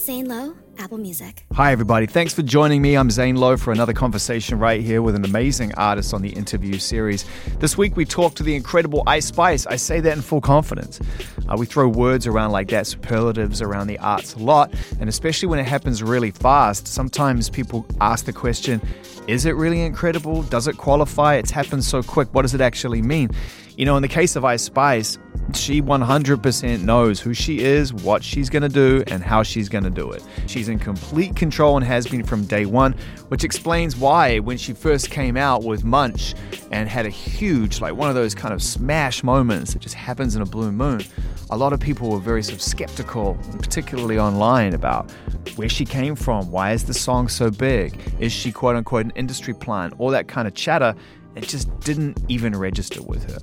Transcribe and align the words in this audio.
Zane 0.00 0.24
Lowe, 0.24 0.54
Apple 0.80 0.96
Music. 0.96 1.44
Hi, 1.52 1.72
everybody. 1.72 2.06
Thanks 2.06 2.32
for 2.32 2.40
joining 2.40 2.80
me. 2.80 2.96
I'm 2.96 3.10
Zane 3.10 3.36
Lowe 3.36 3.58
for 3.58 3.70
another 3.70 3.92
conversation 3.92 4.58
right 4.58 4.80
here 4.80 5.02
with 5.02 5.14
an 5.14 5.26
amazing 5.26 5.74
artist 5.74 6.14
on 6.14 6.22
the 6.22 6.30
interview 6.30 6.78
series. 6.78 7.26
This 7.58 7.76
week, 7.76 7.96
we 7.96 8.06
talk 8.06 8.34
to 8.36 8.42
the 8.42 8.56
incredible 8.56 9.02
Ice 9.06 9.26
Spice. 9.26 9.66
I 9.66 9.76
say 9.76 10.00
that 10.00 10.16
in 10.16 10.22
full 10.22 10.40
confidence. 10.40 10.98
Uh, 11.46 11.56
we 11.58 11.66
throw 11.66 11.86
words 11.86 12.26
around 12.26 12.52
like 12.52 12.68
that, 12.68 12.86
superlatives 12.86 13.60
around 13.60 13.88
the 13.88 13.98
arts 13.98 14.34
a 14.34 14.38
lot, 14.38 14.72
and 14.98 15.08
especially 15.10 15.48
when 15.48 15.58
it 15.58 15.66
happens 15.66 16.02
really 16.02 16.30
fast, 16.30 16.88
sometimes 16.88 17.50
people 17.50 17.84
ask 18.00 18.24
the 18.24 18.32
question 18.32 18.80
is 19.26 19.44
it 19.44 19.54
really 19.54 19.82
incredible? 19.82 20.42
Does 20.42 20.66
it 20.66 20.76
qualify? 20.76 21.36
It's 21.36 21.50
happened 21.50 21.84
so 21.84 22.02
quick. 22.02 22.32
What 22.34 22.42
does 22.42 22.54
it 22.54 22.60
actually 22.60 23.02
mean? 23.02 23.30
You 23.76 23.84
know, 23.84 23.96
in 23.96 24.02
the 24.02 24.08
case 24.08 24.34
of 24.34 24.44
Ice 24.44 24.62
Spice, 24.62 25.18
she 25.54 25.80
100% 25.80 26.82
knows 26.82 27.20
who 27.20 27.34
she 27.34 27.60
is, 27.60 27.92
what 27.92 28.22
she's 28.22 28.50
going 28.50 28.62
to 28.62 28.68
do, 28.68 29.04
and 29.06 29.22
how 29.22 29.42
she's 29.42 29.68
going 29.68 29.84
to 29.84 29.90
do 29.90 30.10
it. 30.10 30.22
She's 30.46 30.68
in 30.70 30.78
complete 30.78 31.36
control 31.36 31.76
and 31.76 31.84
has 31.84 32.06
been 32.06 32.24
from 32.24 32.44
day 32.44 32.64
one, 32.64 32.94
which 33.28 33.44
explains 33.44 33.96
why 33.96 34.38
when 34.38 34.56
she 34.56 34.72
first 34.72 35.10
came 35.10 35.36
out 35.36 35.64
with 35.64 35.84
Munch 35.84 36.34
and 36.70 36.88
had 36.88 37.04
a 37.04 37.10
huge, 37.10 37.80
like 37.80 37.94
one 37.94 38.08
of 38.08 38.14
those 38.14 38.34
kind 38.34 38.54
of 38.54 38.62
smash 38.62 39.22
moments 39.22 39.72
that 39.72 39.80
just 39.80 39.94
happens 39.94 40.36
in 40.36 40.42
a 40.42 40.46
blue 40.46 40.72
moon, 40.72 41.02
a 41.50 41.56
lot 41.56 41.72
of 41.72 41.80
people 41.80 42.10
were 42.10 42.20
very 42.20 42.42
sort 42.42 42.54
of 42.54 42.62
skeptical, 42.62 43.36
particularly 43.58 44.18
online, 44.18 44.72
about 44.72 45.10
where 45.56 45.68
she 45.68 45.84
came 45.84 46.14
from, 46.14 46.50
why 46.50 46.72
is 46.72 46.84
the 46.84 46.94
song 46.94 47.28
so 47.28 47.50
big, 47.50 47.98
is 48.20 48.32
she 48.32 48.52
quote 48.52 48.76
unquote 48.76 49.04
an 49.04 49.12
industry 49.16 49.52
plant, 49.52 49.92
all 49.98 50.10
that 50.10 50.28
kind 50.28 50.46
of 50.46 50.54
chatter. 50.54 50.94
It 51.36 51.48
just 51.48 51.78
didn't 51.80 52.18
even 52.28 52.56
register 52.56 53.02
with 53.02 53.30
her 53.30 53.38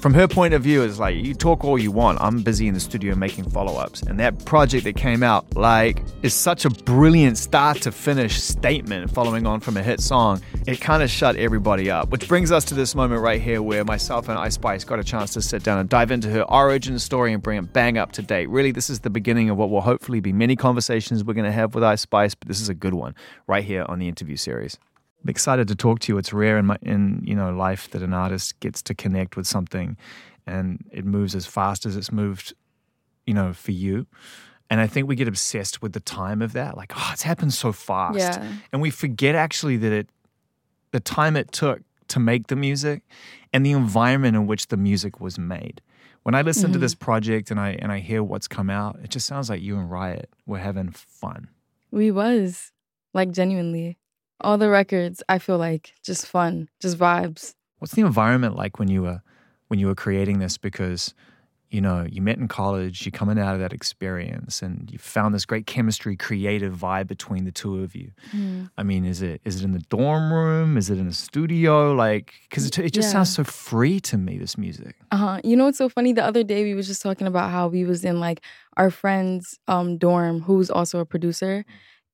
from 0.00 0.14
her 0.14 0.26
point 0.26 0.54
of 0.54 0.62
view, 0.62 0.82
it's 0.82 0.98
like 0.98 1.16
you 1.16 1.34
talk 1.34 1.62
all 1.62 1.78
you 1.78 1.92
want. 1.92 2.18
I'm 2.22 2.42
busy 2.42 2.66
in 2.66 2.74
the 2.74 2.80
studio 2.80 3.14
making 3.14 3.50
follow 3.50 3.76
ups. 3.76 4.02
And 4.02 4.18
that 4.18 4.46
project 4.46 4.84
that 4.84 4.96
came 4.96 5.22
out, 5.22 5.54
like, 5.56 6.02
is 6.22 6.32
such 6.32 6.64
a 6.64 6.70
brilliant 6.70 7.36
start 7.36 7.82
to 7.82 7.92
finish 7.92 8.40
statement 8.40 9.10
following 9.10 9.46
on 9.46 9.60
from 9.60 9.76
a 9.76 9.82
hit 9.82 10.00
song. 10.00 10.40
It 10.66 10.80
kind 10.80 11.02
of 11.02 11.10
shut 11.10 11.36
everybody 11.36 11.90
up. 11.90 12.08
Which 12.08 12.26
brings 12.28 12.50
us 12.50 12.64
to 12.66 12.74
this 12.74 12.94
moment 12.94 13.20
right 13.20 13.40
here 13.40 13.60
where 13.60 13.84
myself 13.84 14.28
and 14.30 14.38
Ice 14.38 14.54
Spice 14.54 14.84
got 14.84 14.98
a 14.98 15.04
chance 15.04 15.34
to 15.34 15.42
sit 15.42 15.62
down 15.62 15.78
and 15.78 15.88
dive 15.88 16.10
into 16.10 16.30
her 16.30 16.42
origin 16.50 16.98
story 16.98 17.34
and 17.34 17.42
bring 17.42 17.58
it 17.58 17.72
bang 17.72 17.98
up 17.98 18.12
to 18.12 18.22
date. 18.22 18.48
Really, 18.48 18.72
this 18.72 18.88
is 18.88 19.00
the 19.00 19.10
beginning 19.10 19.50
of 19.50 19.58
what 19.58 19.68
will 19.68 19.82
hopefully 19.82 20.20
be 20.20 20.32
many 20.32 20.56
conversations 20.56 21.22
we're 21.24 21.34
going 21.34 21.44
to 21.44 21.52
have 21.52 21.74
with 21.74 21.84
Ice 21.84 22.00
Spice, 22.00 22.34
but 22.34 22.48
this 22.48 22.60
is 22.60 22.70
a 22.70 22.74
good 22.74 22.94
one 22.94 23.14
right 23.46 23.64
here 23.64 23.84
on 23.86 23.98
the 23.98 24.08
interview 24.08 24.36
series. 24.36 24.78
I'm 25.22 25.28
excited 25.28 25.68
to 25.68 25.74
talk 25.74 26.00
to 26.00 26.12
you. 26.12 26.18
It's 26.18 26.32
rare 26.32 26.56
in 26.58 26.66
my 26.66 26.78
in 26.82 27.22
you 27.26 27.34
know 27.34 27.50
life 27.52 27.90
that 27.90 28.02
an 28.02 28.12
artist 28.14 28.58
gets 28.60 28.82
to 28.82 28.94
connect 28.94 29.36
with 29.36 29.46
something, 29.46 29.96
and 30.46 30.84
it 30.92 31.04
moves 31.04 31.34
as 31.34 31.46
fast 31.46 31.84
as 31.86 31.96
it's 31.96 32.10
moved, 32.12 32.54
you 33.26 33.34
know, 33.34 33.52
for 33.52 33.72
you. 33.72 34.06
And 34.70 34.80
I 34.80 34.86
think 34.86 35.08
we 35.08 35.16
get 35.16 35.28
obsessed 35.28 35.82
with 35.82 35.92
the 35.92 36.00
time 36.00 36.40
of 36.40 36.52
that, 36.52 36.76
like 36.76 36.92
oh, 36.96 37.10
it's 37.12 37.22
happened 37.22 37.52
so 37.52 37.72
fast, 37.72 38.18
Yeah. 38.18 38.52
and 38.72 38.80
we 38.80 38.90
forget 38.90 39.34
actually 39.34 39.76
that 39.78 39.92
it, 39.92 40.08
the 40.92 41.00
time 41.00 41.36
it 41.36 41.50
took 41.52 41.80
to 42.08 42.18
make 42.20 42.46
the 42.46 42.56
music, 42.56 43.02
and 43.52 43.64
the 43.66 43.72
environment 43.72 44.36
in 44.36 44.46
which 44.46 44.68
the 44.68 44.76
music 44.76 45.20
was 45.20 45.38
made. 45.38 45.80
When 46.22 46.34
I 46.34 46.42
listen 46.42 46.64
to 46.72 46.76
Mm-hmm. 46.76 46.80
this 46.82 46.94
project 46.94 47.50
and 47.50 47.58
I 47.60 47.70
and 47.82 47.92
I 47.92 47.98
hear 47.98 48.22
what's 48.22 48.48
come 48.48 48.70
out, 48.70 48.98
it 49.02 49.10
just 49.10 49.26
sounds 49.26 49.50
like 49.50 49.60
you 49.62 49.76
and 49.78 49.90
Riot 49.90 50.28
were 50.46 50.58
having 50.58 50.90
fun. 50.92 51.48
We 51.90 52.10
was 52.10 52.72
like 53.12 53.32
genuinely 53.32 53.98
all 54.42 54.58
the 54.58 54.68
records. 54.70 55.22
I 55.28 55.38
feel 55.38 55.58
like 55.58 55.94
just 56.02 56.26
fun, 56.26 56.68
just 56.80 56.98
vibes. 56.98 57.54
What's 57.78 57.94
the 57.94 58.02
environment 58.02 58.56
like 58.56 58.78
when 58.78 58.88
you 58.88 59.02
were 59.02 59.22
when 59.68 59.78
you 59.78 59.86
were 59.86 59.94
creating 59.94 60.38
this? 60.38 60.58
Because 60.58 61.14
you 61.70 61.80
know 61.80 62.04
you 62.10 62.20
met 62.20 62.36
in 62.38 62.48
college, 62.48 63.04
you're 63.06 63.12
coming 63.12 63.38
out 63.38 63.54
of 63.54 63.60
that 63.60 63.72
experience, 63.72 64.60
and 64.62 64.90
you 64.92 64.98
found 64.98 65.34
this 65.34 65.46
great 65.46 65.66
chemistry, 65.66 66.16
creative 66.16 66.74
vibe 66.76 67.06
between 67.06 67.44
the 67.44 67.52
two 67.52 67.82
of 67.82 67.94
you. 67.94 68.10
I 68.76 68.82
mean, 68.82 69.04
is 69.04 69.22
it 69.22 69.40
is 69.44 69.60
it 69.60 69.64
in 69.64 69.72
the 69.72 69.84
dorm 69.88 70.32
room? 70.32 70.76
Is 70.76 70.90
it 70.90 70.98
in 70.98 71.06
a 71.06 71.12
studio? 71.12 71.92
Like, 71.92 72.34
because 72.48 72.66
it, 72.66 72.78
it 72.78 72.92
just 72.92 73.08
Yeah. 73.08 73.12
sounds 73.12 73.30
so 73.34 73.44
free 73.44 74.00
to 74.00 74.18
me. 74.18 74.36
This 74.38 74.58
music. 74.58 74.96
Uh 75.10 75.16
huh. 75.16 75.40
You 75.44 75.56
know 75.56 75.64
what's 75.64 75.78
so 75.78 75.88
funny? 75.88 76.12
The 76.12 76.24
other 76.24 76.42
day 76.42 76.64
we 76.64 76.74
was 76.74 76.86
just 76.86 77.02
talking 77.02 77.26
about 77.26 77.50
how 77.50 77.68
we 77.68 77.84
was 77.84 78.04
in 78.04 78.20
like 78.20 78.40
our 78.76 78.90
friend's 78.90 79.58
um 79.68 79.96
dorm, 79.98 80.40
who's 80.42 80.70
also 80.70 80.98
a 81.00 81.06
producer, 81.06 81.64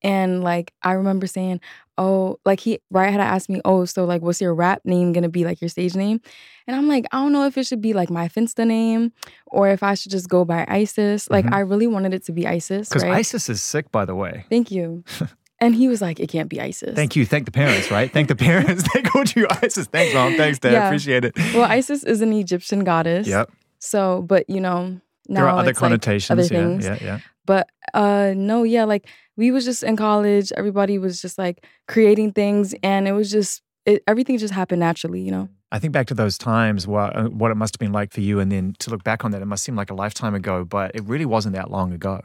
and 0.02 0.42
like 0.44 0.72
I 0.82 0.92
remember 0.92 1.26
saying, 1.26 1.60
"Oh, 1.98 2.38
like 2.44 2.60
he 2.60 2.80
right 2.90 3.10
had 3.10 3.20
asked 3.20 3.48
me, 3.48 3.60
oh, 3.64 3.84
so 3.84 4.04
like 4.04 4.22
what's 4.22 4.40
your 4.40 4.54
rap 4.54 4.82
name 4.84 5.12
gonna 5.12 5.28
be, 5.28 5.44
like 5.44 5.60
your 5.60 5.68
stage 5.68 5.94
name?" 5.94 6.20
And 6.66 6.76
I'm 6.76 6.88
like, 6.88 7.06
I 7.12 7.18
don't 7.18 7.32
know 7.32 7.46
if 7.46 7.56
it 7.56 7.66
should 7.66 7.80
be 7.80 7.92
like 7.92 8.10
my 8.10 8.28
Finsta 8.28 8.66
name 8.66 9.12
or 9.46 9.68
if 9.68 9.82
I 9.82 9.94
should 9.94 10.10
just 10.10 10.28
go 10.28 10.44
by 10.44 10.64
Isis. 10.68 11.30
Like 11.30 11.44
Mhm. 11.46 11.52
I 11.54 11.60
really 11.60 11.86
wanted 11.86 12.12
it 12.14 12.24
to 12.26 12.32
be 12.32 12.46
Isis, 12.46 12.88
Because 12.88 13.04
right? 13.04 13.12
ISIS 13.14 13.48
is 13.48 13.62
sick, 13.62 13.90
by 13.92 14.04
the 14.04 14.14
way. 14.14 14.44
Thank 14.50 14.70
you. 14.70 15.04
and 15.60 15.74
he 15.74 15.88
was 15.88 16.02
like, 16.02 16.20
it 16.20 16.28
can't 16.28 16.48
be 16.48 16.60
Isis. 16.60 16.94
Thank 16.94 17.16
you. 17.16 17.24
Thank 17.24 17.44
the 17.46 17.52
parents, 17.52 17.90
right? 17.90 18.12
Thank 18.12 18.28
the 18.28 18.36
parents. 18.36 18.84
they 18.94 19.02
called 19.02 19.34
you 19.34 19.46
ISIS. 19.62 19.86
Thanks, 19.86 20.12
mom. 20.14 20.36
Thanks, 20.36 20.58
dad. 20.58 20.72
Yeah. 20.72 20.86
Appreciate 20.86 21.24
it. 21.24 21.36
Well, 21.54 21.64
Isis 21.70 22.02
is 22.04 22.20
an 22.20 22.32
Egyptian 22.32 22.84
goddess. 22.84 23.26
Yep. 23.28 23.50
So, 23.78 24.22
but 24.22 24.48
you 24.50 24.60
know, 24.60 25.00
now 25.28 25.40
there 25.40 25.44
are 25.48 25.58
other 25.58 25.70
it's, 25.70 25.80
like, 25.80 25.88
connotations. 25.90 26.30
other 26.30 26.42
yeah, 26.54 26.60
things. 26.68 26.84
yeah, 26.84 26.98
yeah. 27.00 27.18
But 27.46 27.68
uh 27.94 28.32
no, 28.36 28.64
yeah, 28.64 28.84
like 28.84 29.06
we 29.36 29.50
was 29.50 29.64
just 29.64 29.82
in 29.82 29.97
college. 29.97 30.52
Everybody 30.56 30.98
was 30.98 31.20
just 31.20 31.38
like 31.38 31.64
creating 31.88 32.32
things, 32.32 32.74
and 32.82 33.06
it 33.08 33.12
was 33.12 33.30
just 33.30 33.62
it, 33.84 34.02
everything 34.06 34.38
just 34.38 34.54
happened 34.54 34.80
naturally, 34.80 35.20
you 35.20 35.30
know. 35.30 35.48
I 35.72 35.78
think 35.78 35.92
back 35.92 36.06
to 36.08 36.14
those 36.14 36.38
times, 36.38 36.86
what, 36.86 37.16
uh, 37.16 37.24
what 37.24 37.50
it 37.50 37.56
must 37.56 37.74
have 37.74 37.80
been 37.80 37.92
like 37.92 38.12
for 38.12 38.20
you, 38.20 38.38
and 38.41 38.50
then 38.52 38.74
to 38.78 38.91
look 38.91 39.02
back 39.04 39.24
on 39.24 39.32
that, 39.32 39.42
it 39.42 39.47
must 39.47 39.64
seem 39.64 39.76
like 39.76 39.91
a 39.91 39.94
lifetime 39.94 40.34
ago, 40.34 40.64
but 40.64 40.92
it 40.94 41.02
really 41.04 41.26
wasn't 41.26 41.54
that 41.56 41.70
long 41.70 41.92
ago. 41.92 42.22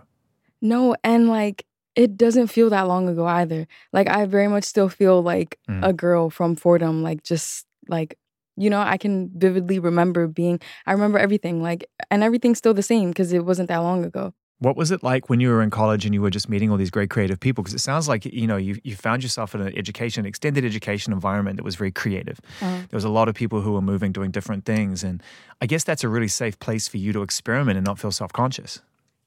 No, 0.62 0.96
and 1.04 1.28
like 1.28 1.66
it 1.96 2.18
doesn't 2.18 2.48
feel 2.48 2.70
that 2.70 2.88
long 2.88 3.10
ago 3.10 3.26
either. 3.26 3.68
Like 3.92 4.08
I 4.10 4.26
very 4.26 4.48
much 4.48 4.64
still 4.64 4.90
feel 4.90 5.22
like 5.22 5.58
Mm. 5.70 5.86
a 5.88 5.92
girl 5.94 6.30
from 6.30 6.56
Fordham, 6.56 7.04
like 7.04 7.24
just 7.24 7.66
like 7.88 8.18
you 8.58 8.70
know, 8.70 8.82
I 8.82 8.98
can 8.98 9.32
vividly 9.36 9.80
remember 9.80 10.28
being. 10.28 10.60
I 10.86 10.92
remember 10.92 11.18
everything, 11.18 11.64
like, 11.64 11.86
and 12.12 12.22
everything's 12.22 12.58
still 12.60 12.74
the 12.74 12.84
same 12.84 13.10
because 13.10 13.32
it 13.34 13.46
wasn't 13.46 13.70
that 13.70 13.78
long 13.80 14.04
ago. 14.06 14.34
What 14.62 14.78
was 14.78 14.92
it 14.92 15.02
like 15.02 15.28
when 15.28 15.40
you 15.40 15.50
were 15.50 15.64
in 15.64 15.72
college 15.72 16.06
and 16.06 16.14
you 16.14 16.22
were 16.22 16.30
just 16.30 16.48
meeting 16.48 16.70
all 16.70 16.78
these 16.78 16.92
great 16.92 17.10
creative 17.10 17.40
people? 17.40 17.64
Because 17.64 17.74
it 17.74 17.80
sounds 17.80 18.08
like 18.08 18.26
you 18.26 18.46
know 18.46 18.58
you 18.58 18.80
you 18.84 18.96
found 18.96 19.24
yourself 19.24 19.56
in 19.56 19.62
an 19.62 19.76
education, 19.76 20.24
extended 20.26 20.64
education 20.64 21.12
environment 21.14 21.58
that 21.58 21.64
was 21.64 21.76
very 21.76 21.92
creative. 21.92 22.40
Uh, 22.62 22.78
There 22.90 22.98
was 23.02 23.04
a 23.04 23.10
lot 23.10 23.28
of 23.28 23.34
people 23.34 23.62
who 23.62 23.72
were 23.74 23.82
moving, 23.82 24.12
doing 24.12 24.30
different 24.30 24.64
things, 24.66 25.04
and 25.04 25.24
I 25.64 25.66
guess 25.66 25.84
that's 25.84 26.04
a 26.04 26.10
really 26.10 26.28
safe 26.28 26.60
place 26.60 26.88
for 26.88 26.98
you 26.98 27.12
to 27.14 27.24
experiment 27.24 27.78
and 27.78 27.86
not 27.86 27.98
feel 27.98 28.12
self 28.12 28.32
conscious. 28.34 28.82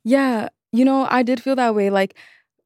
Yeah, 0.04 0.48
you 0.70 0.84
know, 0.84 1.06
I 1.10 1.22
did 1.24 1.42
feel 1.42 1.56
that 1.56 1.74
way. 1.74 1.90
Like 1.90 2.14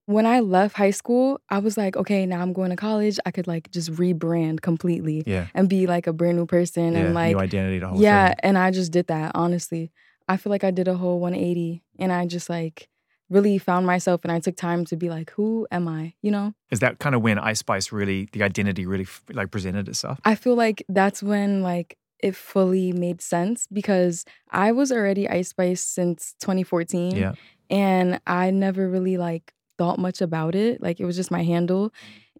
when 0.04 0.26
I 0.26 0.40
left 0.40 0.76
high 0.76 0.90
school, 0.92 1.40
I 1.48 1.58
was 1.60 1.76
like, 1.78 1.96
okay, 1.96 2.26
now 2.26 2.40
I'm 2.42 2.52
going 2.52 2.70
to 2.70 2.76
college. 2.76 3.18
I 3.24 3.30
could 3.30 3.46
like 3.46 3.70
just 3.70 3.92
rebrand 3.92 4.60
completely 4.60 5.22
Yeah, 5.26 5.46
and 5.54 5.68
be 5.68 5.86
like 5.86 6.06
a 6.06 6.12
brand 6.12 6.36
new 6.36 6.46
person 6.46 6.94
yeah, 6.94 7.00
and 7.00 7.14
like 7.14 7.34
new 7.34 7.40
identity, 7.40 7.78
the 7.78 7.88
whole 7.88 8.00
yeah, 8.02 8.28
thing. 8.28 8.36
and 8.42 8.58
I 8.58 8.70
just 8.72 8.92
did 8.92 9.06
that, 9.06 9.32
honestly. 9.34 9.90
I 10.28 10.36
feel 10.36 10.50
like 10.50 10.64
I 10.64 10.70
did 10.70 10.88
a 10.88 10.94
whole 10.94 11.20
180 11.20 11.82
and 11.98 12.12
I 12.12 12.26
just 12.26 12.50
like 12.50 12.88
really 13.30 13.58
found 13.58 13.86
myself 13.86 14.20
and 14.24 14.32
I 14.32 14.40
took 14.40 14.56
time 14.56 14.84
to 14.86 14.96
be 14.96 15.10
like, 15.10 15.30
who 15.30 15.66
am 15.70 15.88
I? 15.88 16.14
You 16.22 16.30
know? 16.30 16.54
Is 16.70 16.80
that 16.80 16.98
kind 16.98 17.14
of 17.14 17.22
when 17.22 17.38
Ice 17.38 17.58
Spice 17.58 17.92
really, 17.92 18.28
the 18.32 18.42
identity 18.42 18.86
really 18.86 19.06
like 19.32 19.50
presented 19.50 19.88
itself? 19.88 20.18
I 20.24 20.34
feel 20.34 20.54
like 20.54 20.84
that's 20.88 21.22
when 21.22 21.62
like 21.62 21.96
it 22.20 22.34
fully 22.34 22.92
made 22.92 23.20
sense 23.20 23.66
because 23.72 24.24
I 24.50 24.72
was 24.72 24.90
already 24.90 25.28
Ice 25.28 25.48
Spice 25.50 25.82
since 25.82 26.34
2014 26.40 27.16
Yeah. 27.16 27.32
and 27.70 28.20
I 28.26 28.50
never 28.50 28.88
really 28.88 29.16
like 29.16 29.52
thought 29.76 29.98
much 29.98 30.20
about 30.20 30.54
it. 30.54 30.82
Like 30.82 31.00
it 31.00 31.04
was 31.04 31.16
just 31.16 31.30
my 31.30 31.42
handle. 31.44 31.92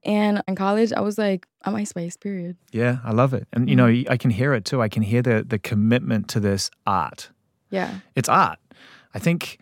And 0.05 0.43
in 0.47 0.55
college, 0.55 0.93
I 0.93 1.01
was 1.01 1.19
like, 1.19 1.47
I'm 1.63 1.75
Ice 1.75 1.91
Spice, 1.91 2.17
period. 2.17 2.57
Yeah, 2.73 2.99
I 3.05 3.13
love 3.13 3.35
it, 3.35 3.49
and 3.53 3.69
you 3.69 3.75
know 3.75 3.87
mm-hmm. 3.87 4.11
I 4.11 4.17
can 4.17 4.31
hear 4.31 4.55
it 4.55 4.65
too. 4.65 4.81
I 4.81 4.89
can 4.89 5.03
hear 5.03 5.23
the 5.23 5.45
the 5.47 5.59
commitment 5.59 6.29
to 6.29 6.41
this 6.41 6.71
art. 6.87 7.31
Yeah. 7.71 8.01
It's 8.15 8.29
art. 8.29 8.59
I 9.15 9.19
think, 9.19 9.59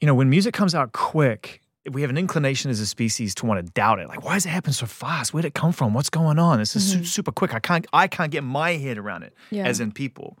you 0.00 0.06
know, 0.06 0.14
when 0.14 0.30
music 0.30 0.54
comes 0.54 0.74
out 0.74 0.92
quick, 0.92 1.62
we 1.90 2.02
have 2.02 2.10
an 2.10 2.18
inclination 2.18 2.70
as 2.70 2.80
a 2.80 2.86
species 2.86 3.34
to 3.36 3.46
want 3.46 3.64
to 3.64 3.72
doubt 3.72 3.98
it. 3.98 4.08
Like, 4.08 4.24
why 4.24 4.34
does 4.34 4.46
it 4.46 4.50
happen 4.50 4.72
so 4.72 4.86
fast? 4.86 5.32
Where'd 5.32 5.44
it 5.44 5.54
come 5.54 5.72
from? 5.72 5.94
What's 5.94 6.10
going 6.10 6.38
on? 6.38 6.58
This 6.58 6.76
is 6.76 6.92
su- 6.92 7.04
super 7.04 7.32
quick. 7.32 7.54
I 7.54 7.60
can't 7.60 7.86
I 7.92 8.06
can't 8.08 8.30
get 8.30 8.44
my 8.44 8.72
head 8.72 8.98
around 8.98 9.22
it. 9.22 9.34
Yeah. 9.50 9.66
As 9.66 9.80
in 9.80 9.92
people. 9.92 10.38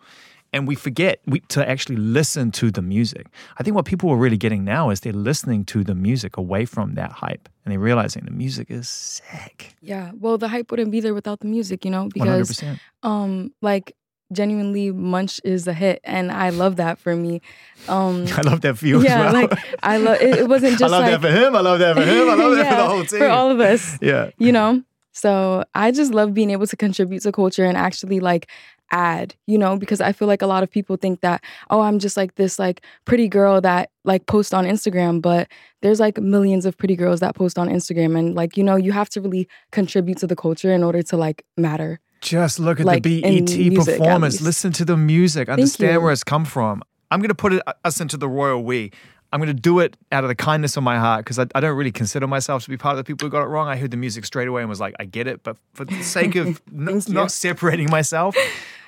And 0.52 0.66
we 0.66 0.74
forget 0.76 1.20
we, 1.26 1.40
to 1.40 1.68
actually 1.68 1.96
listen 1.96 2.50
to 2.52 2.70
the 2.70 2.80
music. 2.80 3.26
I 3.58 3.62
think 3.62 3.76
what 3.76 3.84
people 3.84 4.08
are 4.10 4.16
really 4.16 4.38
getting 4.38 4.64
now 4.64 4.88
is 4.88 5.00
they're 5.00 5.12
listening 5.12 5.66
to 5.66 5.84
the 5.84 5.94
music 5.94 6.38
away 6.38 6.64
from 6.64 6.94
that 6.94 7.12
hype, 7.12 7.50
and 7.64 7.72
they're 7.72 7.78
realizing 7.78 8.24
the 8.24 8.30
music 8.30 8.70
is 8.70 8.88
sick. 8.88 9.74
Yeah. 9.82 10.12
Well, 10.18 10.38
the 10.38 10.48
hype 10.48 10.70
wouldn't 10.70 10.90
be 10.90 11.00
there 11.00 11.12
without 11.12 11.40
the 11.40 11.46
music, 11.48 11.84
you 11.84 11.90
know, 11.90 12.08
because 12.12 12.48
percent. 12.48 12.78
um 13.02 13.52
like 13.60 13.94
genuinely 14.32 14.90
munch 14.90 15.40
is 15.44 15.66
a 15.66 15.72
hit 15.72 16.00
and 16.04 16.30
i 16.30 16.50
love 16.50 16.76
that 16.76 16.98
for 16.98 17.16
me 17.16 17.40
um 17.88 18.26
I 18.36 18.42
love 18.42 18.60
that 18.62 18.76
for 18.78 18.86
you 18.86 19.02
yeah 19.02 19.26
as 19.28 19.32
well. 19.32 19.42
like 19.42 19.58
i 19.82 19.96
love 19.96 20.20
it, 20.20 20.38
it 20.40 20.48
wasn't 20.48 20.78
just. 20.78 20.84
I 20.92 20.98
love 20.98 21.02
like 21.02 21.20
that 21.20 21.20
for 21.20 21.32
him. 21.34 21.56
I 21.56 21.60
love 21.60 21.78
that 21.78 21.96
for 21.96 22.02
him. 22.02 22.28
I 22.28 22.34
love 22.34 22.56
that 22.56 22.68
for 22.70 22.76
the 22.76 22.86
whole 22.92 23.04
team. 23.04 23.18
for 23.20 23.28
all 23.28 23.50
of 23.50 23.60
us 23.60 23.98
yeah. 24.02 24.30
you 24.38 24.52
know 24.52 24.82
So 25.12 25.64
I 25.74 25.90
just 25.90 26.12
love 26.12 26.32
being 26.34 26.50
able 26.50 26.66
to 26.66 26.76
contribute 26.76 27.22
to 27.22 27.32
culture 27.32 27.64
and 27.64 27.76
actually 27.76 28.20
like 28.20 28.48
add, 28.90 29.34
you 29.46 29.58
know, 29.58 29.76
because 29.76 30.00
I 30.00 30.12
feel 30.12 30.28
like 30.28 30.42
a 30.42 30.46
lot 30.46 30.62
of 30.62 30.70
people 30.70 30.96
think 30.96 31.20
that, 31.20 31.42
oh, 31.70 31.80
I'm 31.80 31.98
just 31.98 32.16
like 32.16 32.36
this 32.36 32.58
like 32.58 32.82
pretty 33.04 33.28
girl 33.28 33.60
that 33.60 33.90
like 34.04 34.26
post 34.26 34.54
on 34.54 34.64
Instagram, 34.64 35.20
but 35.20 35.48
there's 35.82 36.00
like 36.00 36.18
millions 36.18 36.64
of 36.64 36.76
pretty 36.78 36.96
girls 36.96 37.20
that 37.20 37.34
post 37.34 37.58
on 37.58 37.68
Instagram 37.68 38.18
and 38.18 38.34
like, 38.34 38.56
you 38.56 38.64
know, 38.64 38.76
you 38.76 38.92
have 38.92 39.08
to 39.10 39.20
really 39.20 39.48
contribute 39.72 40.18
to 40.18 40.26
the 40.26 40.36
culture 40.36 40.72
in 40.72 40.82
order 40.82 41.02
to 41.02 41.16
like 41.16 41.44
matter. 41.56 42.00
Just 42.20 42.58
look 42.58 42.80
at 42.80 42.86
Like, 42.86 43.02
the 43.02 43.20
BET 43.20 43.74
performance. 43.76 44.40
Listen 44.40 44.72
to 44.72 44.84
the 44.84 44.96
music. 44.96 45.48
Understand 45.48 45.94
you. 45.94 46.00
where 46.00 46.12
it's 46.12 46.24
come 46.24 46.44
from. 46.44 46.82
I'm 47.10 47.20
going 47.20 47.28
to 47.28 47.34
put 47.34 47.52
it, 47.54 47.62
uh, 47.66 47.72
us 47.84 48.00
into 48.00 48.16
the 48.16 48.28
royal 48.28 48.62
we. 48.62 48.90
I'm 49.32 49.40
going 49.40 49.54
to 49.54 49.60
do 49.62 49.78
it 49.80 49.96
out 50.10 50.24
of 50.24 50.28
the 50.28 50.34
kindness 50.34 50.76
of 50.76 50.82
my 50.82 50.98
heart 50.98 51.24
because 51.24 51.38
I, 51.38 51.46
I 51.54 51.60
don't 51.60 51.76
really 51.76 51.92
consider 51.92 52.26
myself 52.26 52.64
to 52.64 52.70
be 52.70 52.76
part 52.78 52.94
of 52.94 52.96
the 52.98 53.04
people 53.04 53.26
who 53.26 53.30
got 53.30 53.42
it 53.42 53.48
wrong. 53.48 53.68
I 53.68 53.76
heard 53.76 53.90
the 53.90 53.96
music 53.96 54.24
straight 54.24 54.48
away 54.48 54.62
and 54.62 54.68
was 54.70 54.80
like, 54.80 54.94
I 54.98 55.04
get 55.04 55.26
it. 55.26 55.42
But 55.42 55.56
for 55.74 55.84
the 55.84 56.02
sake 56.02 56.34
of 56.34 56.60
n- 56.74 57.02
not 57.08 57.30
separating 57.30 57.90
myself, 57.90 58.34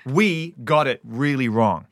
we 0.06 0.55
got 0.65 0.87
it 0.87 1.00
really 1.05 1.49
wrong. 1.49 1.87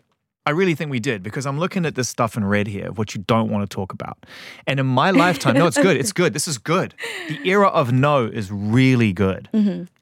I 0.47 0.53
really 0.53 0.75
think 0.75 0.91
we 0.91 0.99
did 0.99 1.23
because 1.23 1.45
I'm 1.45 1.59
looking 1.59 1.85
at 1.85 1.95
this 1.95 2.09
stuff 2.09 2.35
in 2.39 2.45
red 2.45 2.67
here, 2.69 2.91
what 2.93 3.15
you 3.15 3.23
don't 3.27 3.51
want 3.51 3.69
to 3.69 3.75
talk 3.75 3.93
about. 3.93 4.25
And 4.67 4.81
in 4.81 4.87
my 4.87 5.11
lifetime, 5.11 5.55
no, 5.55 5.67
it's 5.67 5.77
good. 5.77 5.99
It's 5.99 6.13
good. 6.15 6.33
This 6.33 6.49
is 6.49 6.57
good. 6.57 6.95
The 7.29 7.39
era 7.47 7.69
of 7.69 7.93
no 7.93 8.25
is 8.25 8.51
really 8.51 9.13
good. 9.13 9.51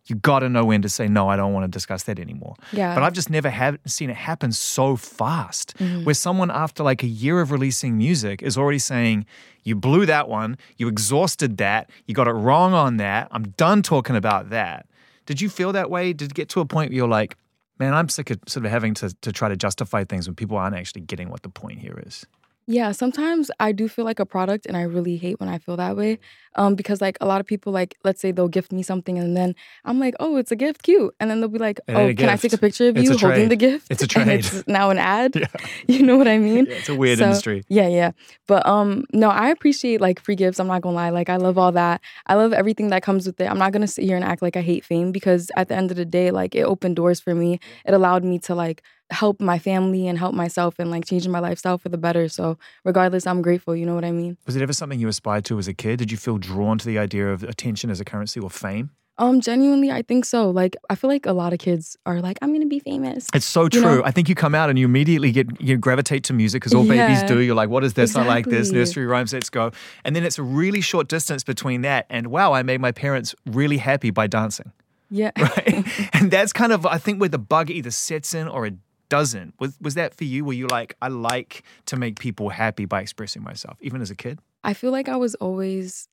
You 0.07 0.17
got 0.17 0.41
to 0.41 0.49
know 0.49 0.65
when 0.65 0.83
to 0.83 0.89
say 0.89 1.09
no. 1.09 1.29
I 1.29 1.37
don't 1.37 1.53
want 1.53 1.65
to 1.65 1.69
discuss 1.69 2.05
that 2.05 2.19
anymore. 2.19 2.55
Yeah. 2.73 2.95
But 2.95 3.03
I've 3.03 3.13
just 3.13 3.31
never 3.31 3.51
have 3.51 3.79
seen 3.87 4.11
it 4.11 4.17
happen 4.17 4.53
so 4.53 4.97
fast, 4.97 5.77
mm-hmm. 5.79 6.05
where 6.05 6.15
someone 6.15 6.51
after 6.51 6.83
like 6.83 7.03
a 7.03 7.09
year 7.09 7.41
of 7.41 7.51
releasing 7.51 7.97
music 7.97 8.43
is 8.43 8.57
already 8.57 8.79
saying, 8.79 9.27
"You 9.65 9.75
blew 9.75 10.07
that 10.07 10.29
one. 10.29 10.59
You 10.77 10.89
exhausted 10.89 11.57
that. 11.59 11.91
You 12.07 12.15
got 12.15 12.29
it 12.29 12.33
wrong 12.33 12.73
on 12.73 12.99
that. 12.99 13.29
I'm 13.31 13.49
done 13.51 13.83
talking 13.83 14.17
about 14.17 14.51
that." 14.51 14.87
Did 15.27 15.41
you 15.41 15.49
feel 15.49 15.73
that 15.73 15.91
way? 15.91 16.13
Did 16.13 16.31
it 16.31 16.35
get 16.35 16.49
to 16.51 16.61
a 16.61 16.67
point 16.67 16.91
where 16.91 16.97
you're 16.97 17.09
like, 17.09 17.37
"Man, 17.79 17.93
I'm 17.93 18.09
sick 18.09 18.31
of 18.31 18.39
sort 18.47 18.65
of 18.65 18.71
having 18.71 18.95
to 18.95 19.13
to 19.23 19.33
try 19.33 19.49
to 19.49 19.57
justify 19.57 20.05
things 20.05 20.29
when 20.29 20.37
people 20.37 20.57
aren't 20.57 20.77
actually 20.77 21.03
getting 21.03 21.31
what 21.31 21.43
the 21.43 21.49
point 21.49 21.81
here 21.81 22.01
is." 22.07 22.27
Yeah, 22.69 22.91
sometimes 22.91 23.49
I 23.61 23.71
do 23.71 23.87
feel 23.89 24.05
like 24.05 24.19
a 24.19 24.27
product 24.27 24.67
and 24.67 24.77
I 24.77 24.83
really 24.83 25.17
hate 25.17 25.39
when 25.39 25.49
I 25.49 25.59
feel 25.59 25.77
that 25.77 25.97
way. 25.97 26.19
Um, 26.57 26.75
because 26.75 27.01
like 27.01 27.17
a 27.21 27.27
lot 27.27 27.41
of 27.41 27.47
people 27.47 27.71
like 27.73 27.97
let's 28.03 28.21
say 28.21 28.33
they'll 28.33 28.49
gift 28.49 28.73
me 28.73 28.83
something 28.83 29.19
and 29.19 29.37
then 29.37 29.55
I'm 29.85 30.01
like, 30.01 30.15
oh, 30.19 30.37
it's 30.37 30.51
a 30.51 30.57
gift, 30.57 30.83
cute. 30.83 31.15
And 31.21 31.31
then 31.31 31.41
they'll 31.41 31.51
be 31.51 31.59
like, 31.59 31.79
Oh, 31.89 32.13
can 32.15 32.29
I 32.29 32.37
take 32.37 32.55
a 32.55 32.59
picture 32.59 32.89
of 32.89 32.97
It's 32.97 33.11
you 33.11 33.17
holding 33.19 33.51
the 33.51 33.57
gift? 33.57 33.87
It's 33.91 34.03
a 34.03 34.05
And 34.19 34.25
trade. 34.27 34.39
it's 34.41 34.67
now 34.67 34.91
an 34.91 34.99
ad. 34.99 35.35
Yeah. 35.41 35.47
You 35.87 36.03
know 36.03 36.17
what 36.17 36.27
I 36.29 36.39
mean? 36.39 36.67
Yeah, 36.67 36.75
it's 36.75 36.89
a 36.89 36.95
weird 36.97 37.19
So, 37.19 37.25
industry. 37.25 37.63
Yeah, 37.69 37.89
yeah. 37.89 38.11
But 38.49 38.67
um 38.67 39.05
no, 39.13 39.29
I 39.31 39.51
appreciate 39.51 40.01
like 40.01 40.19
free 40.21 40.35
gifts. 40.35 40.59
I'm 40.59 40.67
not 40.67 40.83
gonna 40.83 40.97
lie. 40.97 41.11
Like 41.11 41.29
I 41.29 41.37
love 41.37 41.59
all 41.59 41.73
that. 41.73 42.01
I 42.27 42.35
love 42.35 42.53
everything 42.53 42.89
that 42.89 43.03
comes 43.03 43.27
with 43.27 43.41
it. 43.41 43.49
I'm 43.51 43.59
not 43.59 43.73
gonna 43.73 43.87
sit 43.87 44.05
here 44.05 44.17
and 44.17 44.25
act 44.25 44.43
like 44.43 44.57
I 44.57 44.63
hate 44.63 44.85
fame 44.85 45.13
because 45.13 45.51
at 45.57 45.69
the 45.69 45.77
end 45.77 45.91
of 45.93 45.97
the 45.97 46.05
day, 46.05 46.31
like 46.33 46.55
it 46.57 46.63
opened 46.63 46.97
doors 46.97 47.21
for 47.21 47.35
me. 47.35 47.61
It 47.85 47.95
allowed 47.95 48.25
me 48.25 48.39
to 48.41 48.55
like 48.57 48.83
help 49.11 49.41
my 49.41 49.59
family 49.59 50.07
and 50.09 50.19
help 50.19 50.35
myself 50.35 50.79
and 50.79 50.91
like 50.91 51.05
changing 51.05 51.31
my 51.31 51.39
lifestyle 51.39 51.79
for 51.79 51.89
the 51.89 51.99
better. 51.99 52.29
So 52.29 52.59
regardless, 52.85 53.27
I'm 53.27 53.43
grateful, 53.43 53.77
you 53.77 53.87
know 53.87 53.95
what 53.95 54.05
I 54.05 54.13
mean? 54.13 54.37
Was 54.47 54.57
it 54.57 54.63
ever 54.63 54.73
something 54.73 54.99
you 54.99 55.09
aspired 55.09 55.45
to 55.47 55.59
as 55.59 55.69
a 55.69 55.75
kid? 55.75 55.99
Did 55.99 56.11
you 56.11 56.17
feel 56.17 56.39
drawn 56.39 56.79
to 56.79 56.87
the 56.87 56.99
idea 56.99 57.33
of 57.33 57.43
attention 57.43 57.91
as 57.91 58.01
a 58.01 58.05
currency 58.05 58.41
or 58.41 58.51
fame? 58.51 58.91
Um, 59.19 59.41
genuinely, 59.41 59.91
I 59.91 60.03
think 60.03 60.27
so. 60.27 60.51
Like, 60.51 60.77
I 60.91 60.95
feel 60.95 61.09
like 61.09 61.25
a 61.25 61.33
lot 61.33 61.55
of 61.55 61.59
kids 61.59 61.97
are 62.05 62.21
like, 62.21 62.37
I'm 62.43 62.53
gonna 62.53 62.67
be 62.67 62.81
famous. 62.81 63.29
It's 63.33 63.47
so 63.47 63.63
You 63.63 63.69
true. 63.71 63.81
know? 63.81 64.03
I 64.05 64.11
think 64.11 64.29
you 64.29 64.35
come 64.35 64.55
out 64.55 64.69
and 64.69 64.79
you 64.79 64.85
immediately 64.85 65.33
get 65.33 65.59
you 65.59 65.79
gravitate 65.79 66.25
to 66.25 66.35
music 66.35 66.61
because 66.61 66.75
all 66.75 66.87
babies 66.87 67.23
do. 67.23 67.41
You're 67.41 67.55
like, 67.55 67.71
what 67.71 67.83
is 67.83 67.95
this? 67.95 68.15
I 68.15 68.27
like 68.27 68.45
this. 68.45 68.71
Nursery 68.73 69.07
rhymes, 69.07 69.33
let's 69.33 69.49
go. 69.49 69.71
And 70.05 70.15
then 70.15 70.23
it's 70.23 70.39
a 70.39 70.43
really 70.43 70.83
short 70.83 71.09
distance 71.09 71.45
between 71.45 71.81
that 71.81 72.05
and 72.11 72.27
wow, 72.27 72.53
I 72.53 72.63
made 72.63 72.83
my 72.83 72.93
parents 72.93 73.35
really 73.47 73.79
happy 73.79 74.11
by 74.11 74.27
dancing. 74.27 74.73
Yeah. 75.09 75.31
Right. 75.39 75.87
and 76.13 76.31
that's 76.31 76.53
kind 76.53 76.73
of 76.73 76.85
I 76.85 76.99
think 76.99 77.19
where 77.19 77.29
the 77.31 77.39
bug 77.39 77.71
either 77.71 77.91
sets 77.93 78.35
in 78.35 78.49
or 78.49 78.67
it 78.67 78.75
doesn't. 79.09 79.55
Was 79.59 79.77
was 79.81 79.95
that 79.95 80.15
for 80.15 80.25
you? 80.25 80.45
Were 80.45 80.53
you 80.53 80.67
like, 80.67 80.97
I 81.03 81.09
like 81.09 81.63
to 81.87 81.97
make 81.97 82.19
people 82.19 82.49
happy 82.49 82.85
by 82.85 83.01
expressing 83.01 83.43
myself, 83.43 83.77
even 83.81 84.01
as 84.01 84.11
a 84.11 84.17
kid? 84.17 84.39
I 84.65 84.75
feel 84.75 84.91
like 84.91 85.09
I 85.09 85.17
was 85.17 85.35
always 85.37 86.09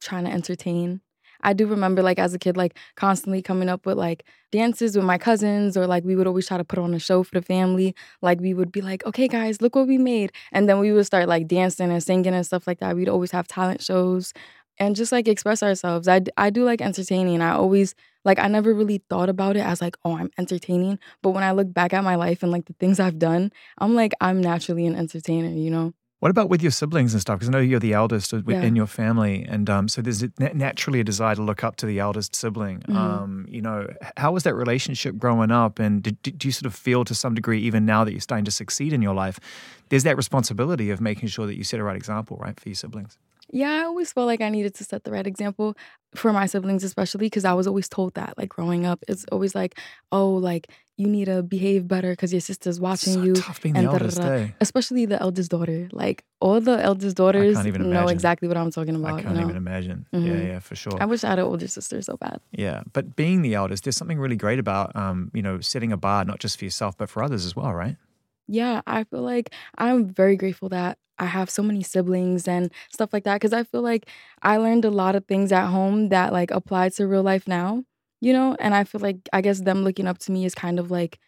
trying 0.00 0.24
to 0.24 0.30
entertain. 0.30 1.00
I 1.42 1.52
do 1.52 1.66
remember 1.66 2.02
like 2.02 2.18
as 2.18 2.34
a 2.34 2.38
kid, 2.38 2.56
like 2.56 2.76
constantly 2.94 3.42
coming 3.42 3.68
up 3.68 3.86
with 3.86 3.98
like 3.98 4.24
dances 4.52 4.96
with 4.96 5.04
my 5.04 5.18
cousins, 5.18 5.76
or 5.76 5.86
like 5.86 6.04
we 6.04 6.16
would 6.16 6.26
always 6.26 6.46
try 6.48 6.56
to 6.56 6.64
put 6.64 6.78
on 6.78 6.94
a 6.94 6.98
show 6.98 7.22
for 7.22 7.34
the 7.34 7.42
family. 7.42 7.94
Like 8.22 8.40
we 8.40 8.54
would 8.54 8.72
be 8.72 8.80
like, 8.80 9.04
okay, 9.06 9.28
guys, 9.28 9.60
look 9.60 9.76
what 9.76 9.86
we 9.86 9.98
made. 9.98 10.32
And 10.52 10.68
then 10.68 10.78
we 10.78 10.92
would 10.92 11.06
start 11.06 11.28
like 11.28 11.46
dancing 11.46 11.90
and 11.90 12.02
singing 12.02 12.34
and 12.34 12.46
stuff 12.46 12.66
like 12.66 12.80
that. 12.80 12.96
We'd 12.96 13.08
always 13.08 13.30
have 13.32 13.46
talent 13.48 13.82
shows 13.82 14.32
and 14.78 14.96
just 14.96 15.12
like 15.12 15.28
express 15.28 15.62
ourselves. 15.62 16.08
I, 16.08 16.22
I 16.36 16.50
do 16.50 16.64
like 16.64 16.80
entertaining. 16.80 17.40
I 17.40 17.52
always 17.52 17.94
like 18.24 18.38
I 18.38 18.48
never 18.48 18.74
really 18.74 19.02
thought 19.08 19.28
about 19.28 19.56
it 19.56 19.60
as 19.64 19.80
like, 19.80 19.96
oh, 20.04 20.16
I'm 20.16 20.30
entertaining. 20.38 20.98
But 21.22 21.30
when 21.30 21.44
I 21.44 21.52
look 21.52 21.72
back 21.72 21.92
at 21.92 22.02
my 22.04 22.16
life 22.16 22.42
and 22.42 22.50
like 22.52 22.64
the 22.66 22.74
things 22.74 22.98
I've 22.98 23.18
done, 23.18 23.52
I'm 23.78 23.94
like, 23.94 24.12
I'm 24.20 24.40
naturally 24.40 24.86
an 24.86 24.96
entertainer, 24.96 25.48
you 25.50 25.70
know? 25.70 25.92
What 26.20 26.30
about 26.30 26.48
with 26.48 26.62
your 26.62 26.70
siblings 26.72 27.12
and 27.12 27.20
stuff? 27.20 27.38
Because 27.38 27.50
I 27.50 27.52
know 27.52 27.58
you're 27.60 27.78
the 27.78 27.92
eldest 27.92 28.32
of- 28.32 28.48
Yeah. 28.48 28.62
in 28.62 28.74
your 28.74 28.86
family, 28.86 29.44
and 29.46 29.68
um, 29.68 29.86
so 29.86 30.00
there's 30.00 30.22
a- 30.22 30.32
naturally 30.54 30.98
a 30.98 31.04
desire 31.04 31.34
to 31.34 31.42
look 31.42 31.62
up 31.62 31.76
to 31.76 31.86
the 31.86 31.98
eldest 32.00 32.34
sibling. 32.34 32.80
Mhm. 32.88 32.96
Um, 32.96 33.46
you 33.50 33.60
know, 33.60 33.86
how 34.16 34.32
was 34.32 34.42
that 34.44 34.54
relationship 34.54 35.18
growing 35.18 35.50
up? 35.52 35.78
And 35.78 36.02
did, 36.02 36.20
did 36.22 36.42
you 36.42 36.52
sort 36.52 36.64
of 36.66 36.74
feel 36.74 37.04
to 37.04 37.14
some 37.14 37.34
degree, 37.34 37.60
even 37.60 37.84
now 37.84 38.02
that 38.02 38.12
you're 38.12 38.20
starting 38.22 38.46
to 38.46 38.50
succeed 38.50 38.94
in 38.94 39.02
your 39.02 39.14
life, 39.14 39.38
there's 39.90 40.04
that 40.04 40.16
responsibility 40.16 40.88
of 40.90 41.02
making 41.02 41.28
sure 41.28 41.46
that 41.46 41.56
you 41.58 41.62
set 41.64 41.80
a 41.80 41.84
right 41.84 41.96
example, 41.96 42.38
right, 42.38 42.58
for 42.58 42.70
your 42.70 42.76
siblings? 42.76 43.18
Yeah, 43.52 43.70
I 43.70 43.80
always 43.84 44.12
felt 44.12 44.26
like 44.26 44.40
I 44.40 44.48
needed 44.48 44.74
to 44.76 44.84
set 44.84 45.04
the 45.04 45.12
right 45.12 45.26
example 45.26 45.76
for 46.14 46.32
my 46.32 46.46
siblings, 46.46 46.82
especially 46.84 47.26
because 47.26 47.44
I 47.44 47.52
was 47.54 47.66
always 47.66 47.88
told 47.88 48.14
that. 48.14 48.36
Like 48.38 48.48
growing 48.48 48.86
up, 48.86 49.04
it's 49.08 49.24
always 49.30 49.54
like, 49.54 49.78
oh, 50.12 50.30
like 50.30 50.68
you 50.96 51.06
need 51.06 51.26
to 51.26 51.42
behave 51.42 51.86
better 51.86 52.10
because 52.12 52.32
your 52.32 52.40
sister's 52.40 52.80
watching 52.80 53.14
so 53.14 53.20
you. 53.20 53.34
tough 53.34 53.60
being 53.60 53.74
the 53.74 53.82
eldest, 53.82 54.18
eh? 54.18 54.48
Especially 54.60 55.04
the 55.06 55.20
eldest 55.20 55.50
daughter. 55.50 55.88
Like 55.92 56.24
all 56.40 56.60
the 56.60 56.82
eldest 56.82 57.16
daughters 57.16 57.56
even 57.66 57.82
know 57.82 58.02
imagine. 58.02 58.10
exactly 58.10 58.48
what 58.48 58.56
I'm 58.56 58.70
talking 58.70 58.96
about. 58.96 59.20
I 59.20 59.22
can't 59.22 59.34
you 59.36 59.42
know? 59.42 59.48
even 59.48 59.56
imagine. 59.56 60.06
Yeah, 60.12 60.18
Mhm. 60.20 60.46
yeah, 60.48 60.58
for 60.60 60.74
sure. 60.74 61.00
I 61.00 61.04
wish 61.06 61.22
I 61.22 61.28
had 61.30 61.38
an 61.38 61.44
older 61.44 61.68
sister 61.68 62.00
so 62.02 62.16
bad. 62.16 62.40
Yeah, 62.52 62.82
but 62.92 63.14
being 63.14 63.42
the 63.42 63.54
eldest, 63.54 63.84
there's 63.84 63.96
something 63.96 64.18
really 64.18 64.36
great 64.36 64.58
about, 64.58 64.96
um, 64.96 65.30
you 65.34 65.42
know, 65.42 65.60
setting 65.60 65.92
a 65.92 65.96
bar 65.96 66.24
not 66.24 66.38
just 66.40 66.58
for 66.58 66.64
yourself 66.64 66.96
but 66.96 67.10
for 67.10 67.22
others 67.22 67.44
as 67.44 67.54
well, 67.54 67.72
right? 67.74 67.96
Yeah, 68.48 68.82
I 68.86 69.04
feel 69.04 69.22
like 69.22 69.52
I'm 69.78 70.06
very 70.08 70.36
grateful 70.36 70.68
that 70.70 70.98
I 71.18 71.26
have 71.26 71.50
so 71.50 71.62
many 71.62 71.82
siblings 71.82 72.46
and 72.46 72.70
stuff 72.92 73.12
like 73.12 73.24
that 73.24 73.34
because 73.36 73.52
I 73.52 73.64
feel 73.64 73.82
like 73.82 74.08
I 74.42 74.58
learned 74.58 74.84
a 74.84 74.90
lot 74.90 75.16
of 75.16 75.26
things 75.26 75.50
at 75.52 75.66
home 75.68 76.10
that 76.10 76.32
like 76.32 76.50
apply 76.50 76.90
to 76.90 77.06
real 77.06 77.22
life 77.22 77.48
now, 77.48 77.84
you 78.20 78.32
know? 78.32 78.56
And 78.60 78.74
I 78.74 78.84
feel 78.84 79.00
like 79.00 79.28
I 79.32 79.40
guess 79.40 79.60
them 79.60 79.82
looking 79.82 80.06
up 80.06 80.18
to 80.20 80.32
me 80.32 80.44
is 80.44 80.54
kind 80.54 80.78
of 80.78 80.90
like 80.90 81.18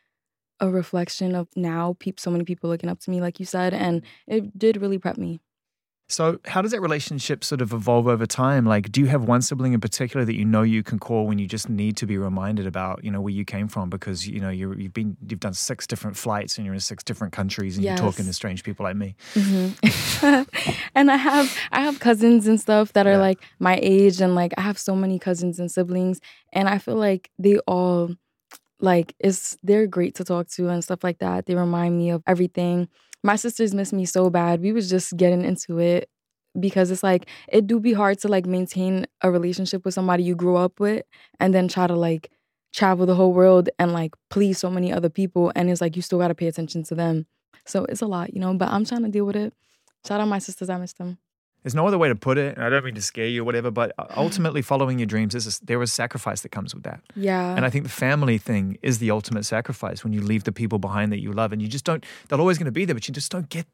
a 0.60 0.70
reflection 0.70 1.34
of 1.34 1.48
now 1.56 1.96
peop 2.00 2.20
so 2.20 2.30
many 2.30 2.44
people 2.44 2.70
looking 2.70 2.90
up 2.90 3.00
to 3.00 3.10
me 3.10 3.20
like 3.20 3.40
you 3.40 3.46
said 3.46 3.74
and 3.74 4.02
it 4.28 4.58
did 4.58 4.78
really 4.78 4.98
prep 4.98 5.18
me. 5.18 5.40
So, 6.10 6.38
how 6.46 6.62
does 6.62 6.70
that 6.70 6.80
relationship 6.80 7.44
sort 7.44 7.60
of 7.60 7.74
evolve 7.74 8.06
over 8.08 8.24
time? 8.24 8.64
Like, 8.64 8.90
do 8.90 9.00
you 9.02 9.08
have 9.08 9.24
one 9.24 9.42
sibling 9.42 9.74
in 9.74 9.80
particular 9.80 10.24
that 10.24 10.34
you 10.34 10.44
know 10.46 10.62
you 10.62 10.82
can 10.82 10.98
call 10.98 11.26
when 11.26 11.38
you 11.38 11.46
just 11.46 11.68
need 11.68 11.98
to 11.98 12.06
be 12.06 12.16
reminded 12.16 12.66
about, 12.66 13.04
you 13.04 13.10
know, 13.10 13.20
where 13.20 13.32
you 13.32 13.44
came 13.44 13.68
from 13.68 13.90
because 13.90 14.26
you 14.26 14.40
know 14.40 14.48
you're, 14.48 14.78
you've 14.80 14.94
been 14.94 15.18
you've 15.28 15.40
done 15.40 15.52
six 15.52 15.86
different 15.86 16.16
flights 16.16 16.56
and 16.56 16.64
you're 16.64 16.72
in 16.72 16.80
six 16.80 17.04
different 17.04 17.34
countries 17.34 17.76
and 17.76 17.84
you're 17.84 17.94
talking 17.94 18.24
to 18.24 18.32
strange 18.32 18.64
people 18.64 18.84
like 18.84 18.96
me. 18.96 19.16
Mhm. 19.34 20.46
and 20.94 21.10
I 21.10 21.16
have 21.16 21.54
I 21.72 21.82
have 21.82 22.00
cousins 22.00 22.46
and 22.46 22.58
stuff 22.58 22.94
that 22.94 23.06
are 23.06 23.12
Yeah. 23.12 23.18
like 23.18 23.40
my 23.58 23.78
age 23.82 24.22
and 24.22 24.34
like 24.34 24.54
I 24.56 24.62
have 24.62 24.78
so 24.78 24.96
many 24.96 25.18
cousins 25.18 25.58
and 25.58 25.70
siblings 25.70 26.20
and 26.54 26.70
I 26.70 26.78
feel 26.78 26.96
like 26.96 27.30
they 27.38 27.58
all 27.66 28.14
like 28.80 29.14
it's 29.18 29.56
they're 29.62 29.86
great 29.86 30.14
to 30.16 30.24
talk 30.24 30.48
to 30.50 30.68
and 30.68 30.82
stuff 30.82 31.04
like 31.04 31.18
that. 31.18 31.46
They 31.46 31.54
remind 31.54 31.98
me 31.98 32.10
of 32.10 32.22
everything. 32.26 32.88
My 33.22 33.37
sisters 33.37 33.75
miss 33.75 33.92
me 33.92 34.04
so 34.04 34.30
bad. 34.30 34.60
We 34.60 34.72
was 34.72 34.88
just 34.88 35.16
getting 35.16 35.44
into 35.44 35.78
it 35.78 36.08
because 36.58 36.90
it's 36.90 37.02
like 37.02 37.28
it 37.48 37.66
do 37.66 37.80
be 37.80 37.92
hard 37.92 38.18
to 38.20 38.28
like 38.28 38.46
maintain 38.46 39.06
a 39.22 39.30
relationship 39.30 39.84
with 39.84 39.94
somebody 39.94 40.22
you 40.22 40.34
grew 40.34 40.56
up 40.56 40.80
with 40.80 41.04
and 41.40 41.54
then 41.54 41.68
try 41.68 41.87
to 41.87 41.94
like 41.94 42.30
travel 42.75 43.06
the 43.06 43.14
whole 43.14 43.32
world 43.32 43.68
and 43.78 43.92
like 43.92 44.14
please 44.30 44.58
so 44.58 44.70
many 44.70 44.92
other 44.92 45.08
people 45.08 45.52
and 45.56 45.70
it's 45.70 45.80
like 45.80 45.96
you 45.96 46.02
still 46.02 46.18
got 46.18 46.28
to 46.28 46.34
pay 46.34 46.46
attention 46.46 46.82
to 46.84 46.94
them. 46.94 47.26
So 47.66 47.84
it's 47.87 48.02
a 48.02 48.06
lot, 48.06 48.32
you 48.34 48.40
know, 48.40 48.54
but 48.54 48.68
I'm 48.68 48.84
trying 48.84 49.02
to 49.02 49.08
deal 49.08 49.25
with 49.25 49.37
it. 49.37 49.52
Shout 50.06 50.20
out 50.20 50.28
my 50.28 50.38
sisters, 50.38 50.70
I 50.70 50.78
miss 50.78 50.92
them. 50.92 51.18
There's 51.68 51.75
no 51.75 51.87
other 51.87 51.98
way 51.98 52.08
to 52.08 52.14
put 52.14 52.38
it. 52.38 52.56
and 52.56 52.64
I 52.64 52.70
don't 52.70 52.82
mean 52.82 52.94
to 52.94 53.02
scare 53.02 53.26
you 53.26 53.42
or 53.42 53.44
whatever, 53.44 53.70
but 53.70 53.92
ultimately, 54.16 54.62
following 54.62 54.98
your 54.98 55.04
dreams 55.04 55.34
is 55.34 55.60
a, 55.60 55.64
there 55.66 55.82
is 55.82 55.92
sacrifice 55.92 56.40
that 56.40 56.48
comes 56.48 56.75
with 56.75 56.84
that. 56.84 57.02
Yeah. 57.14 57.54
And 57.54 57.66
I 57.66 57.68
think 57.68 57.84
the 57.84 57.90
family 57.90 58.38
thing 58.38 58.78
is 58.80 59.00
the 59.00 59.10
ultimate 59.10 59.44
sacrifice 59.44 60.02
when 60.02 60.14
you 60.14 60.22
leave 60.22 60.44
the 60.44 60.52
people 60.52 60.78
behind 60.78 61.12
that 61.12 61.20
you 61.20 61.30
love, 61.30 61.52
and 61.52 61.60
you 61.60 61.68
just 61.68 61.84
don't. 61.84 62.06
They're 62.28 62.40
always 62.40 62.56
going 62.56 62.64
to 62.64 62.72
be 62.72 62.87
there, 62.87 62.94
but 62.94 63.06
you 63.06 63.12
just 63.12 63.30
don't 63.30 63.50
get 63.50 63.66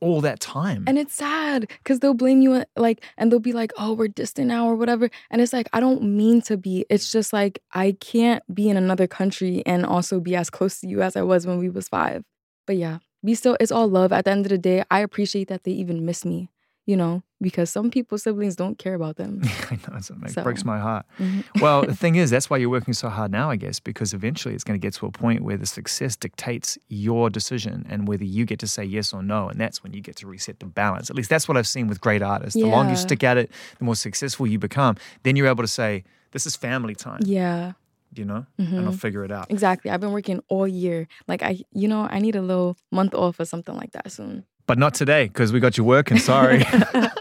all 0.00 0.22
that 0.22 0.40
time. 0.40 0.84
and 0.86 0.98
it's 0.98 1.14
sad 1.14 1.68
because 1.82 2.00
they'll 2.00 2.14
blame 2.14 2.40
you 2.40 2.54
uh, 2.54 2.64
like 2.74 3.04
and 3.18 3.30
they'll 3.30 3.38
be 3.38 3.52
like, 3.52 3.72
oh, 3.76 3.92
we're 3.92 4.08
distant 4.08 4.48
now 4.48 4.66
or 4.66 4.74
whatever. 4.74 5.10
And 5.30 5.42
it's 5.42 5.52
like, 5.52 5.68
I 5.74 5.80
don't 5.80 6.02
mean 6.02 6.40
to 6.42 6.56
be. 6.56 6.86
It's 6.88 7.12
just 7.12 7.34
like 7.34 7.62
I 7.72 7.98
can't 8.00 8.42
be 8.54 8.70
in 8.70 8.78
another 8.78 9.06
country 9.06 9.62
and 9.66 9.84
also 9.84 10.20
be 10.20 10.34
as 10.36 10.48
close 10.48 10.80
to 10.80 10.88
you 10.88 11.02
as 11.02 11.16
I 11.16 11.22
was 11.22 11.46
when 11.46 11.58
we 11.58 11.68
was 11.68 11.86
five. 11.88 12.24
But 12.66 12.76
yeah, 12.76 12.98
be 13.22 13.34
still 13.34 13.56
it's 13.60 13.72
all 13.72 13.88
love. 13.88 14.12
At 14.12 14.24
the 14.24 14.30
end 14.30 14.46
of 14.46 14.50
the 14.50 14.58
day, 14.58 14.84
I 14.90 15.00
appreciate 15.00 15.48
that 15.48 15.64
they 15.64 15.72
even 15.72 16.04
miss 16.04 16.24
me, 16.24 16.50
you 16.86 16.96
know, 16.96 17.22
because 17.42 17.68
some 17.70 17.90
people's 17.90 18.22
siblings 18.22 18.56
don't 18.56 18.78
care 18.78 18.94
about 18.94 19.16
them. 19.16 19.42
I 19.70 19.78
know 19.90 19.96
it 19.98 20.30
So- 20.30 20.42
breaks 20.42 20.64
my 20.64 20.78
heart. 20.78 21.04
Mhm. 21.18 21.44
Well, 21.60 21.82
the 21.82 21.94
thing 21.94 22.14
is, 22.16 22.30
that's 22.30 22.48
why 22.48 22.56
you're 22.56 22.70
working 22.70 22.94
so 22.94 23.08
hard 23.08 23.30
now, 23.32 23.50
I 23.50 23.56
guess, 23.56 23.80
because 23.80 24.14
eventually 24.14 24.54
it's 24.54 24.64
going 24.64 24.80
to 24.80 24.84
get 24.86 24.94
to 24.94 25.06
a 25.06 25.10
point 25.10 25.42
where 25.42 25.56
the 25.58 25.66
success 25.66 26.16
dictates 26.16 26.78
your 26.88 27.28
decision 27.30 27.84
and 27.90 28.08
whether 28.08 28.24
you 28.24 28.44
get 28.46 28.58
to 28.60 28.66
say 28.66 28.84
yes 28.84 29.12
or 29.12 29.22
no. 29.22 29.48
And 29.48 29.60
that's 29.60 29.82
when 29.82 29.92
you 29.92 30.00
get 30.00 30.16
to 30.16 30.26
reset 30.26 30.60
the 30.60 30.66
balance. 30.66 31.10
At 31.10 31.16
least 31.16 31.28
that's 31.28 31.46
what 31.48 31.56
I've 31.58 31.66
seen 31.66 31.88
with 31.88 32.00
great 32.00 32.22
artists. 32.22 32.54
The 32.54 32.66
longer 32.68 32.92
you 32.92 32.96
stick 32.96 33.22
at 33.24 33.36
it, 33.36 33.50
the 33.78 33.84
more 33.84 33.96
successful 33.96 34.46
you 34.46 34.58
become. 34.58 34.96
Then 35.24 35.36
you're 35.36 35.48
able 35.48 35.64
to 35.64 35.68
say, 35.68 36.04
this 36.32 36.46
is 36.46 36.56
family 36.56 36.94
time, 36.94 37.20
Yeah, 37.24 37.72
you 38.14 38.24
know, 38.24 38.46
and 38.58 38.86
I'll 38.86 38.92
figure 38.92 39.24
it 39.24 39.30
out. 39.32 39.46
exactly. 39.50 39.90
I've 39.90 40.00
been 40.00 40.12
working 40.12 40.40
all 40.48 40.66
year. 40.68 41.06
Like 41.28 41.42
I, 41.42 41.60
you 41.72 41.88
know, 41.88 42.08
I 42.10 42.18
need 42.20 42.36
a 42.36 42.42
little 42.42 42.76
month 42.90 43.14
off 43.14 43.38
or 43.40 43.44
something 43.44 43.74
like 43.76 43.92
that 43.92 44.10
soon. 44.12 44.44
But 44.66 44.78
not 44.78 44.94
today 44.94 45.24
because 45.28 45.52
we 45.52 45.60
got 45.60 45.76
you 45.76 45.84
working. 45.84 46.18
Sorry. 46.18 46.64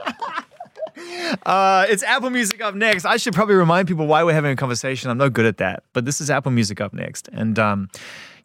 Uh, 1.45 1.85
it's 1.89 2.03
Apple 2.03 2.29
Music 2.29 2.61
up 2.61 2.75
next. 2.75 3.05
I 3.05 3.17
should 3.17 3.33
probably 3.33 3.55
remind 3.55 3.87
people 3.87 4.07
why 4.07 4.23
we're 4.23 4.33
having 4.33 4.51
a 4.51 4.55
conversation. 4.55 5.09
I'm 5.09 5.17
no 5.17 5.29
good 5.29 5.45
at 5.45 5.57
that, 5.57 5.83
but 5.93 6.05
this 6.05 6.21
is 6.21 6.29
Apple 6.29 6.51
Music 6.51 6.81
up 6.81 6.93
next, 6.93 7.29
and 7.31 7.57
um, 7.57 7.89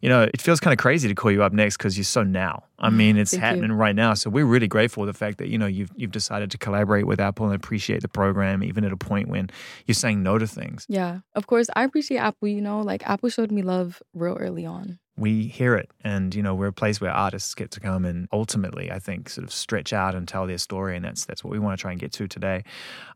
you 0.01 0.09
know 0.09 0.23
it 0.23 0.41
feels 0.41 0.59
kind 0.59 0.73
of 0.73 0.79
crazy 0.79 1.07
to 1.07 1.15
call 1.15 1.31
you 1.31 1.43
up 1.43 1.53
next 1.53 1.77
because 1.77 1.97
you're 1.97 2.03
so 2.03 2.23
now. 2.23 2.63
I 2.79 2.89
mean, 2.89 3.17
it's 3.17 3.31
Thank 3.31 3.41
you. 3.41 3.45
happening 3.47 3.71
right 3.71 3.95
now, 3.95 4.13
so 4.13 4.29
we're 4.29 4.45
really 4.45 4.67
grateful 4.67 5.03
for 5.03 5.07
the 5.07 5.13
fact 5.13 5.37
that 5.39 5.47
you 5.47 5.57
know 5.57 5.67
you've 5.67 5.91
you've 5.95 6.11
decided 6.11 6.51
to 6.51 6.57
collaborate 6.57 7.07
with 7.07 7.19
Apple 7.19 7.45
and 7.45 7.55
appreciate 7.55 8.01
the 8.01 8.07
program, 8.07 8.63
even 8.63 8.83
at 8.83 8.91
a 8.91 8.97
point 8.97 9.29
when 9.29 9.49
you're 9.85 9.95
saying 9.95 10.23
no 10.23 10.37
to 10.37 10.47
things. 10.47 10.85
Yeah, 10.87 11.19
of 11.35 11.47
course. 11.47 11.67
I 11.75 11.83
appreciate 11.83 12.17
Apple. 12.17 12.47
You 12.47 12.61
know, 12.61 12.81
like 12.81 13.07
Apple 13.07 13.29
showed 13.29 13.51
me 13.51 13.61
love 13.61 14.01
real 14.13 14.35
early 14.35 14.65
on. 14.65 14.99
We 15.17 15.47
hear 15.47 15.75
it. 15.75 15.89
And 16.03 16.33
you 16.33 16.43
know 16.43 16.55
we're 16.55 16.67
a 16.67 16.73
place 16.73 17.01
where 17.01 17.11
artists 17.11 17.53
get 17.55 17.71
to 17.71 17.79
come 17.79 18.05
and 18.05 18.27
ultimately 18.31 18.91
i 18.91 18.99
think 18.99 19.29
sort 19.29 19.43
of 19.43 19.51
stretch 19.51 19.91
out 19.91 20.15
and 20.15 20.27
tell 20.27 20.47
their 20.47 20.57
story. 20.57 20.95
And 20.95 21.03
that's 21.03 21.25
that's 21.25 21.43
what 21.43 21.51
we 21.51 21.59
want 21.59 21.77
to 21.77 21.81
try 21.81 21.91
and 21.91 21.99
get 21.99 22.11
to 22.13 22.27
today. 22.27 22.63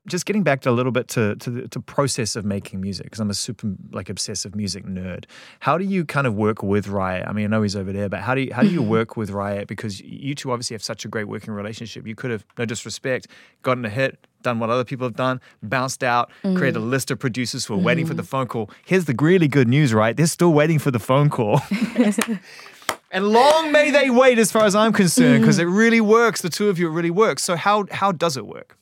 Just 0.08 0.25
getting 0.25 0.43
back 0.43 0.62
to 0.62 0.70
a 0.70 0.72
little 0.72 0.91
bit 0.91 1.08
to 1.10 1.36
to 1.36 1.50
the 1.50 1.67
to 1.70 1.79
process 1.79 2.36
of 2.36 2.43
making 2.43 2.81
music 2.81 3.05
because 3.05 3.20
i'm 3.20 3.29
a 3.29 3.36
super 3.36 3.74
like 3.91 4.10
obsessive 4.10 4.55
music 4.55 4.86
nerd. 4.86 5.25
How 5.60 5.77
do 5.77 5.86
you 5.86 6.03
kind 6.03 6.27
of 6.27 6.34
work 6.34 6.63
with 6.63 6.88
riot? 6.88 7.25
I 7.27 7.34
mean 7.34 7.46
i 7.46 7.48
know 7.48 7.62
he's 7.62 7.75
over 7.75 7.93
there 7.93 8.10
but 8.10 8.22
how 8.22 8.36
do 8.36 8.41
you 8.41 8.53
how 8.53 8.63
do 8.63 8.70
you 8.70 8.81
work 8.98 9.15
with 9.15 9.29
riot? 9.29 9.67
Because 9.67 10.01
you 10.01 10.36
two 10.36 10.51
obviously 10.51 10.74
have 10.74 10.84
such 10.84 11.05
a 11.05 11.08
great 11.08 11.27
working 11.27 11.53
relationship. 11.53 12.08
You 12.08 12.15
could 12.15 12.31
have 12.31 12.46
no 12.58 12.65
disrespect 12.65 13.27
gotten 13.62 13.86
a 13.86 13.89
hit 13.89 14.27
done 14.41 14.60
what 14.60 14.69
other 14.69 14.83
people 14.83 15.05
have 15.05 15.15
done 15.15 15.39
bounced 15.63 16.03
out 16.03 16.29
created 16.41 16.77
a 16.77 16.79
mm. 16.79 16.89
list 16.89 17.12
of 17.12 17.19
producers 17.19 17.65
who 17.65 17.74
are 17.74 17.77
waiting 17.77 18.05
for 18.05 18.13
the 18.13 18.24
mm. 18.24 18.27
phone 18.27 18.48
call 18.48 18.69
here's 18.86 19.05
the 19.05 19.15
really 19.19 19.48
good 19.48 19.67
news 19.67 19.93
right 19.93 20.17
they're 20.17 20.27
still 20.27 20.53
waiting 20.53 20.79
for 20.79 20.91
the 20.91 21.00
phone 21.00 21.29
call 21.29 21.62
and 23.12 23.27
long 23.27 23.71
may 23.71 23.91
they 23.91 24.10
wait 24.10 24.38
as 24.39 24.51
far 24.51 24.65
as 24.65 24.75
i'm 24.75 24.93
concerned 24.93 25.38
mm. 25.38 25.41
because 25.41 25.60
it 25.60 25.65
really 25.65 26.01
works 26.01 26.41
the 26.41 26.50
two 26.50 26.69
of 26.69 26.79
you 26.79 26.88
it 26.88 26.91
really 26.91 27.12
works 27.12 27.43
so 27.43 27.55
how 27.55 27.86
how 27.91 28.12
does 28.12 28.38
it 28.38 28.45
work 28.48 28.77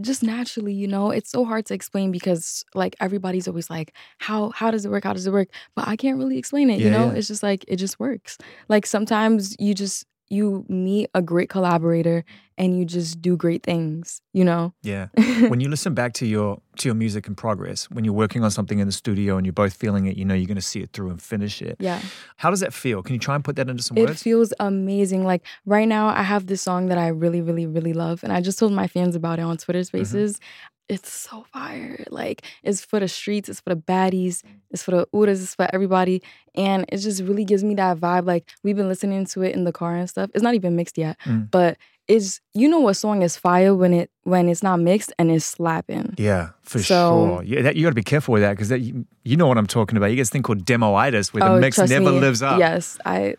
just 0.00 0.22
naturally, 0.22 0.72
you 0.72 0.88
know, 0.88 1.10
it's 1.10 1.30
so 1.30 1.44
hard 1.44 1.66
to 1.66 1.74
explain 1.74 2.10
because 2.10 2.64
like 2.74 2.96
everybody's 3.00 3.46
always 3.46 3.70
like, 3.70 3.94
how 4.18 4.50
how 4.50 4.70
does 4.70 4.84
it 4.84 4.90
work? 4.90 5.04
How 5.04 5.12
does 5.12 5.26
it 5.26 5.32
work? 5.32 5.48
But 5.76 5.86
I 5.86 5.96
can't 5.96 6.18
really 6.18 6.36
explain 6.36 6.68
it, 6.70 6.80
Yeah, 6.80 6.86
you 6.86 6.90
know? 6.90 7.06
yeah. 7.06 7.18
It's 7.18 7.28
just 7.28 7.42
like 7.42 7.64
it 7.68 7.76
just 7.76 8.00
works. 8.00 8.36
Like 8.68 8.86
sometimes 8.86 9.54
you 9.60 9.74
just 9.74 10.04
you 10.30 10.64
meet 10.68 11.10
a 11.14 11.20
great 11.22 11.48
collaborator 11.48 12.24
and 12.56 12.78
you 12.78 12.84
just 12.84 13.20
do 13.20 13.36
great 13.36 13.62
things, 13.62 14.22
you 14.32 14.44
know? 14.44 14.72
yeah 14.82 15.08
when 15.48 15.60
you 15.60 15.68
listen 15.68 15.92
back 15.94 16.12
to 16.14 16.26
your 16.26 16.60
to 16.78 16.88
your 16.88 16.94
music 16.94 17.26
in 17.26 17.34
progress 17.34 17.90
when 17.90 18.04
you're 18.04 18.14
working 18.14 18.42
on 18.44 18.50
something 18.50 18.78
in 18.78 18.86
the 18.86 18.92
studio 18.92 19.36
and 19.36 19.46
you're 19.46 19.52
both 19.52 19.74
feeling 19.74 20.06
it 20.06 20.16
you 20.16 20.24
know 20.24 20.34
you're 20.34 20.46
going 20.46 20.54
to 20.56 20.60
see 20.62 20.80
it 20.80 20.90
through 20.92 21.10
and 21.10 21.20
finish 21.22 21.60
it 21.62 21.76
Yeah. 21.78 22.00
how 22.36 22.50
does 22.50 22.60
that 22.60 22.72
feel 22.72 23.02
can 23.02 23.14
you 23.14 23.18
try 23.20 23.34
and 23.34 23.44
put 23.44 23.56
that 23.56 23.68
into 23.68 23.82
some 23.82 23.96
It 23.98 24.02
words 24.02 24.20
it 24.20 24.24
feels 24.24 24.52
amazing. 24.60 25.24
Like 25.24 25.44
right 25.66 25.88
now, 25.88 26.08
I 26.08 26.22
have 26.22 26.46
this 26.46 26.62
song 26.62 26.86
that 26.86 26.98
I 26.98 27.08
really, 27.08 27.40
really, 27.40 27.66
really 27.66 27.92
love, 27.92 28.22
and 28.24 28.32
I 28.32 28.40
just 28.40 28.58
told 28.58 28.72
my 28.72 28.86
fans 28.88 29.14
about 29.16 29.38
it 29.38 29.42
on 29.42 29.56
Twitter 29.56 29.80
Mm-hmm. 29.80 29.96
Spaces. 29.96 30.40
It's 30.86 31.10
so 31.10 31.46
fire. 31.50 32.04
Like 32.10 32.42
it's 32.62 32.84
for 32.84 33.00
the 33.00 33.08
streets, 33.08 33.48
it's 33.48 33.60
for 33.60 33.70
the 33.74 33.80
baddies, 33.92 34.42
it's 34.70 34.82
for 34.82 34.90
the 34.90 35.06
uras, 35.14 35.40
it's 35.42 35.54
for 35.54 35.66
everybody, 35.72 36.22
and 36.54 36.84
it 36.88 36.98
just 36.98 37.22
really 37.22 37.44
gives 37.44 37.62
me 37.64 37.74
that 37.76 37.98
vibe. 37.98 38.26
Like 38.26 38.50
we've 38.62 38.76
been 38.76 38.88
listening 38.88 39.24
to 39.26 39.42
it 39.42 39.54
in 39.54 39.64
the 39.64 39.72
car 39.72 39.94
and 39.96 40.08
stuff. 40.08 40.30
It's 40.34 40.42
not 40.42 40.54
even 40.54 40.76
mixed 40.76 40.98
yet, 40.98 41.18
Mm. 41.24 41.50
but 41.50 41.76
it's 42.06 42.40
you 42.52 42.68
know 42.68 42.80
what 42.80 42.94
song 42.94 43.22
is 43.22 43.34
fire 43.36 43.74
when 43.74 43.94
it 43.94 44.10
when 44.24 44.46
it's 44.50 44.62
not 44.62 44.78
mixed 44.78 45.10
and 45.18 45.30
it's 45.30 45.44
slapping. 45.46 46.12
yeah 46.18 46.50
for 46.62 46.78
So- 46.78 46.84
sure 46.84 47.42
yeah 47.44 47.62
that, 47.62 47.76
you 47.76 47.82
got 47.82 47.90
to 47.90 47.94
be 47.94 48.02
careful 48.02 48.32
with 48.34 48.42
that 48.42 48.52
because 48.58 48.70
you, 48.70 49.06
you 49.22 49.38
know 49.38 49.46
what 49.46 49.56
i'm 49.56 49.66
talking 49.66 49.96
about 49.96 50.08
you 50.10 50.16
get 50.16 50.20
this 50.22 50.28
thing 50.30 50.42
called 50.42 50.66
demoitis 50.66 51.32
where 51.32 51.40
the 51.42 51.54
Oh, 51.54 51.58
mix 51.60 51.78
never 51.78 52.12
me. 52.12 52.20
lives 52.20 52.42
up 52.42 52.58
Yes, 52.58 52.98
I. 53.06 53.36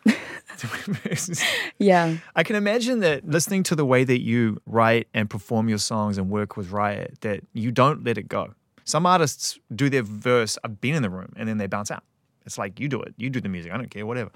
yeah. 1.80 2.18
I 2.36 2.44
can 2.44 2.56
imagine 2.56 3.00
that 3.02 3.28
listening 3.28 3.64
to 3.64 3.76
the 3.76 3.86
way 3.86 4.04
that 4.04 4.22
you 4.22 4.60
write 4.66 5.08
and 5.14 5.30
perform 5.30 5.70
your 5.70 5.78
songs 5.78 6.18
and 6.18 6.30
work 6.30 6.58
with 6.58 6.72
Riot, 6.72 7.18
that 7.22 7.42
you 7.54 7.72
don't 7.72 8.04
let 8.04 8.18
it 8.18 8.28
go. 8.28 8.54
Some 8.84 9.06
artists 9.06 9.60
do 9.76 9.90
their 9.90 10.04
verse, 10.04 10.58
I've 10.64 10.80
been 10.80 10.96
in 10.96 11.02
the 11.02 11.10
room, 11.10 11.34
and 11.36 11.48
then 11.50 11.58
they 11.58 11.68
bounce 11.68 11.92
out. 11.92 12.04
It's 12.46 12.58
like, 12.58 12.80
you 12.80 12.88
do 12.88 13.02
it, 13.02 13.14
you 13.18 13.30
do 13.30 13.42
the 13.42 13.50
music, 13.50 13.72
I 13.72 13.78
don't 13.78 13.90
care, 13.90 14.06
whatever. 14.06 14.32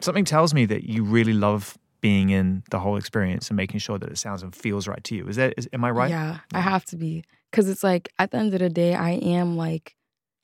Something 0.00 0.24
tells 0.24 0.52
me 0.54 0.66
that 0.66 0.84
you 0.84 1.04
really 1.04 1.32
love 1.32 1.78
being 2.00 2.30
in 2.30 2.64
the 2.70 2.80
whole 2.80 2.96
experience 2.96 3.48
and 3.48 3.56
making 3.56 3.78
sure 3.78 3.98
that 3.98 4.10
it 4.10 4.18
sounds 4.18 4.42
and 4.42 4.54
feels 4.54 4.88
right 4.88 5.02
to 5.04 5.14
you. 5.14 5.28
Is 5.28 5.36
that, 5.36 5.54
is, 5.56 5.68
am 5.72 5.84
I 5.84 5.90
right? 5.90 6.10
Yeah, 6.10 6.38
I 6.52 6.60
have 6.60 6.84
to 6.86 6.96
be. 6.96 7.24
Cause 7.52 7.68
it's 7.68 7.84
like 7.84 8.08
at 8.18 8.30
the 8.30 8.38
end 8.38 8.54
of 8.54 8.60
the 8.60 8.70
day, 8.70 8.94
I 8.94 9.10
am 9.10 9.56
like, 9.56 9.94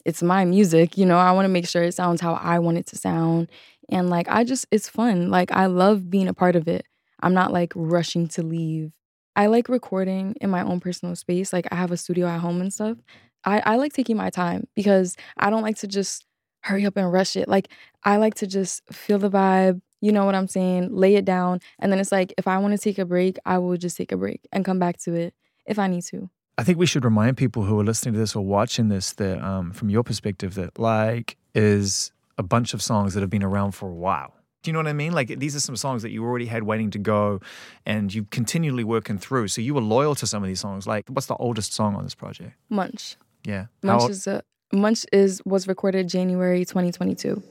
it's 0.05 0.23
my 0.23 0.45
music, 0.45 0.97
you 0.97 1.05
know. 1.05 1.19
I 1.19 1.33
want 1.33 1.45
to 1.45 1.51
make 1.51 1.69
sure 1.69 1.83
it 1.83 1.93
sounds 1.93 2.21
how 2.21 2.35
I 2.35 2.59
want 2.61 2.79
it 2.79 2.87
to 2.87 2.97
sound. 2.97 3.51
And 3.91 4.09
like 4.09 4.29
I 4.29 4.45
just 4.45 4.67
it's 4.71 4.89
fun. 4.89 5.31
Like 5.31 5.53
I 5.53 5.67
love 5.67 6.09
being 6.09 6.29
a 6.29 6.35
part 6.35 6.57
of 6.57 6.69
it. 6.69 6.87
I'm 7.21 7.35
not 7.35 7.53
like 7.53 7.73
rushing 7.75 8.29
to 8.29 8.43
leave. 8.43 8.93
I 9.37 9.47
like 9.47 9.69
recording 9.69 10.35
in 10.41 10.51
my 10.51 10.63
own 10.63 10.81
personal 10.81 11.15
space. 11.15 11.53
Like 11.53 11.67
I 11.71 11.77
have 11.77 11.91
a 11.91 11.97
studio 11.97 12.27
at 12.27 12.41
home 12.41 12.61
and 12.61 12.73
stuff. 12.73 12.99
I, 13.45 13.61
I 13.61 13.77
like 13.77 13.93
taking 13.93 14.17
my 14.17 14.31
time 14.31 14.67
because 14.75 15.17
I 15.37 15.51
don't 15.51 15.63
like 15.63 15.77
to 15.79 15.87
just 15.87 16.25
hurry 16.69 16.87
up 16.87 16.97
and 16.97 17.13
rush 17.13 17.37
it. 17.37 17.49
Like 17.49 17.69
I 18.05 18.19
like 18.19 18.35
to 18.37 18.47
just 18.47 18.83
feel 18.93 19.19
the 19.19 19.31
vibe, 19.31 19.81
you 20.01 20.13
know 20.13 20.25
what 20.25 20.35
I'm 20.35 20.49
saying, 20.49 20.95
lay 20.95 21.17
it 21.17 21.25
down. 21.25 21.61
And 21.79 21.91
then 21.91 21.99
it's 21.99 22.13
like 22.13 22.33
if 22.39 22.47
I 22.47 22.59
want 22.59 22.73
to 22.73 22.79
take 22.79 22.99
a 22.99 23.05
break, 23.05 23.39
I 23.45 23.59
will 23.59 23.77
just 23.77 23.97
take 23.97 24.13
a 24.13 24.17
break 24.17 24.47
and 24.53 24.65
come 24.65 24.79
back 24.79 24.99
to 24.99 25.15
it 25.15 25.35
if 25.67 25.79
I 25.79 25.89
need 25.89 26.05
to. 26.05 26.31
I 26.57 26.65
think 26.65 26.79
we 26.79 26.87
should 26.87 27.05
remind 27.05 27.37
people 27.37 27.65
who 27.65 27.79
are 27.79 27.85
listening 27.85 28.15
to 28.15 28.19
this 28.19 28.35
or 28.35 28.45
watching 28.45 28.89
this 28.89 29.13
that, 29.15 29.43
um, 29.43 29.73
from 29.73 29.91
your 29.91 30.03
perspective, 30.03 30.55
that 30.55 30.79
like 30.79 31.37
is 31.55 32.13
a 32.37 32.43
bunch 32.43 32.75
of 32.75 32.83
songs 32.83 33.15
that 33.15 33.21
have 33.21 33.31
been 33.31 33.45
around 33.45 33.73
for 33.73 33.89
a 33.89 33.95
while. 33.95 34.35
Do 34.63 34.69
you 34.69 34.73
know 34.73 34.81
what 34.81 34.89
I 34.89 34.93
mean? 34.93 35.13
Like 35.13 35.39
these 35.39 35.55
are 35.55 35.61
some 35.61 35.77
songs 35.77 36.03
that 36.03 36.11
you 36.11 36.25
already 36.25 36.47
had 36.47 36.65
waiting 36.65 36.91
to 36.91 36.99
go, 36.99 37.41
and 37.87 38.13
you 38.13 38.25
continually 38.25 38.85
working 38.85 39.19
through. 39.19 39.49
So 39.49 39.61
you 39.61 39.73
were 39.73 39.81
loyal 39.81 40.17
to 40.17 40.27
some 40.27 40.43
of 40.43 40.49
these 40.49 40.61
songs. 40.61 40.87
Like, 40.87 41.09
what's 41.09 41.29
the 41.29 41.37
oldest 41.37 41.73
song 41.73 41.95
on 41.95 42.03
this 42.03 42.17
project? 42.17 42.55
Munch. 42.69 43.17
Yeah, 43.45 43.67
Munch 43.83 44.11
is 44.11 44.27
a 44.27 44.43
Munch 44.73 45.05
is 45.13 45.41
was 45.45 45.67
recorded 45.67 46.09
January 46.09 46.65
2022. 46.65 47.43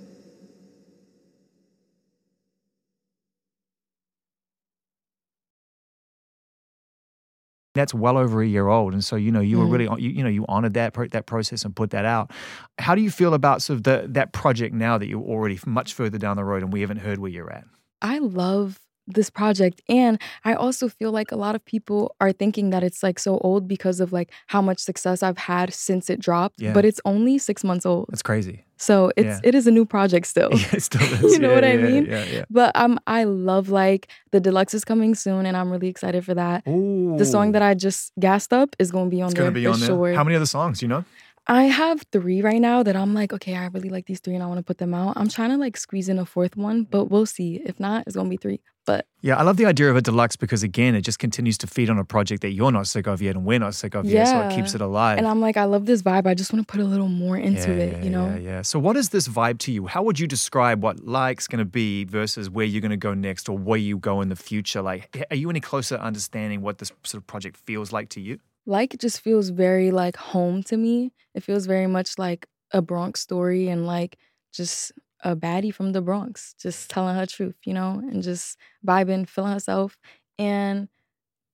that's 7.74 7.94
well 7.94 8.18
over 8.18 8.42
a 8.42 8.48
year 8.48 8.68
old, 8.68 8.94
and 8.94 9.04
so 9.06 9.16
you 9.16 9.32
know 9.32 9.40
you 9.40 9.60
were 9.60 9.66
Mhm. 9.66 9.72
really 9.72 10.02
you, 10.04 10.10
you 10.10 10.24
know 10.24 10.30
you 10.30 10.46
honored 10.50 10.74
that 10.74 10.94
pro- 10.94 11.08
that 11.10 11.28
process 11.28 11.64
and 11.64 11.76
put 11.76 11.92
that 11.92 12.06
out. 12.06 12.32
How 12.80 12.96
do 12.96 13.02
you 13.02 13.12
feel 13.12 13.36
about 13.36 13.62
sort 13.62 13.78
of 13.78 13.84
the, 13.84 14.06
that 14.10 14.34
project 14.34 14.74
now 14.74 14.98
that 14.98 15.08
you're 15.08 15.22
already 15.22 15.60
much 15.66 15.94
further 15.94 16.18
down 16.18 16.38
the 16.38 16.44
road 16.44 16.64
and 16.64 16.74
we 16.74 16.82
haven't 16.82 16.98
heard 16.98 17.20
where 17.20 17.30
you're 17.30 17.52
at? 17.52 17.66
I 18.02 18.18
love 18.18 18.80
this 19.08 19.30
project 19.30 19.82
and 19.88 20.20
I 20.44 20.54
also 20.54 20.90
feel 20.90 21.12
like 21.12 21.32
a 21.32 21.36
lot 21.38 21.56
of 21.56 21.64
people 21.66 22.16
are 22.20 22.32
thinking 22.34 22.70
that 22.72 22.84
it's 22.84 23.02
like 23.04 23.20
so 23.20 23.38
old 23.40 23.68
because 23.68 24.00
of 24.00 24.12
like 24.12 24.30
how 24.48 24.62
much 24.62 24.80
success 24.80 25.24
I've 25.24 25.38
had 25.38 25.74
since 25.74 26.10
it 26.10 26.20
dropped, 26.20 26.62
Yeah. 26.62 26.74
but 26.74 26.84
it's 26.86 27.00
only 27.06 27.38
6 27.38 27.64
months 27.64 27.86
old. 27.86 28.08
That's 28.10 28.22
crazy. 28.22 28.64
So 28.80 29.12
it's 29.16 29.26
Yeah. 29.26 29.40
it 29.50 29.56
is 29.56 29.66
a 29.66 29.72
new 29.72 29.86
project 29.86 30.28
still. 30.28 30.50
Yeah, 30.54 30.80
still 30.80 31.02
is. 31.26 31.34
You 31.34 31.40
know 31.40 31.50
Yeah, 31.50 31.56
what 31.56 31.66
I 31.66 31.78
mean? 31.78 32.06
Yeah, 32.06 32.24
yeah. 32.26 32.46
But 32.50 32.72
um 32.76 33.00
I 33.08 33.24
love 33.24 33.70
like 33.70 34.08
the 34.32 34.40
deluxe 34.40 34.74
is 34.74 34.84
coming 34.86 35.16
soon 35.16 35.46
and 35.46 35.56
I'm 35.58 35.72
really 35.72 35.88
excited 35.88 36.24
for 36.26 36.36
that. 36.36 36.68
Ooh. 36.68 37.16
The 37.18 37.26
song 37.26 37.54
that 37.54 37.62
I 37.62 37.74
just 37.74 38.12
gassed 38.20 38.52
up 38.54 38.76
is 38.78 38.92
going 38.92 39.06
to 39.10 39.16
be 39.16 39.22
on 39.22 39.28
It's 39.30 39.36
there 39.36 39.44
gonna 39.46 39.54
be 39.54 39.64
for 39.64 39.72
on 39.72 39.80
there. 39.80 39.88
sure. 39.88 40.14
How 40.14 40.24
many 40.24 40.36
other 40.36 40.46
songs? 40.46 40.80
do 40.80 40.86
You 40.86 40.90
know? 40.90 41.06
I 41.50 41.64
have 41.64 42.04
three 42.12 42.42
right 42.42 42.60
now 42.60 42.84
that 42.84 42.98
I'm 42.98 43.14
like, 43.14 43.32
okay, 43.32 43.56
I 43.56 43.68
really 43.68 43.90
like 43.90 44.06
these 44.06 44.20
three 44.20 44.36
and 44.36 44.44
I 44.44 44.48
want 44.48 44.58
to 44.58 44.64
put 44.64 44.80
them 44.80 44.94
out. 44.94 45.14
I'm 45.16 45.30
trying 45.30 45.52
to 45.52 45.58
like 45.58 45.78
squeeze 45.78 46.10
in 46.10 46.20
a 46.20 46.26
fourth 46.26 46.58
one, 46.58 46.84
but 46.84 47.06
we'll 47.06 47.26
see. 47.26 47.62
If 47.64 47.80
not, 47.80 48.04
it's 48.06 48.18
gonna 48.18 48.28
be 48.28 48.36
three. 48.36 48.60
But 48.86 49.06
Yeah, 49.22 49.36
I 49.36 49.44
love 49.44 49.58
the 49.58 49.66
idea 49.66 49.90
of 49.90 49.96
a 49.96 50.02
deluxe 50.02 50.36
because 50.36 50.64
again, 50.64 50.96
it 50.96 51.02
just 51.02 51.20
continues 51.20 51.58
to 51.60 51.68
feed 51.68 51.90
on 51.90 52.00
a 52.00 52.06
project 52.06 52.42
that 52.42 52.52
you're 52.52 52.72
not 52.72 52.88
sick 52.88 53.06
of 53.08 53.22
yet 53.22 53.36
and 53.36 53.46
we're 53.46 53.60
not 53.60 53.76
sick 53.76 53.96
of 53.96 54.06
yet, 54.06 54.28
so 54.28 54.42
it 54.42 54.56
keeps 54.56 54.76
it 54.76 54.82
alive. 54.82 55.18
and 55.18 55.28
I'm 55.28 55.42
like, 55.42 55.58
I 55.58 55.66
love 55.66 55.86
this 55.86 56.02
vibe. 56.02 56.26
I 56.26 56.34
just 56.34 56.52
want 56.52 56.68
to 56.68 56.72
put 56.72 56.82
a 56.82 56.86
little 56.86 57.10
more 57.10 57.38
into 57.38 57.70
yeah, 57.70 57.84
it, 57.84 57.92
yeah, 57.94 58.04
you 58.04 58.10
know? 58.10 58.28
Yeah, 58.28 58.38
yeah. 58.38 58.62
So, 58.62 58.80
what 58.80 58.96
is 58.96 59.10
this 59.10 59.28
vibe 59.28 59.60
to 59.60 59.72
you? 59.72 59.88
How 59.88 60.04
would 60.04 60.20
you 60.20 60.28
describe 60.28 60.84
what 60.84 61.06
like's 61.06 61.48
going 61.48 61.60
to 61.60 61.66
be 61.66 62.06
versus 62.06 62.50
where 62.50 62.66
you're 62.66 62.82
going 62.82 62.92
to 62.92 62.98
go 62.98 63.14
next 63.14 63.50
or 63.50 63.58
where 63.58 63.80
you 63.80 63.98
go 63.98 64.22
in 64.22 64.30
the 64.30 64.38
future? 64.38 64.82
Like, 64.82 65.26
are 65.32 65.36
you 65.36 65.50
any 65.50 65.60
closer 65.60 65.96
understanding 65.96 66.62
what 66.62 66.78
this 66.78 66.92
sort 67.04 67.22
of 67.22 67.28
project 67.28 67.58
feels 67.58 67.92
like 67.92 68.10
to 68.10 68.22
you? 68.22 68.40
Like 68.68 68.98
just 69.00 69.22
feels 69.22 69.50
very 69.50 69.92
like 69.92 70.18
home 70.18 70.64
to 70.66 70.78
me. 70.78 71.14
It 71.36 71.44
feels 71.44 71.68
very 71.68 71.88
much 71.88 72.20
like 72.20 72.48
a 72.74 72.84
Bronx 72.84 73.22
story 73.22 73.70
and 73.70 73.88
like 73.88 74.20
just 74.54 74.94
a 75.24 75.36
baddie 75.36 75.74
from 75.74 75.94
the 75.94 76.02
Bronx, 76.04 76.56
just 76.62 76.90
telling 76.92 77.16
her 77.18 77.28
truth, 77.28 77.58
you 77.66 77.74
know, 77.74 78.04
and 78.12 78.24
just 78.24 78.58
vibing, 78.88 79.30
feeling 79.30 79.54
herself. 79.54 79.98
And 80.40 80.90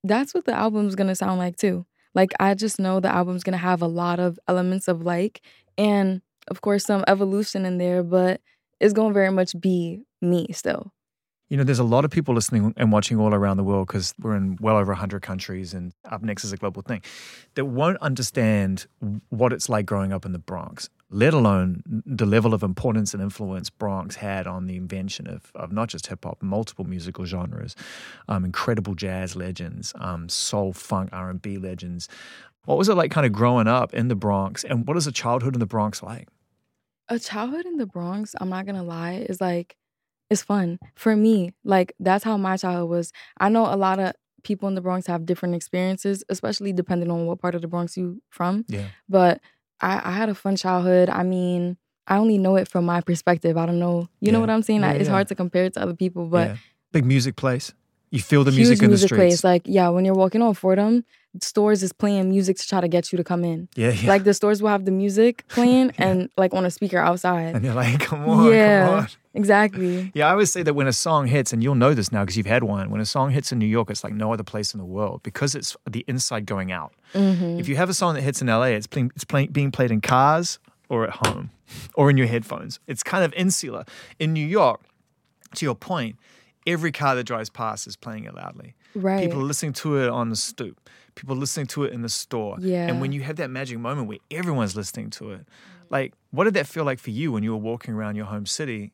that's 0.03 0.33
what 0.33 0.45
the 0.45 0.53
album's 0.53 0.95
gonna 0.95 1.15
sound 1.15 1.39
like 1.39 1.57
too. 1.57 1.85
Like 2.15 2.33
I 2.39 2.53
just 2.55 2.79
know 2.79 2.99
the 2.99 3.13
album's 3.13 3.43
gonna 3.43 3.57
have 3.57 3.81
a 3.81 3.87
lot 3.87 4.19
of 4.19 4.39
elements 4.47 4.87
of 4.87 5.03
like 5.03 5.41
and 5.77 6.21
of 6.49 6.61
course 6.61 6.85
some 6.85 7.03
evolution 7.07 7.65
in 7.65 7.77
there, 7.79 8.03
but 8.03 8.41
it's 8.79 8.93
gonna 8.93 9.13
very 9.13 9.31
much 9.31 9.59
be 9.59 10.03
me 10.21 10.47
still. 10.53 10.93
You 11.53 11.57
know, 11.57 11.63
there's 11.63 11.77
a 11.77 11.83
lot 11.83 12.03
of 12.03 12.09
people 12.09 12.33
listening 12.33 12.73
and 12.77 12.91
watching 12.91 13.19
all 13.19 13.31
around 13.31 13.57
the 13.57 13.63
world 13.63 13.85
because 13.85 14.15
we're 14.19 14.35
in 14.35 14.57
well 14.59 14.75
over 14.75 14.91
100 14.91 15.21
countries 15.21 15.75
and 15.75 15.93
Up 16.03 16.23
Next 16.23 16.43
is 16.43 16.51
a 16.51 16.57
global 16.57 16.81
thing 16.81 17.03
that 17.53 17.65
won't 17.65 17.99
understand 17.99 18.87
what 19.29 19.53
it's 19.53 19.69
like 19.69 19.85
growing 19.85 20.11
up 20.11 20.25
in 20.25 20.31
the 20.31 20.39
Bronx, 20.39 20.89
let 21.11 21.31
alone 21.31 21.83
the 22.07 22.25
level 22.25 22.55
of 22.55 22.63
importance 22.63 23.13
and 23.13 23.21
influence 23.21 23.69
Bronx 23.69 24.15
had 24.15 24.47
on 24.47 24.65
the 24.65 24.75
invention 24.75 25.27
of, 25.27 25.51
of 25.53 25.71
not 25.71 25.89
just 25.89 26.07
hip 26.07 26.25
hop, 26.25 26.41
multiple 26.41 26.85
musical 26.85 27.23
genres, 27.23 27.75
um, 28.27 28.45
incredible 28.45 28.95
jazz 28.95 29.35
legends, 29.35 29.93
um, 29.99 30.29
soul, 30.29 30.73
funk, 30.73 31.11
R&B 31.13 31.59
legends. 31.59 32.09
What 32.65 32.79
was 32.79 32.89
it 32.89 32.95
like 32.95 33.11
kind 33.11 33.27
of 33.27 33.31
growing 33.31 33.67
up 33.67 33.93
in 33.93 34.07
the 34.07 34.15
Bronx 34.15 34.63
and 34.63 34.87
what 34.87 34.97
is 34.97 35.05
a 35.05 35.11
childhood 35.11 35.53
in 35.53 35.59
the 35.59 35.67
Bronx 35.67 36.01
like? 36.01 36.29
A 37.09 37.19
childhood 37.19 37.67
in 37.67 37.77
the 37.77 37.85
Bronx, 37.85 38.33
I'm 38.41 38.49
not 38.49 38.65
gonna 38.65 38.81
lie, 38.81 39.23
is 39.29 39.39
like 39.39 39.75
it's 40.33 40.43
fun 40.43 40.79
for 40.95 41.15
me. 41.15 41.53
Like 41.63 41.93
that's 41.99 42.23
how 42.23 42.35
my 42.35 42.57
childhood 42.57 42.89
was. 42.89 43.13
I 43.37 43.47
know 43.49 43.73
a 43.73 43.77
lot 43.77 43.99
of 43.99 44.13
people 44.43 44.67
in 44.67 44.75
the 44.75 44.81
Bronx 44.81 45.07
have 45.07 45.25
different 45.25 45.55
experiences, 45.55 46.23
especially 46.27 46.73
depending 46.73 47.09
on 47.09 47.25
what 47.25 47.39
part 47.39 47.55
of 47.55 47.61
the 47.61 47.67
Bronx 47.67 47.95
you 47.95 48.21
from. 48.29 48.65
Yeah. 48.67 48.87
But 49.07 49.39
I, 49.79 50.01
I 50.03 50.11
had 50.11 50.29
a 50.29 50.35
fun 50.35 50.55
childhood. 50.57 51.09
I 51.09 51.23
mean, 51.23 51.77
I 52.07 52.17
only 52.17 52.37
know 52.37 52.57
it 52.57 52.67
from 52.67 52.85
my 52.85 52.99
perspective. 52.99 53.57
I 53.57 53.65
don't 53.65 53.79
know. 53.79 54.09
You 54.19 54.31
know 54.31 54.41
what 54.41 54.49
I'm 54.49 54.63
saying? 54.63 54.81
Yeah, 54.81 54.91
it's 54.91 55.05
yeah. 55.05 55.11
hard 55.11 55.27
to 55.29 55.35
compare 55.35 55.65
it 55.65 55.73
to 55.73 55.81
other 55.81 55.95
people, 55.95 56.25
but 56.25 56.49
yeah. 56.49 56.55
big 56.91 57.05
music 57.05 57.37
place. 57.37 57.73
You 58.11 58.19
feel 58.19 58.43
the 58.43 58.51
music 58.51 58.79
in 58.79 58.83
the 58.83 58.89
music 58.89 59.07
streets. 59.07 59.19
place. 59.19 59.43
Like, 59.43 59.63
yeah, 59.65 59.89
when 59.89 60.05
you're 60.05 60.13
walking 60.13 60.41
on 60.41 60.53
Fordham, 60.53 61.03
stores 61.41 61.81
is 61.83 61.91
playing 61.93 62.29
music 62.29 62.57
to 62.57 62.67
try 62.67 62.79
to 62.81 62.87
get 62.87 63.11
you 63.11 63.17
to 63.17 63.23
come 63.23 63.43
in. 63.43 63.67
yeah, 63.75 63.89
yeah. 63.91 64.07
Like 64.07 64.23
the 64.23 64.33
stores 64.33 64.61
will 64.61 64.69
have 64.69 64.85
the 64.85 64.91
music 64.91 65.45
playing 65.49 65.87
Yeah. 65.97 66.07
and 66.07 66.29
like 66.37 66.53
on 66.53 66.65
a 66.65 66.69
speaker 66.71 66.99
outside. 66.99 67.55
and 67.55 67.65
you're 67.65 67.73
like, 67.73 67.99
come 67.99 68.27
on, 68.29 68.51
Yeah. 68.51 68.85
come 68.87 68.95
on. 68.99 69.07
Exactly. 69.35 70.11
Yeah, 70.13 70.27
I 70.27 70.31
always 70.31 70.51
say 70.51 70.61
that 70.63 70.75
when 70.75 70.85
a 70.87 70.93
song 70.93 71.25
hits, 71.27 71.51
and 71.53 71.63
you'll 71.63 71.73
know 71.73 71.95
this 71.95 72.11
now 72.11 72.21
because 72.23 72.37
you've 72.37 72.45
had 72.45 72.63
one, 72.63 72.91
when 72.91 73.01
a 73.01 73.05
song 73.05 73.31
hits 73.31 73.51
in 73.51 73.57
New 73.57 73.65
York, 73.65 73.89
it's 73.89 74.03
like 74.03 74.13
no 74.13 74.31
other 74.31 74.43
place 74.43 74.75
in 74.75 74.79
the 74.79 74.85
world 74.85 75.21
because 75.23 75.55
it's 75.55 75.75
the 75.89 76.05
inside 76.07 76.45
going 76.45 76.71
out. 76.71 76.93
hmm 77.13 77.57
If 77.59 77.67
you 77.67 77.75
have 77.75 77.89
a 77.89 77.93
song 77.95 78.13
that 78.13 78.21
hits 78.21 78.41
in 78.41 78.47
LA, 78.47 78.65
it's, 78.77 78.85
playing, 78.87 79.11
it's 79.15 79.23
playing, 79.25 79.51
being 79.51 79.71
played 79.71 79.89
in 79.91 80.01
cars 80.01 80.59
or 80.87 81.05
at 81.05 81.27
home 81.27 81.49
or 81.95 82.11
in 82.11 82.17
your 82.17 82.27
headphones. 82.27 82.79
It's 82.87 83.01
kind 83.01 83.23
of 83.25 83.33
insular. 83.33 83.85
In 84.19 84.33
New 84.33 84.45
York, 84.45 84.81
to 85.55 85.65
your 85.65 85.75
point, 85.75 86.15
every 86.67 86.91
car 86.91 87.15
that 87.15 87.23
drives 87.23 87.49
past 87.49 87.87
is 87.87 87.95
playing 87.95 88.25
it 88.25 88.35
loudly. 88.35 88.75
Right. 88.95 89.19
People 89.23 89.39
are 89.41 89.45
listening 89.45 89.73
to 89.73 89.97
it 89.97 90.09
on 90.09 90.29
the 90.29 90.35
stoop. 90.35 90.79
People 91.15 91.35
listening 91.35 91.67
to 91.67 91.83
it 91.83 91.93
in 91.93 92.01
the 92.01 92.09
store. 92.09 92.57
Yeah. 92.59 92.87
And 92.87 92.99
when 93.01 93.11
you 93.11 93.21
have 93.21 93.35
that 93.37 93.49
magic 93.49 93.79
moment 93.79 94.07
where 94.07 94.17
everyone's 94.31 94.75
listening 94.75 95.09
to 95.11 95.31
it, 95.31 95.47
like, 95.89 96.13
what 96.31 96.45
did 96.45 96.55
that 96.55 96.67
feel 96.67 96.83
like 96.85 96.99
for 96.99 97.11
you 97.11 97.31
when 97.31 97.43
you 97.43 97.51
were 97.51 97.57
walking 97.57 97.93
around 97.93 98.15
your 98.15 98.25
home 98.25 98.45
city 98.45 98.93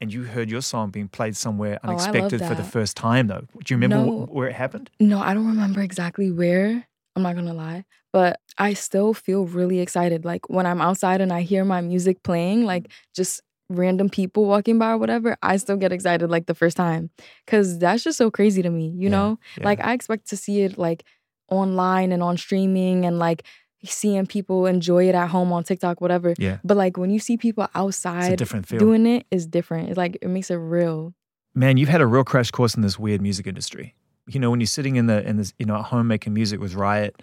and 0.00 0.12
you 0.12 0.24
heard 0.24 0.50
your 0.50 0.60
song 0.60 0.90
being 0.90 1.08
played 1.08 1.36
somewhere 1.36 1.78
Oh, 1.82 1.88
unexpected 1.88 2.44
for 2.44 2.54
the 2.54 2.62
first 2.62 2.96
time, 2.96 3.28
though? 3.28 3.46
Do 3.64 3.72
you 3.74 3.78
remember 3.78 4.04
No. 4.04 4.26
wh- 4.26 4.34
where 4.34 4.48
it 4.48 4.54
happened? 4.54 4.90
No, 5.00 5.20
I 5.20 5.32
don't 5.34 5.46
remember 5.46 5.80
exactly 5.80 6.30
where. 6.30 6.86
I'm 7.14 7.22
not 7.22 7.34
gonna 7.34 7.54
lie. 7.54 7.86
But 8.12 8.38
I 8.58 8.74
still 8.74 9.14
feel 9.14 9.46
really 9.46 9.80
excited. 9.80 10.24
Like 10.26 10.50
when 10.50 10.66
I'm 10.66 10.82
outside 10.82 11.22
and 11.22 11.32
I 11.32 11.40
hear 11.42 11.64
my 11.64 11.80
music 11.80 12.22
playing, 12.22 12.64
like 12.64 12.84
mm. 12.84 12.90
just 13.14 13.40
random 13.70 14.08
people 14.10 14.44
walking 14.44 14.78
by 14.78 14.90
or 14.92 14.98
whatever, 14.98 15.36
I 15.42 15.56
still 15.56 15.76
get 15.76 15.92
excited 15.92 16.30
like 16.30 16.46
the 16.46 16.54
first 16.54 16.76
time. 16.76 17.10
Cause 17.46 17.78
that's 17.78 18.04
just 18.04 18.18
so 18.18 18.30
crazy 18.30 18.62
to 18.62 18.70
me, 18.70 18.88
you 18.88 19.08
Yeah, 19.08 19.16
know? 19.16 19.38
yeah. 19.58 19.64
Like 19.64 19.82
I 19.82 19.92
expect 19.94 20.28
to 20.28 20.36
see 20.36 20.60
it 20.60 20.76
like 20.78 21.04
online 21.48 22.12
and 22.12 22.22
on 22.22 22.36
streaming 22.36 23.04
and 23.04 23.18
like 23.18 23.44
seeing 23.84 24.26
people 24.26 24.66
enjoy 24.66 25.08
it 25.08 25.14
at 25.14 25.28
home 25.28 25.52
on 25.52 25.64
TikTok, 25.64 26.00
whatever. 26.00 26.34
Yeah. 26.38 26.58
But 26.64 26.76
like 26.76 26.96
when 26.96 27.10
you 27.10 27.18
see 27.18 27.36
people 27.36 27.68
outside 27.74 28.36
different 28.38 28.66
feel. 28.66 28.78
doing 28.78 29.06
it 29.06 29.26
is 29.30 29.46
different. 29.46 29.88
It's 29.88 29.96
like 29.96 30.18
it 30.20 30.28
makes 30.28 30.50
it 30.50 30.56
real. 30.56 31.14
man, 31.54 31.76
you've 31.78 31.88
had 31.88 32.00
a 32.00 32.06
real 32.06 32.24
crash 32.24 32.50
course 32.50 32.74
in 32.74 32.82
this 32.82 32.98
weird 32.98 33.20
music 33.20 33.46
industry. 33.46 33.94
You 34.28 34.38
know, 34.40 34.50
when 34.50 34.60
you're 34.60 34.66
sitting 34.66 34.96
in 34.96 35.06
the 35.06 35.26
in 35.26 35.36
this, 35.36 35.52
you 35.58 35.66
know, 35.66 35.76
at 35.76 35.86
home 35.86 36.06
making 36.06 36.34
music 36.34 36.60
with 36.60 36.74
Riot 36.74 37.22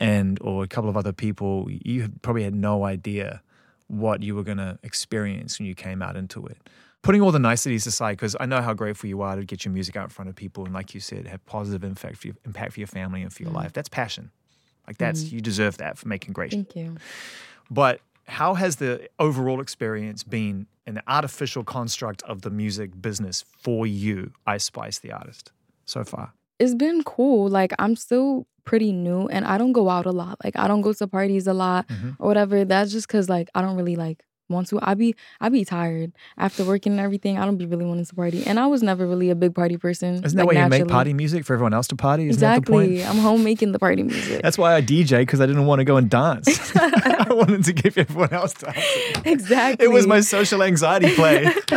and 0.00 0.38
or 0.40 0.64
a 0.64 0.68
couple 0.68 0.90
of 0.90 0.96
other 0.96 1.12
people, 1.12 1.68
you 1.70 2.08
probably 2.22 2.44
had 2.44 2.54
no 2.54 2.84
idea 2.84 3.42
what 3.88 4.22
you 4.22 4.34
were 4.34 4.42
going 4.42 4.58
to 4.58 4.78
experience 4.82 5.58
when 5.58 5.66
you 5.66 5.74
came 5.74 6.02
out 6.02 6.16
into 6.16 6.44
it. 6.46 6.58
Putting 7.06 7.22
all 7.22 7.30
the 7.32 7.38
niceties 7.38 7.86
aside, 7.86 8.12
because 8.16 8.34
I 8.40 8.46
know 8.46 8.60
how 8.60 8.74
grateful 8.74 9.08
you 9.08 9.22
are 9.22 9.36
to 9.36 9.44
get 9.44 9.64
your 9.64 9.72
music 9.72 9.94
out 9.96 10.04
in 10.04 10.10
front 10.10 10.28
of 10.28 10.34
people, 10.34 10.64
and 10.64 10.74
like 10.74 10.92
you 10.92 10.98
said, 11.00 11.26
have 11.28 11.44
positive 11.46 11.84
impact 11.84 12.16
for 12.16 12.26
your, 12.26 12.36
impact 12.44 12.72
for 12.72 12.80
your 12.80 12.88
family 12.88 13.22
and 13.22 13.32
for 13.32 13.42
your 13.44 13.52
Mhm. 13.52 13.56
life. 13.56 13.72
That's 13.72 13.88
passion. 13.88 14.32
Like 14.88 14.98
that's 14.98 15.30
you 15.32 15.40
deserve 15.40 15.78
that 15.78 15.98
for 15.98 16.08
making 16.08 16.32
great 16.32 16.50
Thank 16.52 16.74
you. 16.76 16.96
but 17.70 18.00
how 18.28 18.54
has 18.54 18.76
the 18.76 19.08
overall 19.20 19.60
experience 19.60 20.22
been 20.24 20.66
an 20.86 21.00
artificial 21.06 21.62
construct 21.64 22.22
of 22.24 22.42
the 22.42 22.50
music 22.50 23.00
business 23.00 23.44
for 23.62 23.86
you, 23.86 24.32
Ice 24.46 24.64
Spice 24.64 24.98
the 24.98 25.12
artist, 25.12 25.52
so 25.84 26.02
far? 26.04 26.32
it's 26.58 26.74
been 26.74 27.02
cool. 27.04 27.48
Like 27.48 27.72
I'm 27.78 27.94
still 27.96 28.46
pretty 28.64 28.90
new 28.90 29.28
and 29.28 29.44
I 29.44 29.58
don't 29.58 29.72
go 29.72 29.88
out 29.90 30.06
a 30.06 30.10
lot. 30.12 30.38
Like 30.42 30.56
I 30.56 30.66
don't 30.66 30.80
go 30.80 30.92
to 30.92 31.06
parties 31.06 31.46
a 31.46 31.52
lot 31.54 31.86
Mhm. 31.88 32.16
or 32.18 32.26
whatever. 32.28 32.64
That's 32.64 32.90
just 32.90 33.08
cause 33.08 33.28
like 33.28 33.48
I 33.54 33.60
don't 33.62 33.76
really 33.76 33.94
like 33.96 34.24
want 34.48 34.68
to. 34.68 34.78
I 34.82 34.94
be 34.94 35.14
I 35.40 35.48
be 35.48 35.64
tired 35.64 36.12
after 36.38 36.64
working 36.64 36.92
and 36.92 37.00
everything. 37.00 37.38
I 37.38 37.44
don't 37.44 37.56
be 37.56 37.66
really 37.66 37.84
wanting 37.84 38.04
to 38.04 38.14
party. 38.14 38.44
And 38.46 38.58
I 38.60 38.66
was 38.66 38.82
never 38.82 39.06
really 39.06 39.30
a 39.30 39.34
big 39.34 39.54
party 39.54 39.76
person. 39.76 40.24
Isn't 40.24 40.36
that 40.36 40.46
like, 40.46 40.56
why 40.56 40.62
you 40.62 40.68
make 40.68 40.88
party 40.88 41.12
music 41.14 41.44
for 41.44 41.54
everyone 41.54 41.74
else 41.74 41.86
to 41.88 41.96
party? 41.96 42.28
Isn't 42.28 42.40
that 42.40 42.64
the 42.64 42.70
point? 42.72 42.92
Exactly. 42.92 43.18
I'm 43.18 43.22
home 43.22 43.44
making 43.44 43.72
the 43.72 43.78
party 43.78 44.02
music. 44.02 44.42
That's 44.42 44.58
why 44.58 44.74
I 44.74 44.82
DJ 44.82 45.20
because 45.20 45.40
I 45.40 45.46
didn't 45.46 45.66
want 45.66 45.80
to 45.80 45.84
go 45.84 45.96
and 45.96 46.08
dance. 46.08 46.72
I 46.76 47.26
wanted 47.30 47.64
to 47.64 47.72
give 47.72 47.98
everyone 47.98 48.32
else 48.32 48.54
dancing. 48.54 49.22
exactly. 49.24 49.84
It 49.84 49.88
was 49.88 50.06
my 50.06 50.20
social 50.20 50.62
anxiety 50.62 51.14
play. 51.14 51.52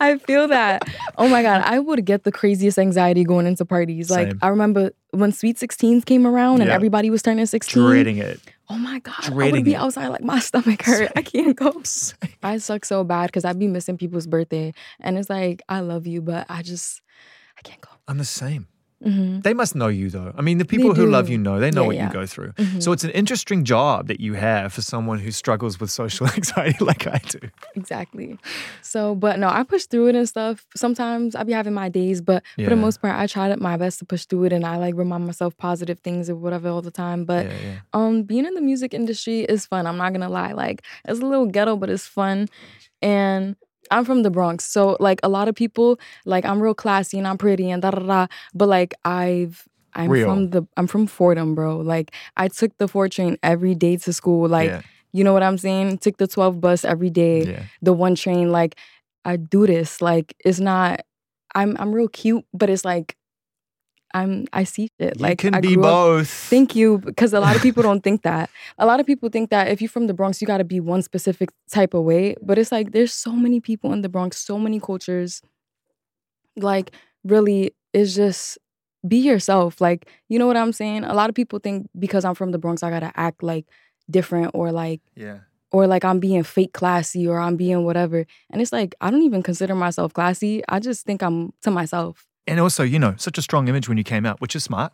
I 0.00 0.16
feel 0.18 0.48
that. 0.48 0.88
Oh 1.18 1.28
my 1.28 1.42
god, 1.42 1.62
I 1.64 1.78
would 1.78 2.04
get 2.04 2.24
the 2.24 2.32
craziest 2.32 2.78
anxiety 2.78 3.24
going 3.24 3.46
into 3.46 3.64
parties. 3.64 4.10
Like 4.10 4.28
Same. 4.28 4.38
I 4.42 4.48
remember 4.48 4.92
when 5.10 5.32
Sweet 5.32 5.56
16s 5.58 6.04
came 6.04 6.26
around 6.26 6.60
and 6.60 6.68
Yeah. 6.68 6.74
everybody 6.74 7.10
was 7.10 7.20
turning 7.22 7.44
16. 7.46 7.82
Dreading 7.82 8.18
it. 8.18 8.40
Oh 8.70 8.78
my 8.78 9.00
god, 9.00 9.32
I 9.32 9.50
would 9.50 9.64
be 9.64 9.74
outside 9.74 10.08
like 10.08 10.22
my 10.22 10.38
stomach 10.48 10.82
hurt. 10.82 11.10
I 11.16 11.22
can't 11.22 11.56
go. 11.56 11.82
I 12.42 12.58
suck 12.58 12.84
so 12.84 13.02
bad 13.02 13.26
because 13.26 13.44
I'd 13.44 13.58
be 13.58 13.66
missing 13.66 13.98
people's 13.98 14.28
birthday, 14.28 14.72
and 15.00 15.18
it's 15.18 15.28
like 15.28 15.60
I 15.68 15.80
love 15.80 16.06
you, 16.06 16.22
but 16.22 16.46
I 16.48 16.62
just 16.62 17.02
I 17.58 17.62
can't 17.62 17.80
go. 17.80 17.90
I'm 18.06 18.18
the 18.18 18.24
same. 18.24 18.68
Hmm 19.02 19.40
They 19.40 19.54
must 19.54 19.74
know 19.74 19.88
you 19.88 20.10
though. 20.10 20.32
I 20.36 20.42
mean, 20.42 20.58
the 20.58 20.64
people 20.64 20.94
who 20.94 21.06
love 21.06 21.28
you 21.30 21.38
know. 21.38 21.58
They 21.58 21.70
know 21.70 21.82
Yeah, 21.82 21.86
what 21.86 21.96
yeah. 21.96 22.06
you 22.08 22.12
go 22.12 22.26
through. 22.26 22.52
Mhm. 22.52 22.82
So 22.82 22.92
it's 22.92 23.04
an 23.04 23.10
interesting 23.10 23.64
job 23.64 24.08
that 24.08 24.20
you 24.20 24.34
have 24.34 24.72
for 24.74 24.82
someone 24.82 25.18
who 25.18 25.30
struggles 25.30 25.80
with 25.80 25.90
social 25.90 26.26
anxiety 26.36 26.84
like 26.84 27.06
I 27.06 27.18
do. 27.28 27.40
Exactly. 27.74 28.38
So, 28.82 29.14
but 29.14 29.38
no, 29.38 29.48
I 29.48 29.62
push 29.62 29.84
through 29.86 30.08
it 30.08 30.14
and 30.16 30.28
stuff. 30.28 30.66
Sometimes 30.76 31.34
I'll 31.34 31.44
be 31.44 31.52
having 31.52 31.72
my 31.74 31.88
days, 31.88 32.20
but 32.20 32.42
for 32.56 32.68
the 32.70 32.76
most 32.76 33.00
part, 33.00 33.16
I 33.18 33.26
try 33.26 33.54
my 33.56 33.76
best 33.76 33.98
to 34.00 34.04
push 34.04 34.26
through 34.26 34.44
it, 34.44 34.52
and 34.52 34.64
I 34.66 34.76
like 34.76 34.94
remind 34.94 35.24
myself 35.26 35.56
positive 35.56 35.98
things 36.00 36.28
or 36.28 36.36
whatever 36.36 36.68
all 36.68 36.82
the 36.82 36.90
time. 36.90 37.24
But 37.24 37.46
yeah, 37.46 37.52
yeah. 37.64 37.78
um, 37.94 38.22
being 38.24 38.44
in 38.44 38.54
the 38.54 38.60
music 38.60 38.92
industry 38.92 39.40
is 39.54 39.64
fun. 39.66 39.86
I'm 39.86 39.96
not 39.96 40.12
gonna 40.12 40.28
lie. 40.28 40.52
Like 40.52 40.82
it's 41.08 41.20
a 41.20 41.24
little 41.24 41.46
ghetto, 41.46 41.76
but 41.76 41.88
it's 41.90 42.06
fun. 42.06 42.48
And 43.02 43.56
I'm 43.90 44.04
from 44.04 44.22
the 44.22 44.30
Bronx, 44.30 44.64
so 44.64 44.96
like 45.00 45.20
a 45.22 45.28
lot 45.28 45.48
of 45.48 45.54
people, 45.54 45.98
like 46.24 46.44
I'm 46.44 46.60
real 46.60 46.74
classy 46.74 47.18
and 47.18 47.26
I'm 47.26 47.38
pretty 47.38 47.70
and 47.70 47.82
da 47.82 47.90
da 47.90 48.00
da. 48.00 48.26
But 48.54 48.68
like 48.68 48.94
I've 49.04 49.66
I'm 49.94 50.10
Real. 50.10 50.28
from 50.28 50.50
the 50.50 50.62
I'm 50.76 50.86
from 50.86 51.06
Fordham, 51.06 51.54
bro. 51.54 51.78
Like 51.78 52.12
I 52.36 52.48
took 52.48 52.76
the 52.78 52.86
four 52.86 53.08
train 53.08 53.36
every 53.42 53.74
day 53.74 53.96
to 53.96 54.12
school. 54.12 54.48
Like 54.48 54.70
yeah, 54.70 54.82
you 55.12 55.24
know 55.24 55.32
what 55.32 55.42
I'm 55.42 55.58
saying? 55.58 55.98
Took 55.98 56.18
the 56.18 56.28
12 56.28 56.60
bus 56.60 56.84
every 56.84 57.10
day 57.10 57.44
yeah. 57.44 57.62
the 57.82 57.92
one 57.92 58.14
train 58.14 58.52
like 58.52 58.76
i 59.24 59.36
do 59.36 59.66
this 59.66 60.00
like 60.00 60.34
it's 60.44 60.60
not 60.60 61.00
i'm 61.54 61.76
i'm 61.78 61.92
real 61.92 62.08
cute 62.08 62.44
but 62.52 62.70
it's 62.70 62.84
like 62.84 63.16
i'm 64.14 64.46
i 64.52 64.64
see 64.64 64.90
it. 64.98 65.16
You 65.16 65.22
like 65.22 65.38
can 65.38 65.54
I 65.54 65.60
be 65.60 65.74
grew 65.74 65.84
up- 65.84 65.90
both. 65.90 66.28
thank 66.28 66.74
you 66.74 66.98
because 66.98 67.32
a 67.32 67.40
lot 67.40 67.56
of 67.56 67.62
people 67.62 67.82
don't 67.88 68.02
think 68.02 68.22
that 68.22 68.50
a 68.78 68.86
lot 68.86 69.00
of 69.00 69.06
people 69.06 69.28
think 69.28 69.50
that 69.50 69.68
if 69.68 69.80
you're 69.80 69.88
from 69.88 70.06
the 70.06 70.14
bronx 70.14 70.40
you 70.40 70.46
got 70.46 70.58
to 70.58 70.64
be 70.64 70.80
one 70.80 71.02
specific 71.02 71.50
type 71.70 71.94
of 71.94 72.04
way 72.04 72.36
but 72.42 72.58
it's 72.58 72.72
like 72.72 72.92
there's 72.92 73.12
so 73.12 73.32
many 73.32 73.60
people 73.60 73.92
in 73.92 74.02
the 74.02 74.08
bronx 74.08 74.38
so 74.38 74.58
many 74.58 74.80
cultures 74.80 75.42
like 76.56 76.92
really 77.24 77.74
it's 77.92 78.14
just 78.14 78.58
be 79.06 79.16
yourself 79.16 79.80
like 79.80 80.08
you 80.28 80.38
know 80.38 80.46
what 80.46 80.56
i'm 80.56 80.72
saying 80.72 81.04
a 81.04 81.14
lot 81.14 81.28
of 81.30 81.34
people 81.34 81.58
think 81.58 81.88
because 81.98 82.24
i'm 82.24 82.34
from 82.34 82.50
the 82.50 82.58
bronx 82.58 82.82
i 82.82 82.90
gotta 82.90 83.12
act 83.16 83.42
like 83.42 83.66
different 84.10 84.50
or 84.54 84.72
like 84.72 85.00
yeah. 85.14 85.38
or 85.72 85.86
like 85.86 86.04
I'm 86.04 86.20
being 86.20 86.42
fake 86.42 86.72
classy 86.72 87.26
or 87.26 87.38
I'm 87.38 87.56
being 87.56 87.84
whatever. 87.84 88.26
And 88.50 88.60
it's 88.60 88.72
like 88.72 88.94
I 89.00 89.10
don't 89.10 89.22
even 89.22 89.42
consider 89.42 89.74
myself 89.74 90.12
classy. 90.12 90.62
I 90.68 90.80
just 90.80 91.06
think 91.06 91.22
I'm 91.22 91.52
to 91.62 91.70
myself. 91.70 92.26
And 92.46 92.58
also, 92.60 92.82
you 92.82 92.98
know, 92.98 93.14
such 93.16 93.38
a 93.38 93.42
strong 93.42 93.68
image 93.68 93.88
when 93.88 93.98
you 93.98 94.04
came 94.04 94.26
out, 94.26 94.40
which 94.40 94.56
is 94.56 94.64
smart. 94.64 94.92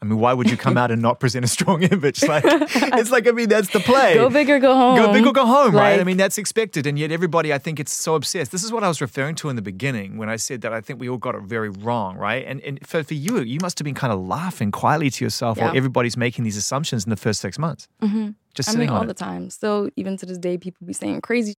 I 0.00 0.04
mean, 0.04 0.18
why 0.18 0.32
would 0.32 0.50
you 0.50 0.56
come 0.56 0.76
out 0.82 0.90
and 0.90 1.00
not 1.00 1.20
present 1.20 1.44
a 1.44 1.48
strong 1.48 1.84
image? 1.84 2.22
Like, 2.28 2.42
it's 2.44 3.12
like, 3.12 3.28
I 3.28 3.30
mean, 3.30 3.48
that's 3.48 3.70
the 3.70 3.78
play. 3.78 4.14
Go 4.14 4.28
big 4.30 4.50
or 4.50 4.58
go 4.58 4.74
home. 4.74 4.96
Go 4.96 5.12
big 5.12 5.24
or 5.24 5.32
go 5.32 5.46
home, 5.46 5.76
right? 5.76 6.00
I 6.00 6.04
mean, 6.04 6.16
that's 6.16 6.38
expected. 6.38 6.86
And 6.88 6.98
yet, 6.98 7.12
everybody, 7.12 7.52
I 7.52 7.58
think, 7.58 7.78
it's 7.78 7.92
so 7.92 8.16
obsessed. 8.16 8.50
This 8.50 8.64
is 8.64 8.72
what 8.72 8.82
I 8.82 8.88
was 8.88 9.00
referring 9.00 9.36
to 9.36 9.48
in 9.48 9.54
the 9.54 9.62
beginning 9.62 10.16
when 10.18 10.28
I 10.28 10.34
said 10.36 10.62
that 10.62 10.72
I 10.72 10.80
think 10.80 10.98
we 10.98 11.08
all 11.08 11.18
got 11.18 11.36
it 11.36 11.42
very 11.42 11.68
wrong, 11.68 12.16
right? 12.16 12.44
And, 12.44 12.60
and 12.62 12.84
for, 12.84 13.04
for 13.04 13.14
you, 13.14 13.40
you 13.42 13.60
must 13.62 13.78
have 13.78 13.84
been 13.84 13.94
kind 13.94 14.12
of 14.12 14.18
laughing 14.20 14.72
quietly 14.72 15.08
to 15.10 15.24
yourself 15.24 15.58
while 15.58 15.76
everybody's 15.76 16.16
making 16.16 16.42
these 16.42 16.56
assumptions 16.56 17.04
in 17.04 17.10
the 17.10 17.16
first 17.16 17.40
six 17.40 17.56
months. 17.56 17.86
hmm 18.00 18.30
Just 18.54 18.70
I 18.70 18.72
sitting 18.72 18.88
mean, 18.88 18.96
all 18.96 19.06
the 19.06 19.14
time. 19.14 19.50
Still, 19.50 19.88
even 19.96 20.16
to 20.16 20.26
this 20.26 20.38
day, 20.38 20.58
people 20.58 20.84
be 20.84 20.94
saying 20.94 21.20
crazy. 21.20 21.54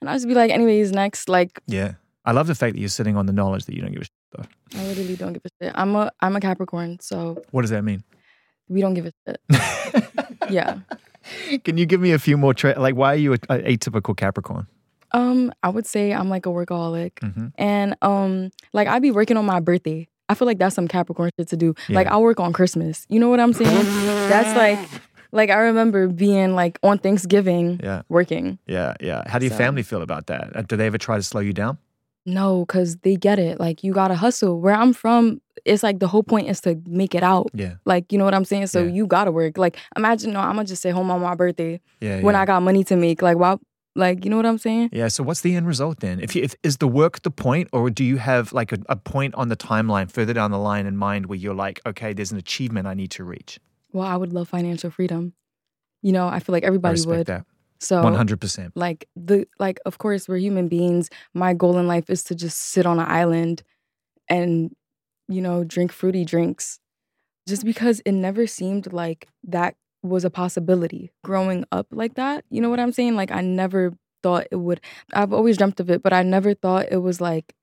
And 0.00 0.10
I 0.10 0.14
just 0.14 0.26
be 0.26 0.34
like, 0.34 0.50
anyways, 0.50 0.90
next. 0.90 1.28
Like, 1.28 1.60
Yeah. 1.68 1.94
I 2.24 2.32
love 2.32 2.46
the 2.48 2.54
fact 2.56 2.74
that 2.74 2.80
you're 2.80 2.88
sitting 2.88 3.16
on 3.16 3.26
the 3.26 3.32
knowledge 3.32 3.66
that 3.66 3.74
you 3.76 3.82
don't 3.82 3.92
give 3.92 4.02
a 4.02 4.06
though. 4.32 4.44
I 4.78 4.84
literally 4.86 5.16
don't 5.16 5.32
give 5.32 5.42
a 5.44 5.64
shit. 5.64 5.72
I'm 5.74 5.94
a 5.96 6.10
I'm 6.20 6.36
a 6.36 6.40
Capricorn, 6.40 6.98
so 7.00 7.42
What 7.50 7.62
does 7.62 7.70
that 7.70 7.82
mean? 7.84 8.02
we 8.68 8.80
don't 8.82 8.94
give 8.94 9.06
a 9.06 9.12
shit. 9.26 9.40
yeah. 10.50 10.78
Can 11.64 11.78
you 11.78 11.86
give 11.86 12.00
me 12.00 12.12
a 12.12 12.18
few 12.18 12.36
more 12.36 12.54
tra- 12.54 12.78
like 12.78 12.94
why 12.94 13.14
are 13.14 13.16
you 13.16 13.32
a, 13.32 13.38
a 13.48 13.58
atypical 13.76 14.16
Capricorn? 14.16 14.66
Um, 15.12 15.52
I 15.62 15.70
would 15.70 15.86
say 15.86 16.12
I'm 16.12 16.28
like 16.28 16.44
a 16.44 16.50
workaholic. 16.50 17.12
Mm-hmm. 17.14 17.46
And 17.56 17.96
um, 18.02 18.50
like 18.74 18.88
I'd 18.88 19.02
be 19.02 19.10
working 19.10 19.36
on 19.38 19.46
my 19.46 19.60
birthday. 19.60 20.06
I 20.28 20.34
feel 20.34 20.44
like 20.46 20.58
that's 20.58 20.74
some 20.74 20.86
Capricorn 20.88 21.30
shit 21.38 21.48
to 21.48 21.56
do. 21.56 21.74
Like 21.88 22.06
I 22.06 22.18
work 22.18 22.38
on 22.40 22.52
Christmas. 22.52 23.06
You 23.08 23.18
know 23.20 23.30
what 23.30 23.40
I'm 23.40 23.54
saying? 23.54 23.84
that's 24.28 24.54
like 24.56 24.78
like 25.32 25.48
I 25.50 25.56
remember 25.60 26.08
being 26.08 26.54
like 26.54 26.78
on 26.82 26.98
Thanksgiving 26.98 27.80
Yeah, 27.82 28.02
working. 28.10 28.58
yeah, 28.66 28.94
yeah. 29.00 29.22
How 29.26 29.38
do 29.38 29.46
your 29.46 29.52
So- 29.52 29.58
family 29.58 29.82
feel 29.82 30.02
about 30.02 30.26
that? 30.26 30.54
Uh, 30.54 30.62
Do 30.62 30.76
they 30.76 30.86
ever 30.86 30.98
try 30.98 31.16
to 31.16 31.22
slow 31.22 31.40
you 31.40 31.54
down? 31.54 31.78
No, 32.28 32.66
because 32.66 32.96
they 32.98 33.16
get 33.16 33.38
it. 33.38 33.58
Like 33.58 33.82
you 33.82 33.92
gotta 33.92 34.14
hustle. 34.14 34.60
Where 34.60 34.74
I'm 34.74 34.92
from, 34.92 35.40
it's 35.64 35.82
like 35.82 35.98
the 35.98 36.06
whole 36.06 36.22
point 36.22 36.48
is 36.48 36.60
to 36.62 36.80
make 36.86 37.14
it 37.14 37.22
out. 37.22 37.48
Yeah, 37.54 37.76
Like, 37.86 38.12
you 38.12 38.18
know 38.18 38.24
what 38.24 38.34
I'm 38.34 38.44
saying? 38.44 38.66
So 38.66 38.82
Yeah. 38.82 38.92
you 38.92 39.06
gotta 39.06 39.32
work. 39.32 39.56
Like, 39.56 39.78
imagine 39.96 40.32
no, 40.32 40.40
I'm 40.40 40.56
gonna 40.56 40.64
just 40.64 40.82
stay 40.82 40.90
home 40.90 41.10
on 41.10 41.22
my 41.22 41.34
birthday 41.34 41.80
yeah. 42.00 42.20
when 42.20 42.34
yeah. 42.34 42.42
I 42.42 42.44
got 42.44 42.62
money 42.62 42.84
to 42.84 42.96
make. 42.96 43.22
Like, 43.22 43.38
why 43.38 43.56
like, 43.94 44.24
you 44.24 44.30
know 44.30 44.36
what 44.36 44.46
I'm 44.46 44.58
saying? 44.58 44.90
Yeah. 44.92 45.08
So 45.08 45.24
what's 45.24 45.40
the 45.40 45.56
end 45.56 45.66
result 45.66 46.00
then? 46.00 46.20
If, 46.20 46.36
you, 46.36 46.42
if 46.42 46.54
is 46.62 46.76
the 46.76 46.86
work 46.86 47.22
the 47.22 47.30
point, 47.30 47.68
or 47.72 47.90
do 47.90 48.04
you 48.04 48.18
have 48.18 48.52
like 48.52 48.72
a, 48.72 48.78
a 48.88 48.96
point 48.96 49.34
on 49.34 49.48
the 49.48 49.56
timeline 49.56 50.10
further 50.10 50.32
down 50.34 50.50
the 50.50 50.58
line 50.58 50.86
in 50.86 50.96
mind 50.96 51.26
where 51.26 51.38
you're 51.38 51.54
like, 51.54 51.80
okay, 51.84 52.12
there's 52.12 52.30
an 52.30 52.38
achievement 52.38 52.86
I 52.86 52.94
need 52.94 53.10
to 53.12 53.24
reach? 53.24 53.58
Well, 53.92 54.06
I 54.06 54.16
would 54.16 54.32
love 54.32 54.48
financial 54.48 54.90
freedom. 54.90 55.32
You 56.02 56.12
know, 56.12 56.28
I 56.28 56.38
feel 56.38 56.52
like 56.52 56.62
everybody 56.62 57.00
would. 57.06 57.26
that. 57.26 57.44
So 57.80 58.02
One 58.02 58.14
hundred 58.14 58.40
percent. 58.40 58.72
like 58.76 59.08
the 59.14 59.46
like 59.58 59.78
of 59.86 59.98
course 59.98 60.28
we're 60.28 60.38
human 60.38 60.68
beings. 60.68 61.10
My 61.34 61.54
goal 61.54 61.78
in 61.78 61.86
life 61.86 62.10
is 62.10 62.24
to 62.24 62.34
just 62.34 62.58
sit 62.58 62.86
on 62.86 62.98
an 62.98 63.06
island 63.08 63.62
and 64.28 64.74
you 65.28 65.40
know 65.40 65.64
drink 65.64 65.92
fruity 65.92 66.24
drinks. 66.24 66.80
Just 67.46 67.64
because 67.64 68.00
it 68.04 68.12
never 68.12 68.46
seemed 68.46 68.92
like 68.92 69.28
that 69.44 69.74
was 70.02 70.24
a 70.24 70.30
possibility 70.30 71.10
growing 71.24 71.64
up 71.72 71.86
like 71.90 72.14
that. 72.14 72.44
You 72.50 72.60
know 72.60 72.70
what 72.70 72.80
i'm 72.80 72.92
saying? 72.92 73.16
Like 73.16 73.30
i 73.30 73.40
never 73.40 73.92
thought 74.22 74.46
it 74.50 74.56
would 74.56 74.80
i've 75.12 75.32
always 75.32 75.56
dreamt 75.56 75.78
of 75.78 75.88
it 75.90 76.02
but 76.02 76.12
i 76.12 76.24
never 76.24 76.52
thought 76.52 76.86
it 76.90 76.96
was 76.98 77.20
like 77.20 77.54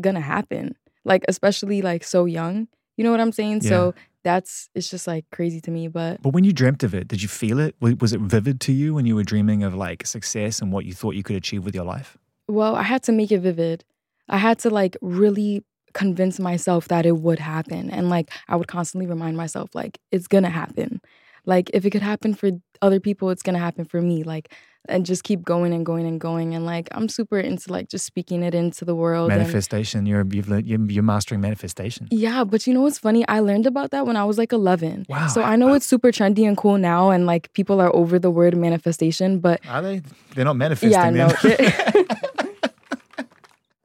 gonna 0.00 0.20
happen. 0.22 0.76
Like 1.04 1.24
especially 1.28 1.82
like 1.82 2.04
so 2.04 2.24
young. 2.24 2.68
You 2.96 3.04
know 3.04 3.10
what 3.10 3.20
i'm 3.20 3.32
saying? 3.32 3.60
So 3.62 3.94
that's 4.28 4.68
it's 4.74 4.90
just 4.90 5.06
like 5.06 5.24
crazy 5.32 5.60
to 5.60 5.70
me 5.70 5.88
but 5.88 6.20
But 6.22 6.34
when 6.34 6.44
you 6.44 6.52
dreamt 6.52 6.82
of 6.82 6.92
it, 6.94 7.08
did 7.08 7.22
you 7.22 7.28
feel 7.28 7.58
it? 7.58 7.74
Was 7.80 8.12
it 8.12 8.20
vivid 8.20 8.60
to 8.66 8.72
you 8.72 8.94
when 8.94 9.06
you 9.06 9.16
were 9.16 9.24
dreaming 9.24 9.62
of 9.62 9.74
like 9.74 10.06
success 10.06 10.60
and 10.60 10.70
what 10.72 10.84
you 10.84 10.92
thought 10.92 11.14
you 11.14 11.22
could 11.22 11.36
achieve 11.36 11.64
with 11.64 11.74
your 11.74 11.84
life? 11.84 12.18
Well, 12.46 12.74
I 12.76 12.82
had 12.82 13.02
to 13.04 13.12
make 13.12 13.32
it 13.32 13.40
vivid. 13.40 13.84
I 14.28 14.38
had 14.38 14.58
to 14.60 14.70
like 14.70 14.96
really 15.00 15.64
convince 15.94 16.38
myself 16.38 16.88
that 16.88 17.06
it 17.06 17.16
would 17.16 17.38
happen. 17.38 17.90
And 17.90 18.10
like 18.10 18.30
I 18.48 18.56
would 18.56 18.68
constantly 18.68 19.06
remind 19.06 19.36
myself, 19.36 19.74
like, 19.74 19.98
it's 20.12 20.28
gonna 20.28 20.50
happen. 20.50 21.00
Like 21.46 21.70
if 21.72 21.86
it 21.86 21.90
could 21.90 22.02
happen 22.02 22.34
for 22.34 22.50
other 22.82 23.00
people, 23.00 23.30
it's 23.30 23.42
gonna 23.42 23.58
happen 23.58 23.84
for 23.86 24.02
me. 24.02 24.22
Like 24.22 24.52
and 24.88 25.04
just 25.06 25.22
keep 25.24 25.42
going 25.44 25.72
and 25.72 25.84
going 25.86 26.06
and 26.06 26.20
going. 26.20 26.54
And 26.54 26.64
like 26.66 26.88
I'm 26.92 27.08
super 27.08 27.38
into 27.38 27.70
like 27.72 27.88
just 27.88 28.04
speaking 28.06 28.42
it 28.42 28.54
into 28.54 28.84
the 28.84 28.94
world. 28.94 29.30
and- 29.30 29.38
Manifestation. 29.40 30.06
You're 30.06 30.24
you've 30.30 30.48
you're, 30.90 31.02
mastering 31.02 31.40
manifestation. 31.40 32.08
yeah, 32.10 32.44
but 32.44 32.66
you 32.66 32.74
know 32.74 32.80
what's 32.82 32.98
funny? 32.98 33.26
I 33.28 33.40
learned 33.40 33.66
about 33.66 33.90
that 33.92 34.06
when 34.06 34.16
I 34.16 34.24
was 34.24 34.38
like 34.38 34.52
11. 34.52 35.06
Wow. 35.08 35.26
So 35.28 35.42
I 35.42 35.56
know 35.56 35.74
it's 35.74 35.86
super 35.86 36.08
trendy 36.10 36.46
and 36.46 36.56
cool 36.56 36.78
now, 36.78 37.10
and 37.10 37.26
like 37.26 37.52
people 37.52 37.80
are 37.80 37.94
over 37.94 38.18
the 38.18 38.30
word 38.30 38.56
manifestation, 38.56 39.38
but 39.40 39.60
Are 39.68 39.82
they? 39.82 40.02
They're 40.34 40.44
not 40.44 40.56
manifesting. 40.56 40.90
yeah, 40.92 41.10
no. 41.10 41.28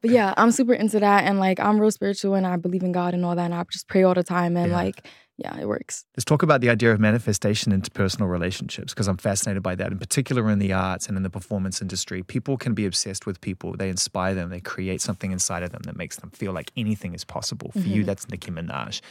but 0.01 0.11
yeah, 0.11 0.33
I'm 0.37 0.51
super 0.51 0.73
into 0.73 0.99
that, 0.99 1.23
and 1.23 1.39
like 1.39 1.59
I'm 1.59 1.79
real 1.79 1.91
spiritual, 1.91 2.33
and 2.35 2.45
I 2.45 2.57
believe 2.57 2.83
in 2.83 2.91
God 2.91 3.13
and 3.13 3.23
all 3.25 3.35
that, 3.35 3.45
and 3.45 3.53
I 3.53 3.63
just 3.71 3.87
pray 3.87 4.03
all 4.03 4.13
the 4.13 4.23
time, 4.23 4.57
and 4.57 4.69
Yeah. 4.71 4.75
like, 4.77 5.07
yeah, 5.37 5.59
it 5.59 5.67
works. 5.67 6.05
Let's 6.15 6.25
talk 6.25 6.43
about 6.43 6.61
the 6.61 6.69
idea 6.69 6.91
of 6.91 6.99
manifestation 6.99 7.71
into 7.71 7.89
personal 7.89 8.27
relationships 8.27 8.93
because 8.93 9.07
I'm 9.07 9.17
fascinated 9.17 9.63
by 9.63 9.75
that, 9.75 9.91
in 9.91 9.97
particular 9.97 10.49
in 10.49 10.59
the 10.59 10.73
arts 10.73 11.07
and 11.07 11.17
in 11.17 11.23
the 11.23 11.29
performance 11.29 11.81
industry. 11.81 12.21
People 12.21 12.55
can 12.57 12.73
be 12.73 12.85
obsessed 12.85 13.25
with 13.25 13.41
people. 13.41 13.75
They 13.75 13.89
inspire 13.89 14.35
them. 14.35 14.49
They 14.49 14.59
create 14.59 15.01
something 15.01 15.31
inside 15.31 15.63
of 15.63 15.71
them 15.71 15.81
that 15.85 15.97
makes 15.97 16.17
them 16.17 16.29
feel 16.31 16.53
like 16.53 16.71
anything 16.77 17.13
is 17.13 17.23
possible. 17.25 17.71
For 17.71 17.79
you, 17.79 18.03
Mhm. 18.03 18.05
that's 18.05 18.29
Nicki 18.29 18.51
Minaj. 18.51 19.01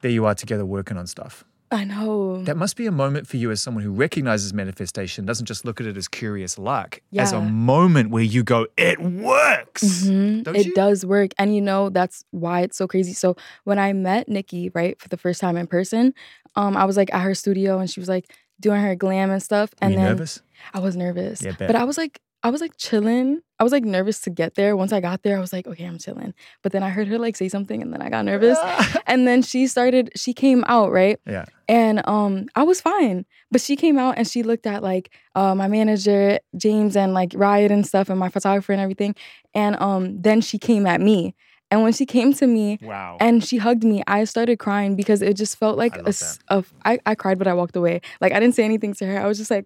There 0.00 0.10
you 0.10 0.24
are 0.26 0.34
together 0.34 0.66
working 0.66 0.96
on 0.96 1.06
stuff. 1.06 1.44
I 1.72 1.84
know. 1.84 2.42
That 2.44 2.56
must 2.58 2.76
be 2.76 2.86
a 2.86 2.92
moment 2.92 3.26
for 3.26 3.38
you 3.38 3.50
as 3.50 3.62
someone 3.62 3.82
who 3.82 3.90
recognizes 3.92 4.52
manifestation, 4.52 5.24
doesn't 5.24 5.46
just 5.46 5.64
look 5.64 5.80
at 5.80 5.86
it 5.86 5.96
as 5.96 6.06
curious 6.06 6.58
luck, 6.58 7.00
as 7.16 7.32
a 7.32 7.40
moment 7.40 8.10
where 8.10 8.22
you 8.22 8.42
go, 8.44 8.66
it 8.76 9.00
works. 9.00 9.82
Mhm. 10.04 10.44
Don't 10.44 10.54
It 10.56 10.66
you? 10.66 10.74
does 10.74 11.04
work. 11.06 11.30
And 11.38 11.54
you 11.54 11.60
know, 11.62 11.88
that's 11.88 12.24
why 12.30 12.60
it's 12.60 12.76
so 12.76 12.86
crazy. 12.86 13.14
So 13.14 13.36
when 13.64 13.78
I 13.78 13.92
met 13.94 14.28
Nicki, 14.28 14.70
right, 14.74 15.00
for 15.00 15.08
the 15.08 15.16
first 15.16 15.40
time 15.40 15.56
in 15.56 15.66
person, 15.66 16.12
um, 16.56 16.76
I 16.76 16.84
was 16.84 16.96
like 16.96 17.12
at 17.14 17.22
her 17.22 17.34
studio 17.34 17.78
and 17.78 17.88
she 17.90 18.00
was 18.00 18.08
like 18.08 18.30
doing 18.60 18.80
her 18.82 18.94
glam 18.94 19.30
and 19.30 19.42
stuff. 19.42 19.70
Were 19.80 19.86
And 19.86 19.94
you 19.94 19.98
then 20.00 20.08
nervous? 20.10 20.42
I 20.74 20.78
was 20.80 20.94
nervous. 20.96 21.42
Yeah, 21.42 21.52
but 21.58 21.74
I 21.74 21.84
was 21.84 21.96
like, 21.98 22.20
I 22.42 22.50
was 22.50 22.60
like 22.60 22.76
chilling. 22.76 23.40
I 23.58 23.62
was 23.64 23.72
like 23.72 23.84
nervous 23.84 24.20
to 24.22 24.30
get 24.30 24.56
there. 24.56 24.76
Once 24.76 24.92
I 24.92 25.00
got 25.00 25.22
there, 25.22 25.36
I 25.36 25.40
was 25.40 25.52
like, 25.52 25.66
okay, 25.68 25.84
I'm 25.84 25.98
chilling. 25.98 26.34
But 26.62 26.72
then 26.72 26.82
I 26.82 26.88
heard 26.90 27.06
her 27.08 27.18
like 27.18 27.36
say 27.36 27.48
something 27.48 27.80
and 27.80 27.92
then 27.92 28.02
I 28.02 28.10
got 28.10 28.24
nervous. 28.24 28.58
and 29.06 29.26
then 29.28 29.42
she 29.42 29.66
started, 29.68 30.10
she 30.16 30.32
came 30.34 30.64
out, 30.66 30.90
right? 30.90 31.20
yeah. 31.26 31.44
And 31.68 32.06
um, 32.08 32.46
I 32.56 32.64
was 32.64 32.80
fine. 32.80 33.24
But 33.52 33.60
she 33.60 33.76
came 33.76 33.98
out 33.98 34.18
and 34.18 34.26
she 34.26 34.42
looked 34.42 34.66
at 34.66 34.82
like 34.82 35.14
uh, 35.36 35.54
my 35.54 35.68
manager, 35.68 36.40
James, 36.56 36.96
and 36.96 37.14
like 37.14 37.32
Riot 37.36 37.70
and 37.70 37.86
stuff, 37.86 38.10
and 38.10 38.18
my 38.18 38.28
photographer 38.28 38.72
and 38.72 38.80
everything. 38.82 39.14
And 39.54 39.80
um, 39.80 40.20
then 40.20 40.40
she 40.40 40.58
came 40.58 40.84
at 40.86 41.00
me. 41.00 41.34
And 41.70 41.82
when 41.82 41.94
she 41.94 42.04
came 42.04 42.34
to 42.34 42.46
me 42.46 42.78
Wow. 42.82 43.16
and 43.20 43.42
she 43.42 43.56
hugged 43.56 43.84
me, 43.84 44.02
I 44.06 44.24
started 44.24 44.58
crying 44.58 44.94
because 44.96 45.22
it 45.22 45.34
just 45.38 45.56
felt 45.56 45.78
like 45.78 45.96
I 45.96 46.10
a 46.10 46.58
a- 46.58 46.64
I, 46.84 46.98
I 47.06 47.14
cried, 47.14 47.38
but 47.38 47.46
I 47.46 47.54
walked 47.54 47.76
away. 47.76 48.02
Like 48.20 48.32
I 48.32 48.40
didn't 48.40 48.54
say 48.56 48.64
anything 48.64 48.92
to 48.94 49.06
her. 49.06 49.18
I 49.18 49.26
was 49.26 49.38
just 49.38 49.50
like, 49.50 49.64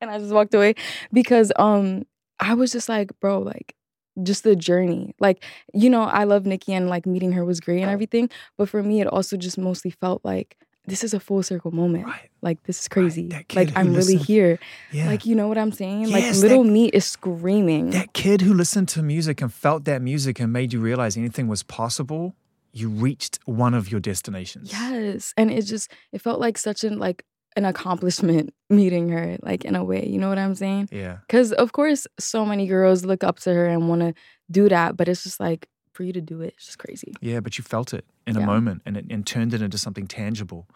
and 0.00 0.10
I 0.10 0.18
just 0.18 0.32
walked 0.32 0.54
away 0.54 0.74
because 1.12 1.52
um, 1.56 2.04
I 2.40 2.54
was 2.54 2.72
just 2.72 2.88
like, 2.88 3.10
bro, 3.20 3.40
like 3.40 3.74
just 4.22 4.44
the 4.44 4.56
journey. 4.56 5.14
Like, 5.20 5.44
you 5.74 5.90
know, 5.90 6.02
I 6.02 6.24
love 6.24 6.46
Nicki 6.46 6.72
and 6.72 6.88
like 6.88 7.06
meeting 7.06 7.32
her 7.32 7.44
was 7.44 7.60
great 7.60 7.82
and 7.82 7.90
everything. 7.90 8.30
But 8.56 8.68
for 8.68 8.82
me, 8.82 9.00
it 9.00 9.06
also 9.06 9.36
just 9.36 9.58
mostly 9.58 9.90
felt 9.90 10.24
like 10.24 10.56
this 10.86 11.02
is 11.02 11.12
a 11.12 11.20
full 11.20 11.42
circle 11.42 11.72
moment. 11.72 12.06
right. 12.06 12.30
Like 12.42 12.62
this 12.62 12.80
is 12.80 12.88
crazy. 12.88 13.26
that 13.28 13.48
kid 13.48 13.56
like 13.56 13.76
I'm 13.76 13.92
really 13.92 14.16
here. 14.16 14.58
Yeah. 14.92 15.06
Like 15.06 15.26
you 15.26 15.34
know 15.34 15.48
what 15.48 15.58
I'm 15.58 15.72
saying? 15.72 16.02
Yes, 16.02 16.12
like 16.12 16.24
that- 16.24 16.36
little 16.38 16.64
me 16.64 16.86
is 16.88 17.04
screaming. 17.04 17.90
that 17.90 18.12
kid 18.12 18.40
who 18.40 18.54
listened 18.54 18.88
to 18.90 19.02
music 19.02 19.42
and 19.42 19.52
felt 19.52 19.84
that 19.84 20.00
music 20.00 20.38
and 20.38 20.52
made 20.52 20.72
you 20.72 20.80
realize 20.80 21.16
anything 21.16 21.48
was 21.48 21.64
possible, 21.64 22.36
you 22.72 22.88
reached 22.88 23.40
one 23.46 23.74
of 23.74 23.90
your 23.90 24.00
destinations. 24.00 24.70
yes. 24.70 25.34
And 25.36 25.50
it 25.50 25.62
just 25.62 25.90
it 26.12 26.20
felt 26.22 26.38
like 26.40 26.56
such 26.56 26.84
an 26.84 26.98
like 27.00 27.24
an 27.56 27.64
accomplishment 27.64 28.54
meeting 28.70 29.08
her, 29.08 29.36
like 29.42 29.64
in 29.64 29.74
a 29.74 29.84
way. 29.84 30.06
You 30.06 30.18
know 30.18 30.28
what 30.28 30.38
I'm 30.38 30.54
saying? 30.54 30.88
Yeah. 30.92 31.18
Because 31.26 31.52
of 31.52 31.72
course 31.72 32.06
so 32.18 32.44
many 32.44 32.66
girls 32.66 33.04
look 33.04 33.24
up 33.24 33.38
to 33.40 33.52
her 33.52 33.66
and 33.66 33.88
want 33.88 34.02
to 34.02 34.14
do 34.50 34.68
that, 34.68 34.96
but 34.96 35.08
it's 35.08 35.24
just 35.24 35.40
like 35.40 35.68
for 35.92 36.02
you 36.02 36.12
to 36.12 36.20
do 36.20 36.42
it, 36.42 36.54
it's 36.56 36.66
just 36.66 36.78
crazy. 36.78 37.14
Yeah, 37.20 37.40
but 37.40 37.56
you 37.56 37.64
felt 37.64 37.94
it 37.94 38.04
in 38.26 38.36
a 38.36 38.40
moment 38.40 38.82
and, 38.84 38.96
it, 38.98 39.06
and 39.08 39.26
turned 39.26 39.54
it 39.54 39.62
into 39.62 39.78
something 39.78 40.06
tangible. 40.06 40.68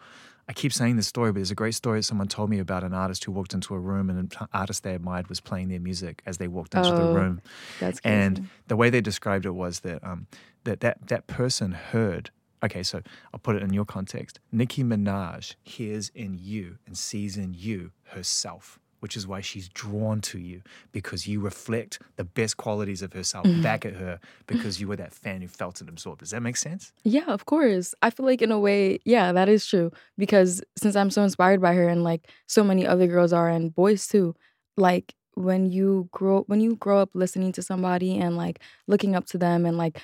I 0.49 0.53
keep 0.53 0.73
saying 0.73 0.95
this 0.95 1.07
story, 1.07 1.31
but 1.31 1.35
there's 1.35 1.51
a 1.51 1.55
great 1.55 1.75
story 1.75 1.99
that 1.99 2.03
someone 2.03 2.27
told 2.27 2.49
me 2.49 2.57
about 2.57 2.83
an 2.83 2.93
artist 2.93 3.23
who 3.23 3.31
walked 3.31 3.53
into 3.53 3.75
a 3.75 3.79
room 3.79 4.09
and 4.09 4.17
an 4.19 4.47
artist 4.51 4.83
they 4.83 4.95
admired 4.95 5.29
was 5.29 5.39
playing 5.39 5.69
their 5.69 5.79
music 5.79 6.23
as 6.25 6.39
they 6.39 6.47
walked 6.47 6.73
into 6.73 6.89
the 6.93 7.03
Oh, 7.03 7.13
room. 7.13 7.41
That's 7.79 7.99
crazy. 7.99 8.15
And 8.15 8.49
the 8.67 8.75
way 8.75 8.89
they 8.89 8.99
described 9.01 9.45
it 9.45 9.51
was 9.51 9.81
that 9.81 10.03
um, 10.03 10.25
that, 10.63 10.79
that 10.81 11.07
that 11.07 11.27
person 11.27 11.71
heard. 11.73 12.31
Okay, 12.63 12.83
so 12.83 13.01
I'll 13.33 13.39
put 13.39 13.55
it 13.55 13.63
in 13.63 13.73
your 13.73 13.85
context. 13.85 14.39
Nicki 14.51 14.83
Minaj 14.83 15.55
hears 15.63 16.09
in 16.13 16.37
you 16.39 16.77
and 16.85 16.97
sees 16.97 17.37
in 17.37 17.53
you 17.57 17.91
herself. 18.05 18.77
which 19.01 19.17
is 19.17 19.25
why 19.25 19.41
she's 19.41 19.67
drawn 19.67 20.21
to 20.21 20.37
you 20.37 20.61
because 20.91 21.25
you 21.27 21.39
reflect 21.41 21.97
the 22.17 22.23
best 22.23 22.55
qualities 22.57 23.01
of 23.01 23.13
herself 23.13 23.47
Mm-hmm. 23.47 23.61
back 23.63 23.83
at 23.83 23.95
her 23.95 24.19
because 24.45 24.79
you 24.79 24.87
were 24.87 24.95
that 24.95 25.11
fan 25.11 25.41
who 25.41 25.47
felt 25.47 25.81
and 25.81 25.89
absorbed. 25.89 26.19
Does 26.19 26.29
that 26.29 26.43
make 26.43 26.55
sense? 26.55 26.93
Yeah, 27.03 27.25
of 27.25 27.45
course. 27.45 27.95
I 28.03 28.11
feel 28.11 28.27
like 28.27 28.43
in 28.43 28.51
a 28.51 28.59
way, 28.59 28.99
yeah, 29.03 29.31
that 29.31 29.49
is 29.49 29.65
true. 29.65 29.89
Because 30.19 30.61
since 30.77 30.95
I'm 30.95 31.09
so 31.09 31.23
inspired 31.23 31.59
by 31.59 31.73
her 31.73 31.89
and 31.89 32.03
like 32.03 32.27
so 32.45 32.63
many 32.63 32.85
other 32.85 33.07
girls 33.07 33.33
are 33.33 33.49
and 33.49 33.73
boys 33.73 34.05
too, 34.07 34.35
like 34.77 35.15
when 35.33 35.65
you 35.71 36.07
grow 36.11 36.43
when 36.45 36.61
you 36.61 36.75
grow 36.75 36.99
up 36.99 37.09
listening 37.15 37.53
to 37.53 37.63
somebody 37.63 38.19
and 38.19 38.37
like 38.37 38.59
looking 38.87 39.15
up 39.15 39.25
to 39.25 39.39
them 39.39 39.65
and 39.65 39.77
like 39.79 39.99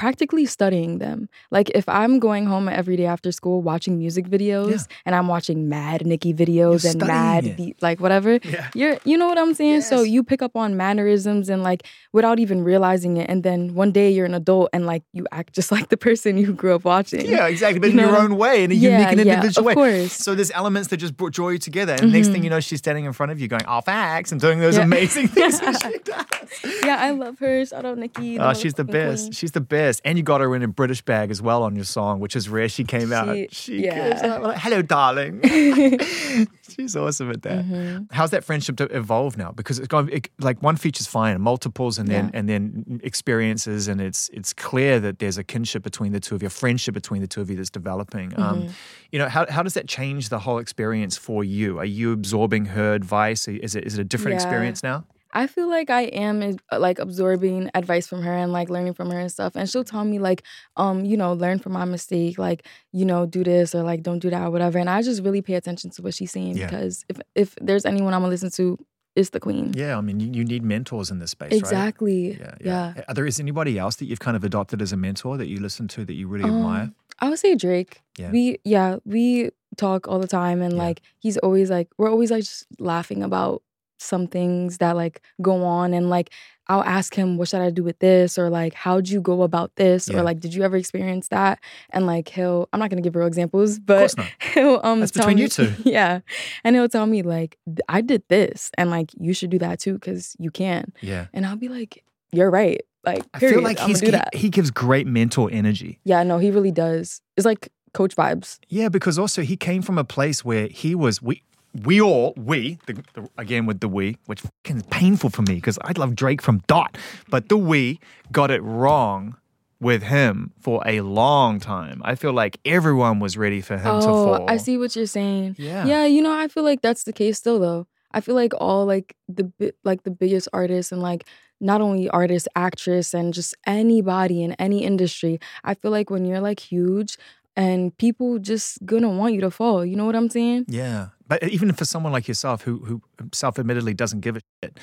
practically 0.00 0.46
studying 0.46 0.96
them. 0.96 1.28
Like 1.50 1.68
if 1.74 1.86
I'm 1.86 2.18
going 2.20 2.46
home 2.46 2.70
every 2.70 2.96
day 2.96 3.04
after 3.04 3.30
school 3.30 3.60
watching 3.60 3.98
music 3.98 4.26
videos 4.26 4.70
Yeah. 4.70 4.96
and 5.04 5.14
I'm 5.14 5.28
watching 5.28 5.68
mad 5.68 6.06
Nicki 6.06 6.32
videos 6.32 6.84
You're 6.84 6.92
and 6.92 7.06
mad 7.06 7.54
beat 7.58 7.76
like 7.82 8.00
whatever, 8.00 8.38
Yeah. 8.42 8.70
you're 8.74 8.96
you 9.04 9.18
know 9.18 9.28
what 9.28 9.36
I'm 9.36 9.52
saying? 9.52 9.82
So 9.82 10.00
you 10.00 10.24
pick 10.24 10.40
up 10.40 10.56
on 10.56 10.74
mannerisms 10.74 11.50
and 11.50 11.62
like 11.62 11.82
without 12.14 12.38
even 12.38 12.64
realizing 12.64 13.18
it. 13.18 13.28
And 13.28 13.42
then 13.42 13.74
one 13.74 13.92
day 13.92 14.08
you're 14.10 14.24
an 14.24 14.32
adult 14.32 14.70
and 14.72 14.86
like 14.86 15.02
you 15.12 15.26
act 15.32 15.52
just 15.58 15.70
like 15.70 15.90
the 15.90 15.98
person 15.98 16.38
you 16.38 16.54
grew 16.54 16.74
up 16.74 16.84
watching. 16.84 17.26
Yeah, 17.26 17.46
exactly. 17.46 17.80
But 17.80 17.92
You 17.92 18.00
in 18.00 18.08
your 18.08 18.16
own 18.16 18.38
way, 18.38 18.64
in 18.64 18.72
a 18.72 18.74
Yeah, 18.74 18.90
unique 18.92 19.12
and 19.18 19.26
yeah, 19.26 19.34
individual 19.34 19.60
of 19.60 19.66
way. 19.66 19.74
course. 19.74 20.14
So 20.14 20.34
there's 20.34 20.50
elements 20.52 20.88
that 20.88 20.96
just 20.96 21.14
brought- 21.14 21.34
draw 21.34 21.50
you 21.50 21.58
together. 21.58 21.96
And 22.00 22.10
next 22.10 22.28
thing 22.28 22.36
mm-hmm. 22.36 22.44
you 22.44 22.50
know, 22.50 22.60
she's 22.60 22.78
standing 22.78 23.04
in 23.04 23.12
front 23.12 23.32
of 23.32 23.38
you 23.40 23.48
going, 23.48 23.66
oh, 23.68 23.82
facts, 23.82 24.32
and 24.32 24.40
doing 24.40 24.60
those 24.60 24.78
amazing 24.78 25.28
things 25.34 25.60
that 25.60 25.76
she 25.82 25.98
does. 25.98 26.74
Yeah, 26.86 26.96
I 26.98 27.10
love 27.10 27.38
her. 27.40 27.66
Shout 27.66 27.84
out 27.84 27.98
Nicki. 27.98 28.38
Oh, 28.38 28.54
she's 28.54 28.72
the 28.74 28.84
best. 28.84 29.34
She's 29.34 29.52
the 29.52 29.60
best. 29.60 29.89
And 30.04 30.16
you 30.16 30.22
got 30.22 30.40
her 30.40 30.54
in 30.54 30.62
a 30.62 30.68
British 30.68 31.02
bag 31.02 31.30
as 31.32 31.42
well 31.42 31.64
on 31.64 31.74
your 31.74 31.84
song, 31.86 32.20
which 32.20 32.36
is 32.36 32.48
rare. 32.48 32.68
She 32.68 32.84
came 32.84 33.12
out. 33.12 33.34
She- 33.34 33.48
She 33.50 33.84
yeah. 33.86 34.20
out 34.22 34.42
like, 34.42 34.58
hello, 34.58 34.82
darling. 34.82 35.40
she's 36.68 36.94
awesome 36.96 37.30
at 37.30 37.42
that. 37.42 37.64
Mm-hmm. 37.64 38.04
How's 38.12 38.30
that 38.30 38.44
friendship 38.44 38.76
to 38.76 38.84
evolve 38.96 39.36
now? 39.36 39.50
Because 39.52 39.78
it's 39.78 39.88
gone 39.88 40.08
it, 40.12 40.28
like 40.38 40.62
one 40.62 40.76
feature's 40.76 41.06
fine, 41.06 41.40
multiples, 41.40 41.98
and 41.98 42.08
then 42.08 42.26
Yeah. 42.26 42.38
and 42.38 42.48
then 42.48 43.00
experiences, 43.02 43.88
and 43.88 44.00
it's 44.00 44.28
it's 44.32 44.52
clear 44.52 45.00
that 45.00 45.18
there's 45.18 45.38
a 45.38 45.44
kinship 45.44 45.82
between 45.82 46.12
the 46.12 46.20
two 46.20 46.34
of 46.34 46.42
you, 46.42 46.46
a 46.46 46.50
friendship 46.50 46.94
between 46.94 47.20
the 47.20 47.26
two 47.28 47.40
of 47.40 47.50
you 47.50 47.56
that's 47.56 47.70
developing. 47.70 48.32
Um, 48.38 48.50
Mm-hmm. 48.60 48.68
you 49.12 49.18
know, 49.18 49.28
how 49.28 49.46
how 49.50 49.62
does 49.62 49.74
that 49.74 49.86
change 49.88 50.28
the 50.28 50.38
whole 50.40 50.58
experience 50.58 51.16
for 51.16 51.42
you? 51.44 51.78
Are 51.78 51.84
you 51.84 52.12
absorbing 52.12 52.66
her 52.66 52.94
advice? 52.94 53.48
Is 53.48 53.74
it 53.74 53.84
is 53.84 53.94
it 53.98 54.00
a 54.00 54.04
different 54.04 54.34
Yeah. 54.34 54.42
experience 54.46 54.82
now? 54.82 55.04
I 55.32 55.46
feel 55.46 55.68
like 55.68 55.90
I 55.90 56.02
am 56.02 56.42
uh, 56.72 56.78
like 56.78 56.98
absorbing 56.98 57.70
advice 57.74 58.06
from 58.06 58.22
her 58.22 58.32
and 58.32 58.52
like 58.52 58.68
learning 58.68 58.94
from 58.94 59.10
her 59.10 59.18
and 59.18 59.30
stuff. 59.30 59.54
And 59.56 59.68
she'll 59.68 59.84
tell 59.84 60.04
me 60.04 60.18
like, 60.18 60.42
um, 60.76 61.04
you 61.04 61.16
know, 61.16 61.32
learn 61.34 61.58
from 61.58 61.72
my 61.72 61.84
mistake, 61.84 62.38
like, 62.38 62.66
you 62.92 63.04
know, 63.04 63.26
do 63.26 63.44
this 63.44 63.74
or 63.74 63.82
like 63.82 64.02
don't 64.02 64.18
do 64.18 64.30
that 64.30 64.42
or 64.42 64.50
whatever. 64.50 64.78
And 64.78 64.90
I 64.90 65.02
just 65.02 65.22
really 65.22 65.42
pay 65.42 65.54
attention 65.54 65.90
to 65.90 66.02
what 66.02 66.14
she's 66.14 66.32
saying 66.32 66.56
Yeah. 66.56 66.66
because 66.66 67.04
if 67.08 67.20
if 67.34 67.54
there's 67.60 67.84
anyone 67.86 68.12
I'm 68.14 68.20
gonna 68.22 68.30
listen 68.30 68.50
to, 68.52 68.78
it's 69.16 69.30
the 69.30 69.40
queen. 69.40 69.72
Yeah, 69.74 69.98
I 69.98 70.00
mean, 70.00 70.20
you, 70.20 70.30
you 70.32 70.44
need 70.44 70.62
mentors 70.62 71.10
in 71.10 71.18
this 71.18 71.32
space, 71.32 71.50
right? 71.50 71.58
exactly. 71.60 72.38
Yeah, 72.38 72.54
Yeah. 72.60 72.92
yeah. 72.96 73.04
Are 73.08 73.14
there 73.14 73.26
is 73.26 73.40
anybody 73.40 73.78
else 73.78 73.96
that 73.96 74.04
you've 74.06 74.20
kind 74.20 74.36
of 74.36 74.44
adopted 74.44 74.80
as 74.82 74.92
a 74.92 74.96
mentor 74.96 75.36
that 75.36 75.48
you 75.48 75.58
listen 75.60 75.88
to 75.88 76.04
that 76.04 76.14
you 76.14 76.28
really 76.28 76.44
admire? 76.44 76.82
Um, 76.82 76.94
I 77.18 77.28
would 77.28 77.38
say 77.38 77.54
Drake. 77.54 78.02
Yeah. 78.18 78.30
We 78.30 78.58
yeah, 78.64 78.96
we 79.04 79.50
talk 79.76 80.08
all 80.08 80.18
the 80.18 80.26
time 80.28 80.60
and 80.62 80.72
Yeah. 80.74 80.82
like 80.82 81.02
he's 81.18 81.36
always 81.38 81.70
like 81.70 81.88
we're 81.98 82.10
always 82.10 82.30
like 82.30 82.42
just 82.44 82.66
laughing 82.78 83.22
about 83.22 83.62
some 84.00 84.26
things 84.26 84.78
that 84.78 84.96
like 84.96 85.20
go 85.42 85.62
on 85.64 85.92
and 85.94 86.08
like 86.10 86.30
I'll 86.68 86.84
ask 86.84 87.14
him 87.14 87.36
what 87.36 87.48
should 87.48 87.60
I 87.60 87.70
do 87.70 87.82
with 87.82 87.98
this 87.98 88.38
or 88.38 88.48
like 88.48 88.74
how'd 88.74 89.08
you 89.08 89.20
go 89.20 89.42
about 89.42 89.74
this 89.76 90.08
Yeah. 90.08 90.18
or 90.18 90.22
like 90.22 90.40
did 90.40 90.54
you 90.54 90.62
ever 90.62 90.76
experience 90.76 91.28
that 91.28 91.58
and 91.90 92.06
like 92.06 92.28
he'll 92.28 92.68
I'm 92.72 92.80
not 92.80 92.90
gonna 92.90 93.02
give 93.02 93.14
real 93.16 93.26
examples 93.26 93.78
but 93.78 94.14
he'll 94.54 94.80
um 94.82 95.00
That's 95.00 95.12
tell 95.12 95.22
between 95.26 95.36
me, 95.36 95.42
you 95.42 95.48
two. 95.48 95.72
yeah 95.84 96.20
and 96.64 96.76
he'll 96.76 96.88
tell 96.88 97.06
me 97.06 97.22
like 97.22 97.58
I 97.88 98.00
did 98.00 98.22
this 98.28 98.70
and 98.78 98.88
like 98.90 99.10
you 99.18 99.34
should 99.34 99.50
do 99.50 99.58
that 99.58 99.80
too 99.80 99.94
because 99.94 100.36
you 100.38 100.50
can 100.50 100.92
Yeah. 101.00 101.26
and 101.34 101.44
I'll 101.44 101.56
be 101.56 101.68
like 101.68 102.04
you're 102.32 102.50
right 102.50 102.80
like 103.04 103.24
I 103.34 103.38
feel 103.40 103.62
like 103.62 103.80
I'm 103.80 103.88
he's, 103.88 104.00
do 104.00 104.06
he, 104.06 104.12
that 104.12 104.34
he 104.34 104.48
gives 104.50 104.70
great 104.70 105.06
mental 105.06 105.48
energy. 105.52 106.00
yeah 106.04 106.22
no 106.22 106.38
he 106.38 106.50
really 106.50 106.70
does 106.72 107.20
it's 107.36 107.44
like 107.46 107.68
coach 107.92 108.14
vibes 108.14 108.58
Yeah, 108.68 108.88
because 108.88 109.18
also 109.18 109.42
he 109.42 109.56
came 109.56 109.82
from 109.82 109.98
a 109.98 110.04
place 110.04 110.44
where 110.44 110.68
he 110.68 110.94
was 110.94 111.20
we 111.20 111.42
we 111.84 112.00
all 112.00 112.34
we 112.36 112.78
the, 112.86 112.94
the, 113.14 113.28
again 113.38 113.66
with 113.66 113.80
the 113.80 113.88
we, 113.88 114.16
which 114.26 114.42
is 114.64 114.82
painful 114.90 115.30
for 115.30 115.42
me 115.42 115.54
because 115.54 115.78
I 115.82 115.92
love 115.96 116.14
Drake 116.14 116.42
from 116.42 116.62
Dot, 116.66 116.96
but 117.28 117.48
the 117.48 117.56
we 117.56 118.00
got 118.32 118.50
it 118.50 118.62
wrong 118.62 119.36
with 119.80 120.02
him 120.02 120.52
for 120.60 120.82
a 120.84 121.00
long 121.00 121.58
time. 121.60 122.02
I 122.04 122.14
feel 122.14 122.32
like 122.32 122.58
everyone 122.64 123.18
was 123.18 123.36
ready 123.38 123.60
for 123.60 123.74
him 123.78 124.00
to 124.00 124.08
Oh, 124.08 124.24
fall. 124.36 124.50
I 124.50 124.58
see 124.58 124.76
what 124.76 124.94
you're 124.94 125.06
saying. 125.06 125.56
Yeah. 125.58 125.86
Yeah, 125.86 126.04
you 126.04 126.22
know, 126.22 126.38
I 126.38 126.48
feel 126.48 126.64
like 126.64 126.82
that's 126.82 127.04
the 127.04 127.12
case 127.12 127.38
still 127.38 127.58
though. 127.58 127.86
I 128.12 128.20
feel 128.20 128.34
like 128.34 128.52
all 128.60 128.84
like 128.86 129.16
the 129.28 129.50
like 129.84 130.02
the 130.02 130.10
biggest 130.10 130.48
artists 130.52 130.92
and 130.92 131.00
like 131.00 131.24
not 131.60 131.80
only 131.80 132.08
artist, 132.10 132.48
actress 132.56 133.14
and 133.14 133.32
just 133.32 133.54
anybody 133.66 134.42
in 134.42 134.52
any 134.54 134.82
industry. 134.82 135.38
I 135.62 135.74
feel 135.74 135.90
like 135.90 136.10
when 136.10 136.24
you're 136.24 136.40
like 136.40 136.58
huge 136.60 137.16
and 137.56 137.96
people 137.98 138.38
just 138.38 138.84
gonna 138.84 139.08
want 139.10 139.34
you 139.34 139.40
to 139.42 139.50
fall. 139.50 139.84
You 139.84 139.96
know 139.96 140.04
what 140.06 140.16
I'm 140.16 140.28
saying? 140.30 140.66
Yeah, 140.68 141.08
but 141.30 141.42
even 141.44 141.72
for 141.72 141.84
someone 141.86 142.12
like 142.12 142.28
yourself, 142.28 142.62
who 142.62 142.78
who 142.88 143.00
self-admittedly 143.32 143.94
doesn't 143.94 144.20
give 144.20 144.36
a 144.36 144.40
shit, 144.62 144.78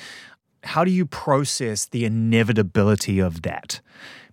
how 0.64 0.82
do 0.84 0.90
you 0.90 1.06
process 1.06 1.86
the 1.86 2.04
inevitability 2.04 3.18
of 3.20 3.42
that? 3.42 3.80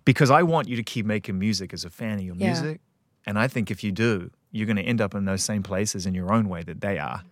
Because 0.04 0.30
I 0.30 0.42
want 0.42 0.68
you 0.68 0.76
to 0.76 0.82
keep 0.82 1.04
making 1.06 1.38
music 1.38 1.72
as 1.72 1.84
a 1.84 1.90
fan 1.90 2.14
of 2.18 2.22
your 2.24 2.34
Yeah. 2.36 2.46
music, 2.52 2.80
and 3.26 3.38
I 3.38 3.46
think 3.48 3.70
if 3.70 3.84
you 3.84 3.92
do, 3.92 4.30
you're 4.50 4.66
going 4.66 4.76
to 4.84 4.88
end 4.92 5.00
up 5.00 5.14
in 5.14 5.24
those 5.26 5.42
same 5.44 5.62
places 5.62 6.06
in 6.06 6.14
your 6.14 6.32
own 6.32 6.48
way 6.48 6.62
that 6.64 6.80
they 6.80 6.98
are. 6.98 7.22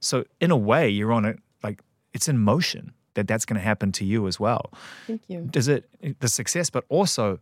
So 0.00 0.24
in 0.40 0.50
a 0.50 0.56
way, 0.56 0.88
you're 0.88 1.12
on 1.12 1.24
it 1.24 1.38
like 1.62 1.80
it's 2.12 2.28
in 2.28 2.38
motion 2.38 2.92
that 3.14 3.26
that's 3.26 3.44
going 3.46 3.58
to 3.60 3.64
happen 3.64 3.92
to 3.92 4.04
you 4.04 4.26
as 4.26 4.38
well. 4.38 4.70
Thank 5.06 5.22
you. 5.28 5.40
Does 5.50 5.68
it 5.68 5.88
the 6.20 6.28
success, 6.28 6.68
but 6.70 6.84
also 6.88 7.38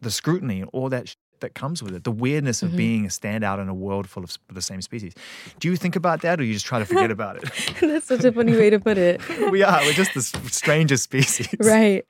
the 0.00 0.10
scrutiny 0.10 0.60
and 0.62 0.70
all 0.72 0.88
that 0.88 1.08
shit 1.08 1.16
that 1.40 1.54
comes 1.54 1.82
with 1.82 1.94
it, 1.94 2.04
the 2.04 2.10
weirdness 2.12 2.62
of 2.62 2.70
Mhm. 2.70 2.76
being 2.76 3.04
a 3.04 3.08
standout 3.08 3.60
in 3.60 3.68
a 3.68 3.74
world 3.74 4.08
full 4.08 4.24
of 4.24 4.36
the 4.52 4.62
same 4.62 4.80
species. 4.82 5.12
Do 5.60 5.68
you 5.68 5.76
think 5.76 5.96
about 5.96 6.22
that, 6.22 6.40
or 6.40 6.44
you 6.44 6.52
just 6.52 6.66
try 6.66 6.78
to 6.78 6.84
forget 6.86 7.10
about 7.10 7.36
it? 7.36 7.44
that's 7.80 8.06
such 8.06 8.24
a 8.24 8.32
funny 8.32 8.52
way 8.56 8.70
to 8.70 8.78
put 8.80 8.98
it. 8.98 9.20
we 9.50 9.62
are. 9.62 9.80
We're 9.82 9.92
just 9.92 10.14
the 10.14 10.22
strangest 10.50 11.04
species. 11.04 11.48
right. 11.60 12.04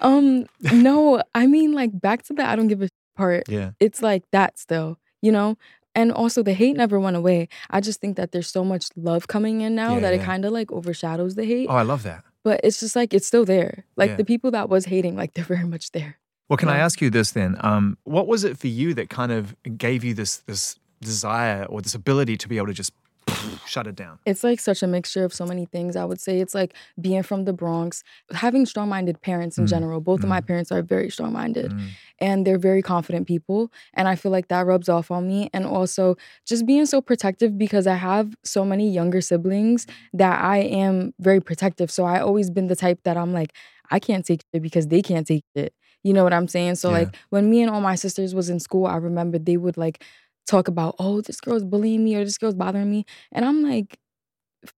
Um 0.00 0.46
no, 0.72 1.22
I 1.34 1.46
mean 1.46 1.72
like 1.72 1.98
back 2.00 2.22
to 2.24 2.32
the 2.32 2.44
I 2.44 2.56
don't 2.56 2.68
give 2.68 2.82
a 2.82 2.88
part. 3.16 3.48
Yeah. 3.48 3.72
it's 3.80 4.00
like 4.02 4.24
that 4.32 4.58
still, 4.58 4.98
you 5.22 5.32
know? 5.32 5.56
And 5.94 6.12
also 6.12 6.42
the 6.44 6.52
hate 6.54 6.76
never 6.76 7.00
went 7.00 7.16
away. 7.16 7.48
I 7.68 7.80
just 7.80 8.00
think 8.00 8.16
that 8.16 8.30
there's 8.32 8.46
so 8.48 8.64
much 8.64 8.86
love 8.96 9.26
coming 9.26 9.60
in 9.60 9.74
now 9.74 9.94
Yeah, 9.94 10.00
that 10.00 10.14
it 10.14 10.22
kind 10.22 10.44
of 10.44 10.52
like 10.52 10.70
overshadows 10.70 11.34
the 11.34 11.44
hate. 11.44 11.66
Oh, 11.68 11.74
I 11.74 11.82
love 11.82 12.04
that. 12.04 12.22
But 12.44 12.60
it's 12.64 12.80
just 12.80 12.94
like 12.96 13.12
it's 13.12 13.26
still 13.26 13.44
there. 13.44 13.84
Like 13.96 14.10
Yeah. 14.10 14.16
the 14.16 14.24
people 14.24 14.50
that 14.52 14.68
was 14.68 14.86
hating, 14.86 15.16
like 15.16 15.34
they're 15.34 15.44
very 15.44 15.66
much 15.66 15.90
there. 15.92 16.16
Well, 16.50 16.56
can 16.56 16.68
I 16.68 16.78
ask 16.78 17.00
you 17.00 17.10
this 17.10 17.30
then? 17.30 17.56
Um, 17.60 17.96
what 18.02 18.26
was 18.26 18.42
it 18.44 18.58
for 18.58 18.66
you 18.66 18.92
that 18.94 19.08
kind 19.08 19.30
of 19.30 19.54
gave 19.78 20.02
you 20.04 20.14
this 20.14 20.38
this 20.38 20.76
desire 21.00 21.64
or 21.70 21.80
this 21.80 21.94
ability 21.94 22.36
to 22.36 22.48
be 22.48 22.56
able 22.58 22.66
to 22.66 22.74
just 22.74 22.92
shut 23.66 23.86
it 23.86 23.94
down? 23.94 24.18
It's 24.26 24.42
like 24.42 24.58
such 24.58 24.82
a 24.82 24.88
mixture 24.88 25.24
of 25.24 25.32
so 25.32 25.46
many 25.46 25.64
things. 25.64 25.94
I 25.94 26.04
would 26.04 26.20
say 26.20 26.40
it's 26.40 26.52
like 26.54 26.74
being 27.00 27.22
from 27.22 27.44
the 27.44 27.52
Bronx, 27.52 28.02
having 28.32 28.66
strong-minded 28.66 29.22
parents 29.22 29.58
in 29.58 29.64
Mm, 29.66 29.68
general. 29.70 30.00
Both 30.00 30.24
of 30.24 30.28
my 30.28 30.40
mm. 30.40 30.46
parents 30.48 30.72
are 30.72 30.82
very 30.82 31.08
strong-minded. 31.08 31.70
Mm. 31.70 31.88
and 32.22 32.46
they're 32.46 32.58
very 32.58 32.82
confident 32.82 33.26
people 33.26 33.72
and 33.94 34.06
i 34.06 34.14
feel 34.14 34.30
like 34.30 34.48
that 34.48 34.66
rubs 34.66 34.88
off 34.90 35.10
on 35.10 35.26
me 35.26 35.48
and 35.54 35.64
also 35.64 36.16
just 36.50 36.66
being 36.66 36.84
so 36.84 37.00
protective 37.00 37.56
because 37.56 37.86
i 37.86 37.94
have 37.94 38.34
so 38.44 38.62
many 38.62 38.90
younger 38.90 39.22
siblings 39.22 39.86
that 40.12 40.36
i 40.54 40.58
am 40.58 41.14
very 41.18 41.40
protective 41.40 41.90
so 41.90 42.04
i 42.04 42.20
always 42.20 42.50
been 42.50 42.66
the 42.66 42.76
type 42.76 43.00
that 43.04 43.16
i'm 43.16 43.32
like 43.32 43.52
i 43.90 43.98
can't 43.98 44.26
take 44.26 44.42
it 44.52 44.60
because 44.60 44.88
they 44.88 45.00
can't 45.00 45.26
take 45.26 45.44
it 45.54 45.72
you 46.04 46.12
know 46.12 46.24
what 46.24 46.32
i'm 46.32 46.48
saying 46.48 46.74
so 46.76 46.88
Yeah. 46.90 46.98
like 47.00 47.16
when 47.30 47.50
me 47.50 47.62
and 47.62 47.70
all 47.70 47.80
my 47.80 47.94
sisters 47.94 48.34
was 48.34 48.48
in 48.50 48.60
school 48.60 48.86
i 48.86 48.96
remember 48.96 49.38
they 49.38 49.56
would 49.56 49.76
like 49.76 50.04
talk 50.46 50.68
about 50.68 50.96
oh 50.98 51.20
this 51.20 51.40
girl's 51.40 51.64
bullying 51.64 52.04
me 52.04 52.16
or 52.16 52.24
this 52.24 52.38
girl's 52.38 52.54
bothering 52.54 52.90
me 52.90 53.04
and 53.32 53.44
i'm 53.44 53.62
like 53.62 53.98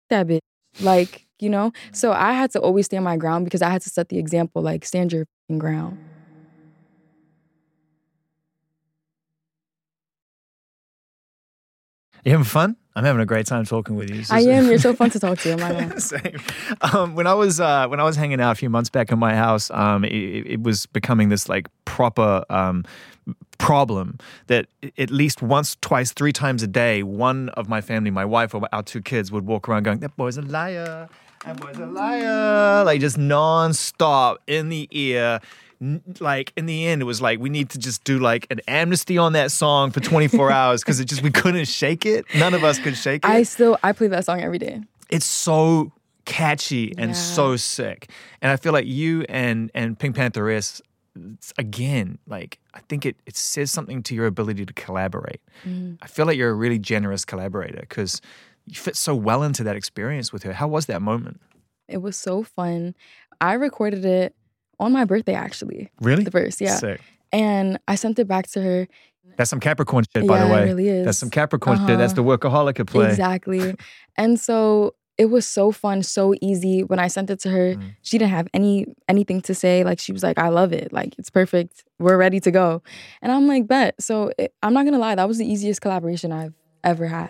that 0.10 0.28
bitch 0.28 0.40
like 0.80 1.26
you 1.40 1.50
know 1.50 1.72
so 1.94 2.12
i 2.12 2.34
had 2.34 2.52
to 2.52 2.60
always 2.60 2.86
stand 2.86 3.04
my 3.04 3.18
ground 3.18 3.46
because 3.46 3.62
i 3.62 3.70
had 3.70 3.82
to 3.82 3.90
set 3.90 4.10
the 4.10 4.18
example 4.20 4.62
like 4.62 4.86
stand 4.86 5.12
your 5.14 5.26
ground 5.58 5.98
You 12.24 12.32
having 12.32 12.46
fun? 12.46 12.76
I'm 12.96 13.06
having 13.06 13.22
a 13.22 13.26
great 13.26 13.46
time 13.46 13.66
talking 13.66 13.96
with 13.96 14.10
you. 14.10 14.18
This 14.18 14.32
I 14.32 14.42
am. 14.42 14.66
You're 14.70 14.78
so 14.78 14.94
fun 14.94 15.10
to 15.12 15.20
talk 15.20 15.40
to. 15.40 15.60
Am? 15.60 16.00
Same. 16.00 16.40
Um, 16.82 17.16
when 17.16 17.26
I 17.26 17.34
was 17.34 17.60
uh, 17.60 17.88
when 17.88 18.00
I 18.00 18.04
was 18.04 18.16
hanging 18.16 18.42
out 18.42 18.52
a 18.52 18.56
few 18.56 18.70
months 18.70 18.90
back 18.90 19.12
in 19.12 19.20
my 19.20 19.36
house, 19.36 19.72
um, 19.72 20.04
it, 20.04 20.12
it 20.12 20.64
was 20.64 20.86
becoming 20.88 21.30
this 21.30 21.48
like 21.48 21.68
proper 21.86 22.44
um, 22.50 22.84
problem 23.58 24.18
that 24.48 24.66
at 24.98 25.10
least 25.10 25.42
once, 25.42 25.78
twice, 25.82 26.12
three 26.12 26.34
times 26.34 26.64
a 26.64 26.68
day, 26.68 27.04
one 27.04 27.50
of 27.50 27.70
my 27.70 27.80
family, 27.80 28.12
my 28.12 28.26
wife 28.26 28.54
or 28.54 28.68
our 28.74 28.84
two 28.84 29.02
kids, 29.02 29.32
would 29.32 29.46
walk 29.46 29.70
around 29.70 29.84
going, 29.84 30.00
"That 30.00 30.16
boy's 30.18 30.38
a 30.38 30.42
liar. 30.42 31.08
That 31.46 31.60
boy's 31.62 31.78
a 31.78 31.86
liar!" 31.86 32.84
Like 32.84 33.00
just 33.00 33.18
nonstop 33.18 34.38
in 34.48 34.70
the 34.70 34.90
ear. 34.92 35.40
Like 36.20 36.54
in 36.56 36.68
the 36.68 36.86
end, 36.88 37.02
it 37.02 37.06
was 37.06 37.22
like 37.22 37.40
we 37.40 37.50
need 37.50 37.70
to 37.72 37.80
just 37.80 38.04
do 38.04 38.20
like 38.20 38.46
an 38.52 38.62
amnesty 38.68 39.18
on 39.18 39.34
that 39.34 39.52
song 39.52 39.90
for 39.92 40.00
24 40.00 40.52
hours 40.60 40.82
because 40.82 41.00
it 41.00 41.06
just 41.06 41.24
we 41.24 41.32
couldn't 41.32 41.66
shake 41.68 42.06
it. 42.06 42.26
None 42.36 42.54
of 42.54 42.64
us 42.64 42.78
could 42.78 42.96
shake 42.96 43.26
it 43.26 43.30
I 43.30 43.44
still 43.44 43.78
I 43.84 43.92
play 43.92 44.08
that 44.08 44.26
song 44.26 44.42
every 44.42 44.60
day. 44.60 44.82
it's 45.10 45.26
so 45.26 45.92
catchy 46.26 46.94
and 47.00 47.12
Yeah. 47.12 47.16
so 47.16 47.56
sick. 47.56 48.10
And 48.44 48.52
I 48.52 48.58
feel 48.58 48.74
like 48.74 48.86
you 48.86 49.26
and 49.28 49.72
and 49.74 49.98
PinkPantheress 49.98 50.82
again, 51.58 52.20
like 52.28 52.60
I 52.76 52.80
think 52.88 53.06
it 53.06 53.16
it 53.26 53.36
says 53.36 53.72
something 53.72 54.04
to 54.04 54.14
your 54.16 54.28
ability 54.28 54.66
to 54.68 54.74
collaborate. 54.74 55.42
Mm. 55.68 55.98
I 56.02 56.08
feel 56.08 56.26
like 56.28 56.38
you're 56.38 56.52
a 56.52 56.54
really 56.54 56.80
generous 56.80 57.26
collaborator 57.26 57.80
because 57.82 58.22
you 58.68 58.76
fit 58.76 58.96
so 58.96 59.16
well 59.16 59.42
into 59.42 59.64
that 59.64 59.76
experience 59.76 60.32
with 60.32 60.44
her. 60.44 60.54
How 60.54 60.68
was 60.68 60.86
that 60.86 61.02
moment? 61.02 61.42
It 61.88 61.98
was 62.04 62.16
so 62.16 62.44
fun. 62.44 62.94
I 63.42 63.54
recorded 63.54 64.06
it 64.06 64.36
on 64.82 64.92
my 64.92 65.06
birthday, 65.06 65.34
actually, 65.36 65.90
Really? 66.02 66.24
the 66.24 66.32
verse, 66.32 66.60
yeah. 66.60 66.76
Sick. 66.76 67.00
And 67.32 67.80
I 67.88 67.96
sent 67.96 68.20
it 68.20 68.28
back 68.28 68.48
to 68.52 68.62
her. 68.62 68.88
That's 69.38 69.50
some 69.50 69.62
Capricorn 69.62 70.04
shit, 70.14 70.28
by 70.28 70.38
yeah, 70.40 70.48
the 70.48 70.54
way. 70.54 70.62
it 70.62 70.66
really 70.66 70.90
is. 70.90 71.06
That's 71.06 71.18
some 71.18 71.30
Capricorn 71.30 71.78
shit. 71.88 71.98
That's 71.98 72.14
the 72.14 72.22
Uh-huh. 72.24 72.38
workaholic 72.38 72.80
at 72.80 72.88
play. 72.88 73.08
Exactly. 73.10 73.76
and 74.18 74.40
so 74.40 74.94
it 75.18 75.26
was 75.30 75.46
so 75.46 75.72
fun, 75.72 76.02
so 76.04 76.34
easy. 76.42 76.84
When 76.84 76.98
I 77.00 77.08
sent 77.08 77.30
it 77.30 77.40
to 77.42 77.50
her, 77.50 77.76
Mm. 77.76 77.82
she 78.02 78.18
didn't 78.18 78.32
have 78.32 78.48
any 78.54 78.88
anything 79.08 79.40
to 79.42 79.54
say. 79.54 79.84
Like 79.84 80.00
she 80.00 80.12
was 80.12 80.24
like, 80.24 80.38
"I 80.40 80.50
love 80.50 80.74
it. 80.74 80.92
Like 80.92 81.14
it's 81.20 81.30
perfect. 81.30 81.84
We're 82.00 82.18
ready 82.18 82.40
to 82.42 82.50
go." 82.52 82.82
And 83.22 83.32
I'm 83.32 83.46
like, 83.48 83.68
"Bet." 83.68 83.96
So 84.02 84.32
it, 84.40 84.54
I'm 84.64 84.74
not 84.74 84.84
gonna 84.86 84.98
lie, 85.00 85.14
that 85.16 85.28
was 85.28 85.38
the 85.38 85.46
easiest 85.46 85.80
collaboration 85.82 86.32
I've 86.32 86.54
ever 86.84 87.06
had. 87.08 87.30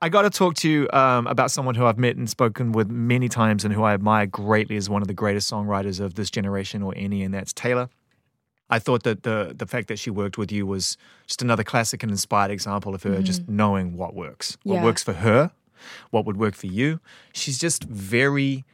I 0.00 0.08
got 0.08 0.22
to 0.22 0.30
talk 0.30 0.54
to 0.56 0.70
you 0.70 0.88
um, 0.92 1.26
about 1.26 1.50
someone 1.50 1.74
who 1.74 1.84
I've 1.84 1.98
met 1.98 2.16
and 2.16 2.30
spoken 2.30 2.70
with 2.72 2.88
many 2.88 3.28
times 3.28 3.64
and 3.64 3.74
who 3.74 3.82
I 3.82 3.94
admire 3.94 4.26
greatly 4.26 4.76
as 4.76 4.88
one 4.88 5.02
of 5.02 5.08
the 5.08 5.14
greatest 5.14 5.50
songwriters 5.50 5.98
of 5.98 6.14
this 6.14 6.30
generation 6.30 6.82
or 6.82 6.92
any, 6.96 7.22
and 7.24 7.34
that's 7.34 7.52
Taylor. 7.52 7.88
I 8.70 8.78
thought 8.78 9.02
that 9.04 9.22
the 9.22 9.54
the 9.56 9.66
fact 9.66 9.88
that 9.88 9.98
she 9.98 10.10
worked 10.10 10.36
with 10.38 10.52
you 10.52 10.66
was 10.66 10.96
just 11.26 11.42
another 11.42 11.64
classic 11.64 12.02
and 12.02 12.12
inspired 12.12 12.50
example 12.50 12.94
of 12.94 13.02
her 13.02 13.22
just 13.22 13.48
knowing 13.48 13.96
what 13.96 14.14
works, 14.14 14.56
what 14.62 14.76
Yeah. 14.76 14.84
works 14.84 15.02
for 15.02 15.14
her, 15.14 15.50
what 16.10 16.26
would 16.26 16.36
work 16.36 16.54
for 16.54 16.66
you. 16.66 17.00
She's 17.32 17.58
just 17.58 17.84
very 17.84 18.64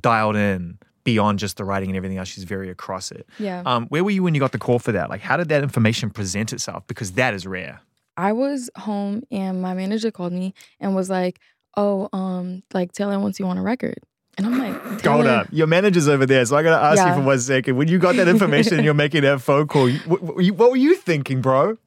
dialed 0.00 0.36
in 0.36 0.78
beyond 1.02 1.38
just 1.38 1.56
the 1.56 1.64
writing 1.64 1.88
and 1.88 1.96
everything 1.96 2.18
else. 2.18 2.28
She's 2.28 2.44
very 2.44 2.68
across 2.68 3.10
it. 3.10 3.26
Yeah. 3.38 3.62
Um, 3.64 3.86
where 3.86 4.04
were 4.04 4.10
you 4.10 4.22
when 4.22 4.34
you 4.34 4.40
got 4.40 4.52
the 4.52 4.58
call 4.58 4.78
for 4.78 4.92
that? 4.92 5.08
Like, 5.08 5.22
how 5.22 5.38
did 5.38 5.48
that 5.48 5.62
information 5.62 6.10
present 6.10 6.52
itself? 6.52 6.86
Because 6.86 7.12
that 7.12 7.32
is 7.32 7.46
rare. 7.46 7.80
I 8.18 8.32
was 8.32 8.68
home 8.76 9.22
and 9.30 9.62
my 9.62 9.72
manager 9.74 10.10
called 10.10 10.32
me 10.34 10.52
and 10.80 10.94
was 10.94 11.08
like, 11.08 11.38
"Oh, 11.76 12.08
um, 12.12 12.62
like 12.74 12.92
Taylor 12.92 13.18
wants 13.18 13.38
you 13.40 13.46
on 13.46 13.56
a 13.56 13.62
record." 13.62 13.98
And 14.36 14.46
I'm 14.46 14.58
like, 14.58 14.80
Hold 14.86 14.98
"Taylor?" 15.00 15.30
up. 15.30 15.46
Your 15.52 15.66
manager's 15.68 16.08
over 16.08 16.26
there, 16.26 16.44
so 16.44 16.56
I 16.56 16.62
gotta 16.62 16.84
ask 16.84 16.96
Yeah. 16.98 17.08
you 17.14 17.20
for 17.22 17.26
one 17.26 17.38
second. 17.40 17.76
When 17.76 17.88
you 17.88 17.98
got 17.98 18.16
that 18.16 18.28
information 18.28 18.74
and 18.74 18.84
you're 18.84 18.92
making 18.94 19.22
that 19.22 19.40
phone 19.40 19.66
call, 19.68 19.88
you- 19.88 20.00
what, 20.00 20.22
what 20.22 20.34
were 20.36 20.42
you- 20.42 20.54
what 20.54 20.70
were 20.70 20.76
you 20.76 20.94
thinking, 20.96 21.40
bro? 21.40 21.78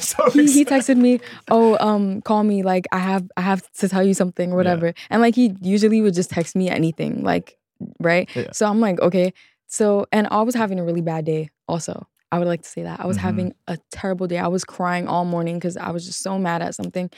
So 0.00 0.28
he, 0.30 0.44
he 0.52 0.64
texted 0.66 0.98
me, 0.98 1.18
"Oh, 1.50 1.78
um, 1.80 2.20
call 2.20 2.42
me. 2.44 2.62
Like, 2.62 2.84
I 2.92 2.98
have, 2.98 3.30
I 3.38 3.40
have 3.40 3.62
to 3.78 3.88
tell 3.88 4.04
you 4.04 4.12
something, 4.12 4.52
or 4.52 4.56
whatever." 4.56 4.92
And 5.08 5.22
like, 5.22 5.34
he 5.34 5.54
usually 5.62 6.02
would 6.02 6.12
just 6.12 6.28
text 6.28 6.54
me 6.54 6.68
anything, 6.68 7.22
like, 7.24 7.56
right? 7.98 8.28
Yeah. 8.36 8.52
So 8.52 8.66
I'm 8.66 8.80
like, 8.80 9.00
okay. 9.00 9.32
So, 9.66 10.04
and 10.12 10.28
I 10.30 10.42
was 10.42 10.54
having 10.54 10.78
a 10.78 10.84
really 10.84 11.00
bad 11.00 11.24
day. 11.24 11.48
Also, 11.68 12.06
I 12.30 12.38
would 12.38 12.48
like 12.48 12.62
to 12.62 12.68
say 12.68 12.82
that 12.82 13.00
I 13.00 13.06
was 13.06 13.16
Mhm. 13.16 13.22
having 13.22 13.54
a 13.68 13.78
terrible 13.90 14.26
day. 14.26 14.38
I 14.38 14.48
was 14.48 14.64
crying 14.64 15.06
all 15.08 15.24
morning 15.24 15.56
because 15.58 15.76
I 15.76 15.90
was 15.90 16.06
just 16.06 16.20
so 16.22 16.38
mad 16.38 16.62
at 16.62 16.74
something. 16.74 17.10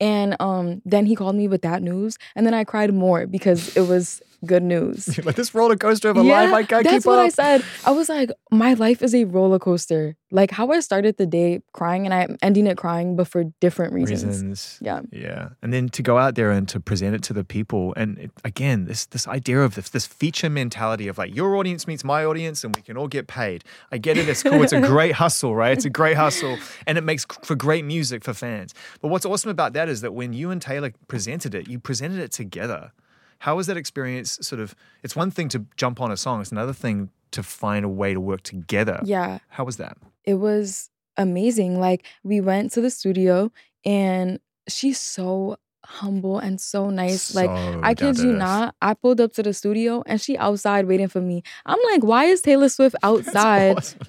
And 0.00 0.36
um, 0.40 0.82
then 0.84 1.06
he 1.06 1.14
called 1.14 1.36
me 1.36 1.48
with 1.48 1.62
that 1.62 1.82
news, 1.82 2.18
and 2.34 2.44
then 2.46 2.52
I 2.52 2.64
cried 2.64 2.92
more 2.92 3.26
because 3.26 3.68
it 3.76 3.82
was 3.82 4.20
good 4.46 4.62
news. 4.62 5.18
Like 5.26 5.34
this 5.34 5.54
roller 5.54 5.76
coaster 5.76 6.08
of 6.08 6.16
a 6.16 6.22
life, 6.22 6.52
I 6.52 6.62
can't 6.62 6.84
that's 6.84 7.04
keep 7.04 7.06
what 7.06 7.18
up. 7.18 7.24
I 7.24 7.28
said. 7.30 7.64
I 7.84 7.90
was 7.90 8.08
like, 8.08 8.30
my 8.50 8.74
life 8.74 9.02
is 9.02 9.14
a 9.14 9.24
roller 9.24 9.58
coaster. 9.58 10.16
Like 10.30 10.50
how 10.50 10.70
I 10.70 10.80
started 10.80 11.16
the 11.16 11.26
day 11.26 11.62
crying 11.72 12.04
and 12.06 12.14
I'm 12.14 12.36
ending 12.42 12.66
it 12.66 12.76
crying, 12.76 13.16
but 13.16 13.26
for 13.28 13.44
different 13.60 13.92
reasons. 13.92 14.24
Reasons. 14.24 14.78
Yeah. 14.80 15.00
Yeah. 15.10 15.50
And 15.62 15.72
then 15.72 15.88
to 15.90 16.02
go 16.02 16.18
out 16.18 16.34
there 16.36 16.50
and 16.50 16.68
to 16.68 16.78
present 16.80 17.14
it 17.14 17.22
to 17.24 17.32
the 17.32 17.44
people. 17.44 17.92
And 17.96 18.18
it, 18.18 18.30
again, 18.44 18.84
this 18.84 19.06
this 19.06 19.26
idea 19.26 19.60
of 19.62 19.74
this, 19.74 19.90
this 19.90 20.06
feature 20.06 20.50
mentality 20.50 21.08
of 21.08 21.18
like 21.18 21.34
your 21.34 21.56
audience 21.56 21.86
meets 21.86 22.04
my 22.04 22.24
audience 22.24 22.62
and 22.62 22.74
we 22.76 22.82
can 22.82 22.96
all 22.96 23.08
get 23.08 23.26
paid. 23.26 23.64
I 23.90 23.98
get 23.98 24.16
it. 24.16 24.28
It's 24.28 24.42
cool. 24.42 24.62
It's 24.62 24.72
a 24.72 24.80
great 24.94 25.14
hustle, 25.14 25.54
right? 25.56 25.72
It's 25.72 25.84
a 25.84 25.90
great 25.90 26.16
hustle. 26.16 26.56
And 26.86 26.98
it 26.98 27.04
makes 27.04 27.24
for 27.42 27.56
great 27.56 27.84
music 27.84 28.22
for 28.22 28.34
fans. 28.34 28.74
But 29.00 29.08
what's 29.08 29.26
awesome 29.26 29.50
about 29.50 29.72
that 29.72 29.88
is 29.88 30.02
that 30.02 30.12
when 30.14 30.32
you 30.32 30.50
and 30.50 30.62
Taylor 30.62 30.92
presented 31.08 31.54
it, 31.54 31.68
you 31.68 31.78
presented 31.80 32.20
it 32.20 32.32
together. 32.32 32.92
How 33.38 33.56
was 33.56 33.66
that 33.66 33.76
experience 33.76 34.38
sort 34.42 34.60
of? 34.60 34.74
It's 35.02 35.16
one 35.16 35.30
thing 35.30 35.48
to 35.50 35.66
jump 35.76 36.00
on 36.00 36.10
a 36.10 36.16
song, 36.16 36.40
it's 36.40 36.52
another 36.52 36.72
thing 36.72 37.10
to 37.32 37.42
find 37.42 37.84
a 37.84 37.88
way 37.88 38.14
to 38.14 38.20
work 38.20 38.42
together. 38.42 39.00
Yeah. 39.04 39.38
How 39.48 39.64
was 39.64 39.76
that? 39.76 39.98
It 40.24 40.34
was 40.34 40.90
amazing. 41.16 41.80
Like 41.80 42.04
we 42.22 42.40
went 42.40 42.72
to 42.72 42.80
the 42.80 42.90
studio 42.90 43.52
and 43.84 44.40
she's 44.68 45.00
so 45.00 45.56
humble 45.84 46.38
and 46.38 46.60
so 46.60 46.90
nice. 46.90 47.34
like 47.34 47.50
I 47.50 47.94
kid 47.94 48.18
you 48.18 48.24
down 48.24 48.24
to 48.24 48.30
earth. 48.32 48.38
not, 48.38 48.74
I 48.82 48.94
pulled 48.94 49.20
up 49.20 49.32
to 49.34 49.42
the 49.42 49.54
studio 49.54 50.02
and 50.06 50.20
she 50.20 50.36
outside 50.36 50.86
waiting 50.86 51.08
for 51.08 51.20
me. 51.20 51.42
I'm 51.64 51.78
like, 51.90 52.02
why 52.02 52.24
is 52.24 52.42
Taylor 52.42 52.68
Swift 52.68 52.96
outside? 53.02 53.78
awesome. 53.78 54.00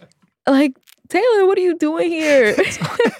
Like, 0.48 0.78
Taylor, 1.10 1.46
what 1.46 1.58
are 1.58 1.62
you 1.62 1.78
doing 1.78 2.10
here? 2.10 2.56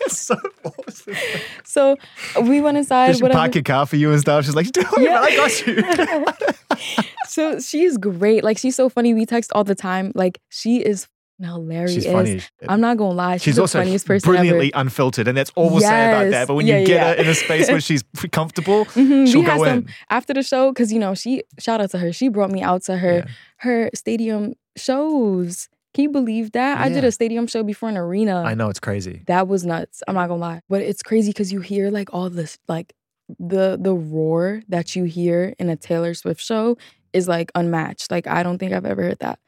So 0.10 0.36
awesome. 0.64 1.14
so 1.66 1.98
we 2.42 2.62
went 2.62 2.78
inside. 2.78 3.08
Did 3.08 3.18
she 3.18 3.24
whatever. 3.24 3.50
your 3.54 3.64
car 3.64 3.86
for 3.86 3.98
you 3.98 4.12
and 4.12 4.20
stuff? 4.22 4.46
She's 4.46 4.56
like, 4.56 4.72
do 4.72 4.82
it, 4.82 5.02
Yeah. 5.02 5.20
I 5.22 5.36
got 5.36 5.68
you. 5.68 7.06
so 7.28 7.60
she's 7.60 7.98
great. 7.98 8.44
Like 8.44 8.58
she's 8.58 8.76
so 8.76 8.90
funny. 8.90 9.14
We 9.14 9.26
text 9.26 9.52
all 9.54 9.64
the 9.66 9.76
time. 9.76 10.12
Like 10.16 10.40
she 10.50 10.78
is 10.78 11.08
hilarious. 11.40 11.94
She's 11.94 12.06
funny. 12.06 12.42
I'm 12.68 12.80
not 12.82 12.98
gonna 12.98 13.14
lie. 13.14 13.36
She's, 13.38 13.44
She's 13.44 13.56
the 13.58 13.62
also 13.64 13.80
funniest 13.80 14.08
person 14.08 14.30
brilliantly 14.30 14.74
ever. 14.74 14.82
unfiltered, 14.82 15.28
and 15.28 15.38
that's 15.38 15.52
all 15.56 15.70
we'll 15.70 15.82
say 15.82 16.10
about 16.10 16.32
that. 16.32 16.48
But 16.48 16.56
when 16.56 16.66
Yeah, 16.68 16.80
you 16.80 16.88
get 16.88 16.96
yeah. 16.96 17.08
her 17.10 17.14
in 17.22 17.28
a 17.28 17.36
space 17.36 17.68
where 17.70 17.82
she's 17.82 18.04
comfortable, 18.32 18.86
Mhm, 18.86 19.28
she'll 19.32 19.42
we 19.42 19.46
go 19.46 19.58
some 19.58 19.68
in. 19.68 19.90
after 20.10 20.34
the 20.34 20.44
show 20.44 20.72
because 20.72 20.92
you 20.92 21.00
know 21.00 21.14
she 21.16 21.44
shout 21.60 21.80
out 21.82 21.92
to 21.92 21.98
her. 22.00 22.12
She 22.14 22.30
brought 22.30 22.50
me 22.52 22.62
out 22.62 22.84
to 22.84 22.98
her 22.98 23.26
her 23.58 23.90
stadium 23.94 24.54
shows. 24.76 25.70
Can 25.98 26.04
you 26.04 26.10
believe 26.12 26.52
that? 26.52 26.78
I 26.78 26.90
did 26.90 27.04
a 27.04 27.12
stadium 27.12 27.48
show 27.48 27.64
before 27.64 27.90
an 27.90 27.98
arena. 27.98 28.44
I 28.44 28.54
know 28.54 28.70
it's 28.70 28.80
crazy. 28.80 29.24
That 29.26 29.48
was 29.48 29.66
nuts. 29.66 30.04
I'm 30.08 30.14
not 30.14 30.28
gonna 30.28 30.40
lie, 30.40 30.62
but 30.70 30.84
it's 30.84 31.02
crazy 31.02 31.32
because 31.32 31.52
you 31.52 31.60
hear 31.60 31.90
like 31.90 32.14
all 32.14 32.30
this 32.30 32.60
like 32.68 32.94
the 33.40 33.80
the 33.82 33.96
roar 33.96 34.62
that 34.70 34.96
you 34.96 35.06
hear 35.06 35.56
in 35.58 35.70
a 35.70 35.76
Taylor 35.76 36.14
Swift 36.14 36.40
show 36.40 36.78
is 37.14 37.28
like 37.28 37.52
unmatched. 37.56 38.12
Like 38.12 38.28
I 38.28 38.44
don't 38.44 38.60
think 38.60 38.74
I've 38.74 38.86
ever 38.86 39.02
heard 39.02 39.18
that. 39.22 39.40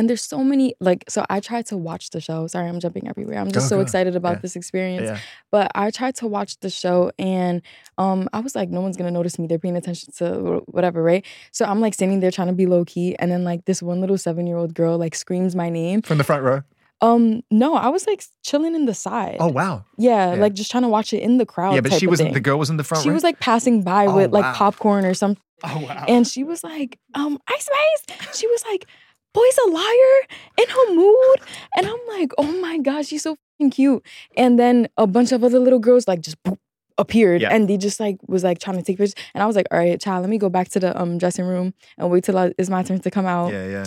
And 0.00 0.08
there's 0.08 0.24
so 0.24 0.42
many 0.42 0.74
like 0.80 1.04
so 1.08 1.26
I 1.28 1.40
tried 1.40 1.66
to 1.66 1.76
watch 1.76 2.08
the 2.08 2.20
show. 2.22 2.46
Sorry, 2.46 2.66
I'm 2.68 2.80
jumping 2.80 3.06
everywhere. 3.06 3.38
I'm 3.38 3.52
just 3.52 3.66
Go, 3.66 3.68
so 3.68 3.76
go. 3.76 3.82
excited 3.82 4.16
about 4.16 4.36
Yeah. 4.36 4.40
this 4.40 4.56
experience. 4.56 5.02
Yeah. 5.10 5.18
But 5.50 5.70
I 5.74 5.90
tried 5.90 6.14
to 6.16 6.26
watch 6.26 6.58
the 6.60 6.70
show 6.70 7.12
and 7.18 7.60
um 7.98 8.26
I 8.32 8.40
was 8.40 8.54
like, 8.56 8.70
no 8.70 8.80
one's 8.80 8.96
gonna 8.96 9.10
notice 9.10 9.38
me. 9.38 9.46
They're 9.46 9.58
paying 9.58 9.76
attention 9.76 10.12
to 10.18 10.62
whatever, 10.68 11.02
right? 11.02 11.22
So 11.52 11.66
I'm 11.66 11.80
like 11.82 11.92
standing 11.92 12.20
there 12.20 12.30
trying 12.30 12.48
to 12.48 12.54
be 12.54 12.64
low 12.64 12.86
key, 12.86 13.14
and 13.18 13.30
then 13.30 13.44
like 13.44 13.66
this 13.66 13.82
one 13.82 14.00
little 14.00 14.16
seven 14.16 14.46
year 14.46 14.56
old 14.56 14.72
girl 14.74 14.96
like 14.96 15.14
screams 15.14 15.54
my 15.54 15.68
name. 15.68 16.00
From 16.00 16.16
the 16.16 16.24
front 16.24 16.42
row. 16.44 16.62
Um, 17.02 17.42
no, 17.50 17.74
I 17.76 17.88
was 17.88 18.06
like 18.06 18.22
chilling 18.42 18.74
in 18.74 18.84
the 18.86 18.94
side. 18.94 19.36
Oh 19.40 19.48
wow. 19.48 19.84
Yeah, 19.98 20.34
Yeah. 20.34 20.40
like 20.40 20.54
just 20.54 20.70
trying 20.70 20.82
to 20.84 20.88
watch 20.88 21.12
it 21.12 21.22
in 21.22 21.36
the 21.38 21.46
crowd. 21.46 21.74
yeah, 21.74 21.80
but 21.82 21.92
she 21.92 22.06
wasn't. 22.06 22.32
The 22.34 22.40
girl 22.40 22.58
was 22.58 22.70
in 22.70 22.76
the 22.78 22.84
front 22.84 23.04
She 23.04 23.10
was 23.10 23.22
like 23.22 23.38
passing 23.40 23.82
by 23.82 24.06
Oh, 24.06 24.16
with 24.16 24.32
like 24.32 24.44
wow. 24.44 24.52
popcorn 24.54 25.04
or 25.06 25.14
something, 25.14 25.42
oh 25.64 25.78
wow. 25.86 26.04
and 26.08 26.26
she 26.28 26.44
was 26.44 26.62
like, 26.62 26.98
um, 27.14 27.38
Ice 27.48 27.66
Spice. 27.68 28.38
She 28.38 28.46
was 28.48 28.62
like, 28.70 28.86
"Boy's 29.34 29.58
a 29.66 29.70
liar 29.70 30.16
In 30.58 30.64
Ha 30.68 30.92
Mood," 30.94 31.40
and 31.76 31.86
I'm 31.86 32.00
like, 32.18 32.32
"Oh 32.38 32.50
my 32.60 32.78
gosh, 32.78 33.06
she's 33.08 33.22
so 33.22 33.36
fucking 33.58 33.70
cute." 33.70 34.04
And 34.36 34.58
then 34.58 34.88
a 34.96 35.06
bunch 35.06 35.32
of 35.32 35.44
other 35.44 35.58
little 35.58 35.78
girls 35.78 36.06
like 36.08 36.20
just 36.20 36.42
boop, 36.42 36.58
appeared, 36.98 37.40
Yeah. 37.42 37.50
and 37.52 37.68
they 37.68 37.76
just 37.76 38.00
like 38.00 38.18
was 38.26 38.42
like 38.44 38.58
trying 38.58 38.76
to 38.76 38.82
take 38.82 38.98
pictures. 38.98 39.14
And 39.34 39.42
I 39.42 39.46
was 39.46 39.56
like, 39.56 39.66
"All 39.70 39.78
right, 39.78 40.00
child, 40.00 40.22
let 40.22 40.30
me 40.30 40.38
go 40.38 40.48
back 40.48 40.68
to 40.70 40.80
the 40.80 41.00
um 41.00 41.18
dressing 41.18 41.44
room 41.46 41.74
and 41.98 42.10
wait 42.10 42.24
till 42.24 42.36
I, 42.38 42.52
it's 42.58 42.68
my 42.70 42.82
turn 42.82 43.00
to 43.00 43.10
come 43.10 43.26
out." 43.26 43.52
yeah, 43.52 43.66
yeah. 43.68 43.86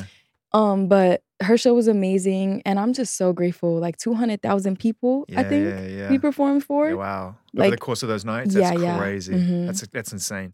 Um, 0.55 0.87
but 0.87 1.23
her 1.41 1.57
show 1.57 1.73
was 1.73 1.87
amazing, 1.87 2.61
and 2.65 2.79
I'm 2.79 2.93
just 2.93 3.17
so 3.17 3.33
grateful. 3.33 3.79
Like 3.79 3.97
200,000 3.97 4.77
people, 4.77 5.25
Yeah, 5.27 5.39
I 5.39 5.43
think 5.43 5.65
yeah, 5.67 5.81
yeah. 5.87 6.09
we 6.11 6.19
performed 6.19 6.63
for. 6.63 6.89
Yeah, 6.89 6.93
wow. 6.93 7.35
Over 7.57 7.71
the 7.71 7.77
course 7.77 8.03
of 8.03 8.09
those 8.09 8.23
nights, 8.23 8.53
Yeah, 8.55 8.69
that's 8.69 8.81
yeah. 8.81 8.97
crazy. 8.99 9.33
Mhm. 9.33 9.65
That's 9.65 9.81
that's 9.87 10.13
insane. 10.13 10.53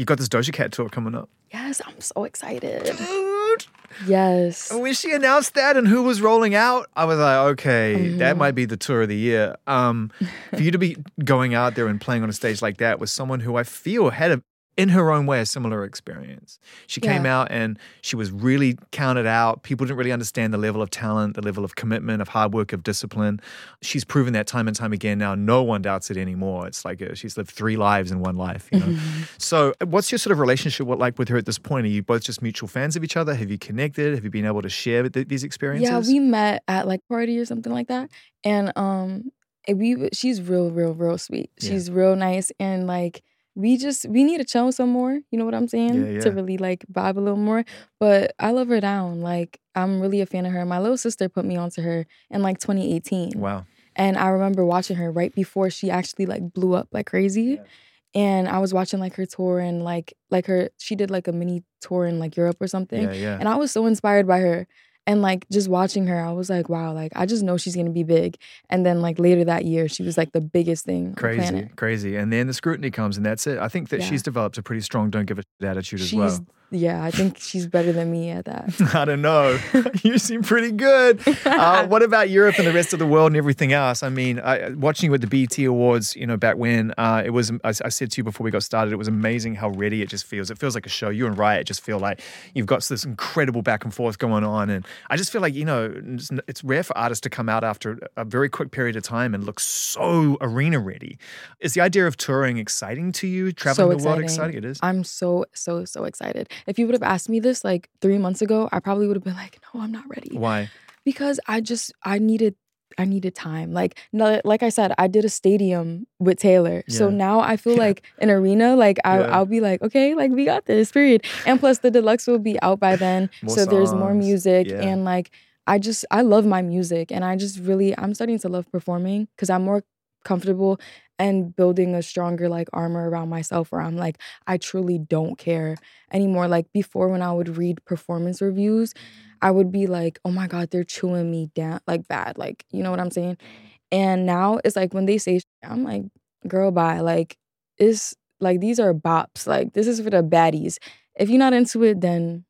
You 0.00 0.06
got 0.06 0.16
this 0.16 0.30
Doja 0.30 0.50
Cat 0.50 0.72
tour 0.72 0.88
coming 0.88 1.14
up. 1.14 1.28
Yes, 1.52 1.82
I'm 1.86 2.00
so 2.00 2.24
excited. 2.24 2.84
Dude. 2.84 3.66
Yes. 4.06 4.72
When 4.72 4.94
she 4.94 5.12
announced 5.12 5.52
that 5.56 5.76
and 5.76 5.86
who 5.86 6.02
was 6.04 6.22
rolling 6.22 6.54
out, 6.54 6.88
I 6.96 7.04
was 7.04 7.18
like, 7.18 7.36
okay, 7.52 8.08
that 8.16 8.36
Mhm. 8.36 8.38
might 8.38 8.52
be 8.54 8.64
the 8.64 8.78
tour 8.78 9.02
of 9.02 9.10
the 9.10 9.16
year. 9.16 9.56
Um, 9.66 10.10
for 10.54 10.62
you 10.62 10.70
to 10.70 10.78
be 10.78 10.96
going 11.24 11.52
out 11.52 11.74
there 11.74 11.86
and 11.86 12.00
playing 12.00 12.22
on 12.22 12.30
a 12.30 12.32
stage 12.32 12.62
like 12.62 12.78
that 12.78 12.98
with 12.98 13.10
someone 13.10 13.40
who 13.40 13.56
I 13.56 13.62
feel 13.62 14.08
had 14.08 14.30
a 14.30 14.42
in 14.76 14.88
her 14.90 15.10
own 15.10 15.26
way, 15.26 15.40
a 15.40 15.46
similar 15.46 15.84
experience. 15.84 16.58
She 16.86 17.00
came 17.00 17.26
out 17.26 17.48
and 17.50 17.78
she 18.02 18.16
was 18.16 18.30
really 18.30 18.78
counted 18.92 19.26
out. 19.26 19.62
People 19.62 19.84
didn't 19.84 19.98
really 19.98 20.12
understand 20.12 20.54
the 20.54 20.58
level 20.58 20.80
of 20.80 20.90
talent, 20.90 21.34
the 21.34 21.42
level 21.42 21.64
of 21.64 21.74
commitment, 21.74 22.22
of 22.22 22.28
hard 22.28 22.54
work, 22.54 22.72
of 22.72 22.82
discipline. 22.82 23.40
She's 23.82 24.04
proven 24.04 24.32
that 24.34 24.46
time 24.46 24.68
and 24.68 24.76
time 24.76 24.92
again. 24.92 25.18
Now, 25.18 25.34
no 25.34 25.62
one 25.62 25.82
doubts 25.82 26.10
it 26.10 26.16
anymore. 26.16 26.66
It's 26.66 26.84
like 26.84 27.02
uh 27.02 27.14
she's 27.14 27.36
lived 27.36 27.50
three 27.50 27.76
lives 27.76 28.10
in 28.10 28.20
one 28.20 28.36
life. 28.36 28.68
You 28.72 28.80
know? 28.80 28.98
so, 29.38 29.74
what's 29.84 30.10
your 30.10 30.18
sort 30.18 30.32
of 30.32 30.38
relationship 30.38 30.86
what, 30.86 30.98
like 30.98 31.18
with 31.18 31.28
her 31.28 31.36
at 31.36 31.46
this 31.46 31.58
point? 31.58 31.84
Are 31.84 31.90
you 31.90 32.02
both 32.02 32.22
just 32.22 32.40
mutual 32.40 32.68
fans 32.68 32.96
of 32.96 33.04
each 33.04 33.16
other? 33.16 33.34
Have 33.34 33.50
you 33.50 33.58
connected? 33.58 34.14
Have 34.14 34.24
you 34.24 34.30
been 34.30 34.46
able 34.46 34.62
to 34.62 34.70
share 34.70 35.08
th- 35.08 35.28
these 35.28 35.44
experiences? 35.44 36.08
Yeah, 36.08 36.14
we 36.14 36.20
met 36.20 36.62
at 36.68 36.86
like 36.86 37.00
party 37.08 37.38
or 37.38 37.44
something 37.44 37.72
like 37.72 37.88
that, 37.88 38.10
and 38.44 38.72
um, 38.76 39.32
we 39.68 40.08
she's 40.12 40.40
real, 40.40 40.70
real, 40.70 40.94
real 40.94 41.18
sweet. 41.18 41.50
Yeah. 41.60 41.70
She's 41.70 41.90
real 41.90 42.16
nice, 42.16 42.50
and 42.58 42.86
like 42.86 43.22
we 43.60 43.76
just 43.76 44.08
we 44.08 44.24
need 44.24 44.38
to 44.38 44.44
chill 44.44 44.72
some 44.72 44.90
more. 44.90 45.12
You 45.30 45.38
know 45.38 45.44
what 45.44 45.54
I'm 45.54 45.68
saying? 45.68 46.14
Yeah, 46.14 46.20
To 46.20 46.30
really 46.32 46.56
like 46.58 46.84
vibe 46.92 47.16
a 47.16 47.20
little 47.20 47.38
more. 47.38 47.64
But 47.98 48.32
I 48.38 48.50
love 48.52 48.68
her 48.68 48.80
down. 48.80 49.20
Like 49.20 49.60
I'm 49.74 50.00
really 50.00 50.20
a 50.20 50.26
fan 50.26 50.46
of 50.46 50.52
her. 50.52 50.64
My 50.64 50.78
little 50.80 50.96
sister 50.96 51.28
put 51.28 51.44
me 51.44 51.56
onto 51.56 51.82
her 51.82 52.06
in 52.30 52.42
like 52.42 52.58
2018, 52.58 53.32
Wow. 53.38 53.66
and 53.96 54.16
I 54.16 54.28
remember 54.28 54.64
watching 54.64 54.96
her 54.96 55.10
right 55.12 55.34
before 55.34 55.70
she 55.70 55.90
actually 55.90 56.26
like 56.26 56.52
blew 56.52 56.74
up 56.74 56.88
like 56.92 57.06
crazy. 57.06 57.42
Yeah. 57.58 57.64
And 58.12 58.48
I 58.48 58.58
was 58.58 58.74
watching 58.74 58.98
like 58.98 59.14
her 59.14 59.26
tour 59.26 59.60
and 59.60 59.84
like 59.84 60.14
like 60.30 60.46
her 60.46 60.70
she 60.78 60.96
did 60.96 61.10
like 61.12 61.28
a 61.28 61.32
mini 61.32 61.62
tour 61.80 62.06
in 62.06 62.18
like 62.18 62.36
Europe 62.36 62.56
or 62.60 62.66
something. 62.66 63.02
Yeah, 63.02 63.12
yeah. 63.12 63.36
And 63.38 63.48
I 63.48 63.54
was 63.56 63.70
so 63.70 63.86
inspired 63.86 64.26
by 64.26 64.40
her. 64.40 64.66
And 65.10 65.22
like 65.22 65.44
just 65.50 65.68
watching 65.68 66.06
her, 66.06 66.20
I 66.24 66.30
was 66.30 66.48
like, 66.48 66.68
wow, 66.68 66.92
like 66.92 67.10
I 67.16 67.26
just 67.26 67.42
know 67.42 67.56
she's 67.56 67.74
gonna 67.74 67.90
be 67.90 68.04
big. 68.04 68.36
And 68.68 68.86
then 68.86 69.00
like 69.02 69.18
later 69.18 69.42
that 69.44 69.64
year, 69.64 69.88
she 69.88 70.04
was 70.04 70.16
like 70.16 70.30
the 70.30 70.40
biggest 70.40 70.84
thing 70.84 71.14
Crazy, 71.14 71.68
crazy. 71.74 72.14
And 72.14 72.32
then 72.32 72.46
the 72.46 72.54
scrutiny 72.54 72.92
comes, 72.92 73.16
and 73.16 73.26
that's 73.26 73.44
it. 73.48 73.58
I 73.58 73.66
think 73.68 73.88
that 73.88 74.00
Yeah. 74.00 74.06
she's 74.06 74.22
developed 74.22 74.56
a 74.58 74.62
pretty 74.62 74.82
strong 74.82 75.10
don't 75.10 75.26
give 75.26 75.40
a 75.40 75.42
shit 75.42 75.68
attitude 75.68 76.00
as 76.00 76.08
She's 76.10 76.16
well. 76.18 76.46
Yeah, 76.72 77.02
I 77.02 77.10
think 77.10 77.38
she's 77.38 77.66
better 77.66 77.92
than 77.92 78.12
me 78.12 78.30
at 78.30 78.44
that. 78.44 78.72
I 78.94 79.04
don't 79.04 79.22
know. 79.22 79.58
you 80.04 80.18
seem 80.18 80.42
pretty 80.42 80.70
good. 80.70 81.20
Uh, 81.44 81.86
what 81.88 82.02
about 82.02 82.30
Europe 82.30 82.58
and 82.58 82.66
the 82.66 82.72
rest 82.72 82.92
of 82.92 83.00
the 83.00 83.06
world 83.06 83.28
and 83.28 83.36
everything 83.36 83.72
else? 83.72 84.04
I 84.04 84.08
mean, 84.08 84.38
I, 84.38 84.70
watching 84.70 85.10
you 85.10 85.14
at 85.14 85.20
the 85.20 85.26
BET 85.26 85.58
Awards, 85.58 86.14
you 86.14 86.26
know, 86.26 86.36
back 86.36 86.56
when 86.56 86.92
uh, 86.96 87.22
it 87.24 87.30
was, 87.30 87.50
I, 87.64 87.68
I 87.68 87.88
said 87.88 88.12
to 88.12 88.18
you 88.18 88.24
before 88.24 88.44
we 88.44 88.52
got 88.52 88.62
started, 88.62 88.92
it 88.92 88.96
was 88.96 89.08
amazing 89.08 89.56
how 89.56 89.70
ready 89.70 90.00
it 90.00 90.08
just 90.08 90.24
feels. 90.26 90.50
It 90.50 90.58
feels 90.58 90.76
like 90.76 90.86
a 90.86 90.90
show. 90.90 91.08
You 91.08 91.26
and 91.26 91.36
Riot 91.36 91.66
just 91.66 91.80
feel 91.80 91.98
like 91.98 92.20
you've 92.54 92.66
got 92.66 92.84
this 92.84 93.04
incredible 93.04 93.62
back 93.62 93.84
and 93.84 93.92
forth 93.92 94.18
going 94.18 94.44
on, 94.44 94.70
and 94.70 94.86
I 95.08 95.16
just 95.16 95.32
feel 95.32 95.40
like 95.40 95.54
you 95.54 95.64
know, 95.64 95.92
it's, 95.92 96.30
it's 96.46 96.62
rare 96.62 96.84
for 96.84 96.96
artists 96.96 97.22
to 97.22 97.30
come 97.30 97.48
out 97.48 97.64
after 97.64 97.98
a 98.16 98.24
very 98.24 98.48
quick 98.48 98.70
period 98.70 98.94
of 98.94 99.02
time 99.02 99.34
and 99.34 99.44
look 99.44 99.58
so 99.58 100.36
arena 100.40 100.78
ready. 100.78 101.18
Is 101.58 101.74
the 101.74 101.80
idea 101.80 102.06
of 102.06 102.16
touring 102.16 102.58
exciting 102.58 103.10
to 103.12 103.26
you? 103.26 103.50
Traveling 103.52 103.98
so 103.98 104.02
the 104.02 104.08
world 104.08 104.20
exciting. 104.20 104.50
exciting? 104.50 104.56
It 104.56 104.64
is. 104.64 104.78
I'm 104.82 105.02
so, 105.02 105.46
so, 105.52 105.84
so 105.84 106.04
excited. 106.04 106.48
If 106.66 106.78
you 106.78 106.86
would 106.86 106.94
have 106.94 107.02
asked 107.02 107.28
me 107.28 107.40
this 107.40 107.64
like 107.64 107.88
three 108.00 108.18
months 108.18 108.42
ago, 108.42 108.68
I 108.72 108.80
probably 108.80 109.06
would 109.06 109.16
have 109.16 109.24
been 109.24 109.34
like, 109.36 109.58
no, 109.74 109.80
I'm 109.82 109.92
not 109.92 110.08
ready. 110.08 110.36
Why? 110.36 110.68
because 111.04 111.40
I 111.48 111.60
just 111.60 111.92
I 112.04 112.18
needed 112.18 112.54
I 112.98 113.04
needed 113.04 113.34
time. 113.34 113.72
Like 113.72 113.98
no, 114.12 114.40
like 114.44 114.62
I 114.62 114.68
said, 114.68 114.92
I 114.98 115.06
did 115.06 115.24
a 115.24 115.28
stadium 115.28 116.06
with 116.18 116.38
Taylor. 116.38 116.82
So 116.88 117.08
now 117.10 117.40
I 117.40 117.56
feel 117.56 117.72
Yeah. 117.76 117.86
like 117.86 118.02
an 118.18 118.30
arena, 118.30 118.76
like 118.76 118.98
I, 119.04 119.20
Yeah. 119.20 119.26
I'll 119.30 119.46
be 119.46 119.60
like, 119.60 119.80
okay, 119.82 120.14
like 120.14 120.30
we 120.30 120.44
got 120.44 120.66
this, 120.66 120.92
period. 120.92 121.24
And 121.46 121.58
plus 121.58 121.78
the 121.78 121.90
deluxe 121.90 122.26
will 122.26 122.38
be 122.38 122.60
out 122.62 122.80
by 122.80 122.96
then. 122.96 123.30
So 123.48 123.64
there's 123.64 123.94
more 123.94 124.12
music 124.14 124.66
Yeah. 124.68 124.82
and 124.82 125.04
like 125.04 125.30
I 125.66 125.78
just 125.78 126.04
I 126.10 126.20
love 126.22 126.44
my 126.46 126.62
music 126.62 127.10
and 127.12 127.24
I 127.24 127.36
just 127.36 127.58
really 127.60 127.96
I'm 127.96 128.12
starting 128.14 128.38
to 128.40 128.48
love 128.48 128.66
performing 128.70 129.28
because 129.36 129.48
I'm 129.50 129.62
more 129.64 129.82
comfortable 130.24 130.80
and 131.18 131.54
building 131.54 131.94
a 131.94 132.02
stronger 132.02 132.48
like 132.48 132.68
armor 132.72 133.08
around 133.10 133.28
myself 133.28 133.70
where 133.70 133.80
I'm 133.80 133.96
like 133.96 134.18
I 134.46 134.56
truly 134.56 134.98
don't 134.98 135.36
care 135.36 135.76
anymore. 136.12 136.48
Like 136.48 136.72
before 136.72 137.08
when 137.08 137.22
I 137.22 137.32
would 137.32 137.56
read 137.56 137.84
performance 137.84 138.40
reviews, 138.40 138.94
mm-hmm. 138.94 139.30
I 139.42 139.50
would 139.50 139.72
be 139.72 139.86
like, 139.86 140.18
oh 140.24 140.30
my 140.30 140.46
God, 140.46 140.70
they're 140.70 140.84
chewing 140.84 141.30
me 141.30 141.50
down 141.54 141.80
like 141.86 142.06
bad. 142.08 142.38
Like, 142.38 142.64
you 142.70 142.82
know 142.82 142.90
what 142.90 143.00
I'm 143.00 143.10
saying? 143.10 143.36
Mm-hmm. 143.36 143.66
And 143.92 144.26
now 144.26 144.60
it's 144.64 144.76
like 144.76 144.94
when 144.94 145.06
they 145.06 145.18
say, 145.18 145.40
I'm 145.64 145.82
like, 145.82 146.04
girl, 146.46 146.70
bye. 146.70 147.00
Like, 147.00 147.36
it's 147.78 148.14
like 148.40 148.60
these 148.60 148.78
are 148.78 148.94
bops. 148.94 149.46
Like, 149.46 149.72
this 149.72 149.86
is 149.86 150.00
for 150.00 150.10
the 150.10 150.22
baddies. 150.22 150.78
If 151.16 151.28
you're 151.28 151.38
not 151.38 151.52
into 151.52 151.82
it, 151.82 152.00
then 152.00 152.44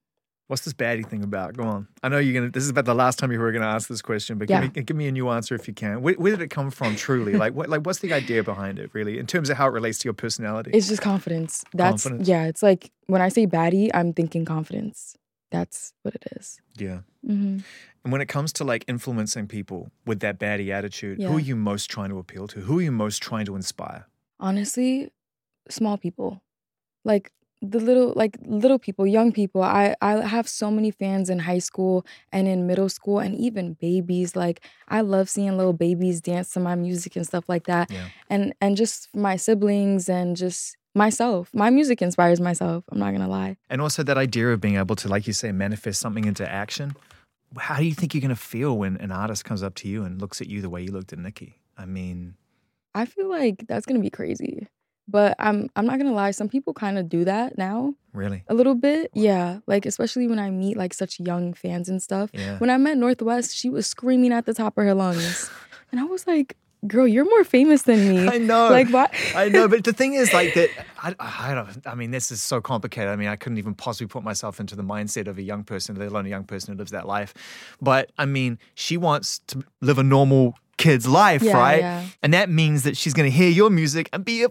What's 0.51 0.63
this 0.63 0.75
baddie 0.75 1.07
thing 1.09 1.23
about? 1.23 1.57
Go 1.57 1.63
on. 1.63 1.87
I 2.03 2.09
know 2.09 2.19
you're 2.19 2.35
gonna. 2.35 2.51
This 2.51 2.65
is 2.65 2.71
about 2.71 2.85
the 2.85 2.95
last 2.95 3.21
time 3.21 3.31
you 3.31 3.39
were 3.39 3.53
gonna 3.53 3.67
ask 3.67 3.89
this 3.89 4.03
question, 4.03 4.37
but 4.37 4.51
Yeah. 4.51 4.63
give 4.63 4.75
me 4.75 4.83
give 4.83 4.97
me 4.97 5.07
a 5.07 5.13
new 5.13 5.29
answer 5.31 5.55
if 5.55 5.69
you 5.69 5.75
can. 5.75 6.03
Where, 6.03 6.15
where 6.15 6.33
did 6.33 6.43
it 6.43 6.51
come 6.51 6.73
from? 6.73 6.97
Truly, 6.97 7.35
like 7.35 7.55
what? 7.55 7.69
Like 7.69 7.87
what's 7.87 8.01
the 8.01 8.13
idea 8.13 8.43
behind 8.43 8.81
it? 8.81 8.91
Really, 8.93 9.19
in 9.21 9.27
terms 9.27 9.49
of 9.49 9.57
how 9.59 9.69
it 9.69 9.73
relates 9.73 9.99
to 10.01 10.07
your 10.09 10.13
personality. 10.15 10.73
it's 10.75 10.89
just 10.89 11.03
confidence. 11.03 11.65
That's, 11.73 12.03
Confidence. 12.03 12.29
yeah, 12.29 12.47
it's 12.47 12.65
like 12.65 12.91
when 13.07 13.23
I 13.23 13.29
say 13.29 13.47
baddie, 13.47 13.91
I'm 13.95 14.13
thinking 14.13 14.45
confidence. 14.45 15.17
That's 15.53 15.93
what 16.03 16.15
it 16.17 16.25
is. 16.37 16.61
yeah. 16.77 17.01
hmm 17.25 17.59
And 18.05 18.13
when 18.13 18.21
it 18.21 18.27
comes 18.27 18.53
to 18.55 18.65
like 18.65 18.85
influencing 18.89 19.47
people 19.47 19.91
with 20.05 20.19
that 20.21 20.41
baddie 20.41 20.71
attitude, 20.71 21.23
who 21.23 21.37
are 21.37 21.41
you 21.41 21.55
most 21.55 21.89
trying 21.91 22.11
to 22.11 22.19
appeal 22.19 22.49
to? 22.49 22.61
Who 22.61 22.79
are 22.79 22.83
you 22.83 22.93
most 22.93 23.23
trying 23.23 23.47
to 23.47 23.55
inspire? 23.55 24.07
honestly 24.41 25.11
small 25.69 25.97
people 25.99 26.43
like 27.05 27.31
the 27.63 27.79
little 27.79 28.13
like 28.17 28.39
little 28.47 28.79
people 28.79 29.07
young 29.07 29.33
people 29.33 29.63
i 29.63 29.95
i 30.01 30.13
have 30.27 30.49
so 30.49 30.71
many 30.71 30.91
fans 30.91 31.29
in 31.29 31.39
high 31.41 31.59
school 31.59 32.07
and 32.33 32.49
in 32.49 32.67
middle 32.67 32.89
school 32.89 33.19
and 33.19 33.35
even 33.37 33.75
babies 33.75 34.35
like 34.35 34.61
i 34.89 35.01
love 35.03 35.29
seeing 35.29 35.57
little 35.59 35.75
babies 35.75 36.21
dance 36.23 36.53
to 36.53 36.61
my 36.61 36.75
music 36.75 37.17
and 37.17 37.27
stuff 37.27 37.45
like 37.49 37.65
that 37.67 37.91
Yeah. 37.91 38.07
and 38.31 38.55
and 38.63 38.77
just 38.77 39.15
my 39.15 39.37
siblings 39.37 40.09
and 40.09 40.37
just 40.37 40.77
myself 40.95 41.51
my 41.55 41.69
music 41.71 42.01
inspires 42.03 42.41
myself 42.41 42.85
i'm 42.91 42.99
not 42.99 43.13
gonna 43.13 43.29
lie 43.29 43.57
And 43.69 43.81
also 43.83 44.03
that 44.05 44.17
idea 44.17 44.49
of 44.49 44.61
being 44.61 44.77
able 44.77 44.97
to, 44.97 45.09
like 45.09 45.27
you 45.27 45.33
say, 45.33 45.53
manifest 45.53 46.01
something 46.01 46.25
into 46.25 46.49
action. 46.51 46.97
How 47.57 47.77
do 47.77 47.85
you 47.85 47.95
think 47.95 48.13
you're 48.15 48.21
gonna 48.21 48.35
feel 48.37 48.77
when 48.77 48.97
an 48.97 49.13
artist 49.13 49.45
comes 49.45 49.63
up 49.63 49.75
to 49.77 49.89
you 49.89 50.03
and 50.05 50.21
looks 50.21 50.41
at 50.41 50.49
you 50.49 50.61
the 50.63 50.69
way 50.71 50.83
you 50.83 50.91
looked 50.93 51.13
at 51.13 51.19
Nicki 51.19 51.59
I 51.79 51.85
mean, 51.87 52.35
i 52.95 53.05
feel 53.05 53.29
like 53.31 53.67
that's 53.69 53.87
gonna 53.87 54.01
be 54.01 54.11
crazy 54.11 54.67
but 55.11 55.35
i'm 55.39 55.69
i'm 55.77 55.87
not 55.87 55.99
gonna 55.99 56.13
lie 56.23 56.31
some 56.31 56.49
people 56.49 56.73
kind 56.75 56.97
of 56.99 57.09
do 57.09 57.25
that 57.25 57.57
now 57.59 57.95
really? 58.13 58.43
a 58.49 58.55
little 58.55 58.75
bit 58.75 59.11
yeah 59.15 59.59
like 59.67 59.85
especially 59.87 60.27
when 60.27 60.39
i 60.39 60.49
meet 60.51 60.77
like 60.77 60.93
such 60.95 61.19
young 61.21 61.53
fans 61.55 61.89
and 61.89 62.01
stuff 62.03 62.31
Yeah. 62.33 62.59
When 62.59 62.71
I 62.71 62.77
met 62.87 62.97
North 62.97 63.23
West, 63.23 63.57
she 63.57 63.69
was 63.71 63.87
screaming 63.87 64.33
at 64.33 64.45
the 64.47 64.55
top 64.55 64.79
of 64.79 64.85
her 64.85 64.95
lungs. 64.95 65.51
And 65.93 65.99
I 66.01 66.05
was 66.05 66.25
like, 66.27 66.57
girl, 66.87 67.07
you're 67.15 67.25
more 67.35 67.43
famous 67.43 67.83
than 67.83 67.99
me. 68.09 68.29
I 68.29 68.39
know. 68.39 68.69
Like, 68.71 68.89
what? 68.91 69.11
I 69.35 69.49
know, 69.49 69.67
but 69.67 69.83
the 69.83 69.93
thing 69.93 70.15
is, 70.15 70.33
like 70.41 70.55
that. 70.55 70.71
I, 71.03 71.15
I 71.19 71.55
don't. 71.55 71.85
I 71.85 71.95
mean, 71.97 72.13
this 72.13 72.31
is 72.31 72.41
so 72.41 72.61
complicated. 72.61 73.11
I 73.11 73.17
mean, 73.17 73.27
I 73.27 73.35
couldn't 73.35 73.59
even 73.59 73.75
possibly 73.75 74.07
put 74.07 74.23
myself 74.23 74.61
into 74.61 74.77
the 74.77 74.85
mindset 74.85 75.27
of 75.27 75.37
a 75.37 75.43
young 75.43 75.65
person, 75.65 75.97
let 75.97 76.09
alone 76.13 76.27
a 76.27 76.29
young 76.29 76.45
person 76.45 76.73
who 76.73 76.79
lives 76.79 76.93
that 76.93 77.07
life. 77.09 77.35
But 77.81 78.13
I 78.19 78.25
mean, 78.27 78.59
she 78.77 78.97
wants 78.97 79.41
to 79.49 79.65
live 79.81 79.99
a 79.99 80.05
normal 80.05 80.55
kid's 80.77 81.09
life, 81.09 81.43
Yeah, 81.43 81.59
right? 81.59 81.81
yeah. 81.81 82.05
And 82.23 82.33
that 82.35 82.49
means 82.49 82.85
that 82.85 82.97
she's 82.97 83.15
going 83.15 83.29
to 83.31 83.37
hear 83.37 83.51
your 83.51 83.69
music 83.71 84.09
and 84.13 84.25
be 84.25 84.45
a 84.45 84.49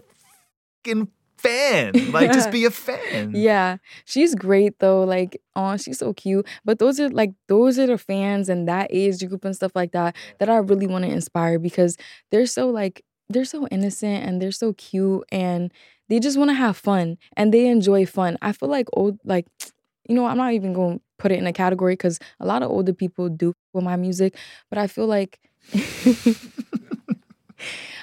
fucking 0.84 1.08
fan. 1.38 1.92
Like, 2.12 2.32
just 2.32 2.50
be 2.50 2.64
a 2.64 2.70
fan. 2.70 3.32
Yeah. 3.34 3.78
She's 4.04 4.34
great 4.34 4.78
though. 4.78 5.04
Like, 5.04 5.40
oh, 5.56 5.76
she's 5.76 5.98
so 5.98 6.12
cute. 6.12 6.46
But 6.64 6.78
those 6.78 7.00
are 7.00 7.08
like 7.08 7.32
those 7.48 7.78
are 7.78 7.86
the 7.86 7.98
fans 7.98 8.48
and 8.48 8.68
that 8.68 8.88
age 8.90 9.26
group 9.26 9.44
and 9.44 9.54
stuff 9.54 9.72
like 9.74 9.92
that 9.92 10.16
that 10.38 10.48
I 10.48 10.56
really 10.56 10.86
want 10.86 11.04
to 11.04 11.10
inspire 11.10 11.58
because 11.58 11.96
they're 12.30 12.46
so 12.46 12.68
like 12.68 13.04
they're 13.28 13.44
so 13.44 13.66
innocent 13.68 14.24
and 14.24 14.42
they're 14.42 14.52
so 14.52 14.72
cute 14.74 15.24
and 15.30 15.72
they 16.08 16.18
just 16.18 16.36
want 16.36 16.50
to 16.50 16.54
have 16.54 16.76
fun 16.76 17.16
and 17.36 17.54
they 17.54 17.68
enjoy 17.68 18.06
fun. 18.06 18.36
I 18.42 18.52
feel 18.52 18.68
like 18.68 18.88
old 18.92 19.18
like 19.24 19.46
you 20.08 20.16
know, 20.16 20.26
I'm 20.26 20.38
not 20.38 20.54
even 20.54 20.72
going 20.72 20.98
to 20.98 21.04
put 21.18 21.30
it 21.30 21.38
in 21.38 21.46
a 21.46 21.52
category 21.52 21.96
cuz 21.96 22.18
a 22.40 22.46
lot 22.46 22.62
of 22.62 22.70
older 22.70 22.92
people 22.92 23.28
do 23.28 23.54
with 23.72 23.84
my 23.84 23.96
music, 23.96 24.36
but 24.68 24.78
I 24.78 24.88
feel 24.88 25.06
like 25.06 25.38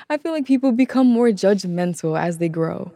I 0.09 0.17
feel 0.17 0.31
like 0.31 0.45
people 0.45 0.71
become 0.71 1.07
more 1.07 1.29
judgmental 1.29 2.19
as 2.19 2.37
they 2.37 2.49
grow. 2.49 2.91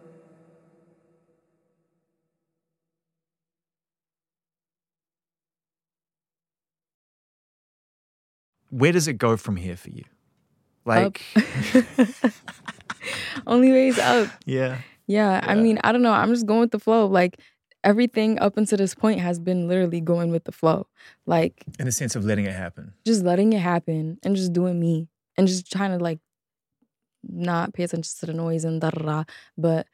Where 8.69 8.91
does 8.91 9.07
it 9.07 9.13
go 9.17 9.35
from 9.37 9.57
here 9.57 9.75
for 9.75 9.89
you? 9.89 10.03
Like, 10.85 11.21
Only 13.47 13.71
ways 13.71 13.99
up. 13.99 14.29
yeah. 14.45 14.79
Yeah, 15.07 15.41
I 15.43 15.55
mean, 15.55 15.77
I 15.83 15.91
don't 15.91 16.03
know. 16.03 16.13
I'm 16.13 16.29
just 16.29 16.45
going 16.45 16.61
with 16.61 16.71
the 16.71 16.79
flow. 16.79 17.05
Like 17.05 17.41
everything 17.83 18.39
up 18.39 18.55
until 18.55 18.77
this 18.77 18.95
point 18.95 19.19
has 19.19 19.39
been 19.39 19.67
literally 19.67 19.99
going 19.99 20.31
with 20.31 20.45
the 20.45 20.53
flow. 20.53 20.87
Like 21.25 21.65
In 21.79 21.85
the 21.85 21.91
sense 21.91 22.15
of 22.15 22.23
letting 22.23 22.45
it 22.45 22.53
happen. 22.53 22.93
just 23.05 23.23
letting 23.23 23.51
it 23.51 23.59
happen 23.59 24.19
and 24.23 24.35
just 24.37 24.53
doing 24.53 24.79
me 24.79 25.09
and 25.37 25.47
just 25.47 25.69
trying 25.69 25.97
to 25.97 26.01
like 26.01 26.19
not 27.27 27.73
pay 27.73 27.83
attention 27.83 28.11
to 28.19 28.25
the 28.25 28.33
noise 28.33 28.63
and 28.65 28.81
da 28.81 28.89
da 28.91 29.01
da. 29.03 29.23
But 29.57 29.87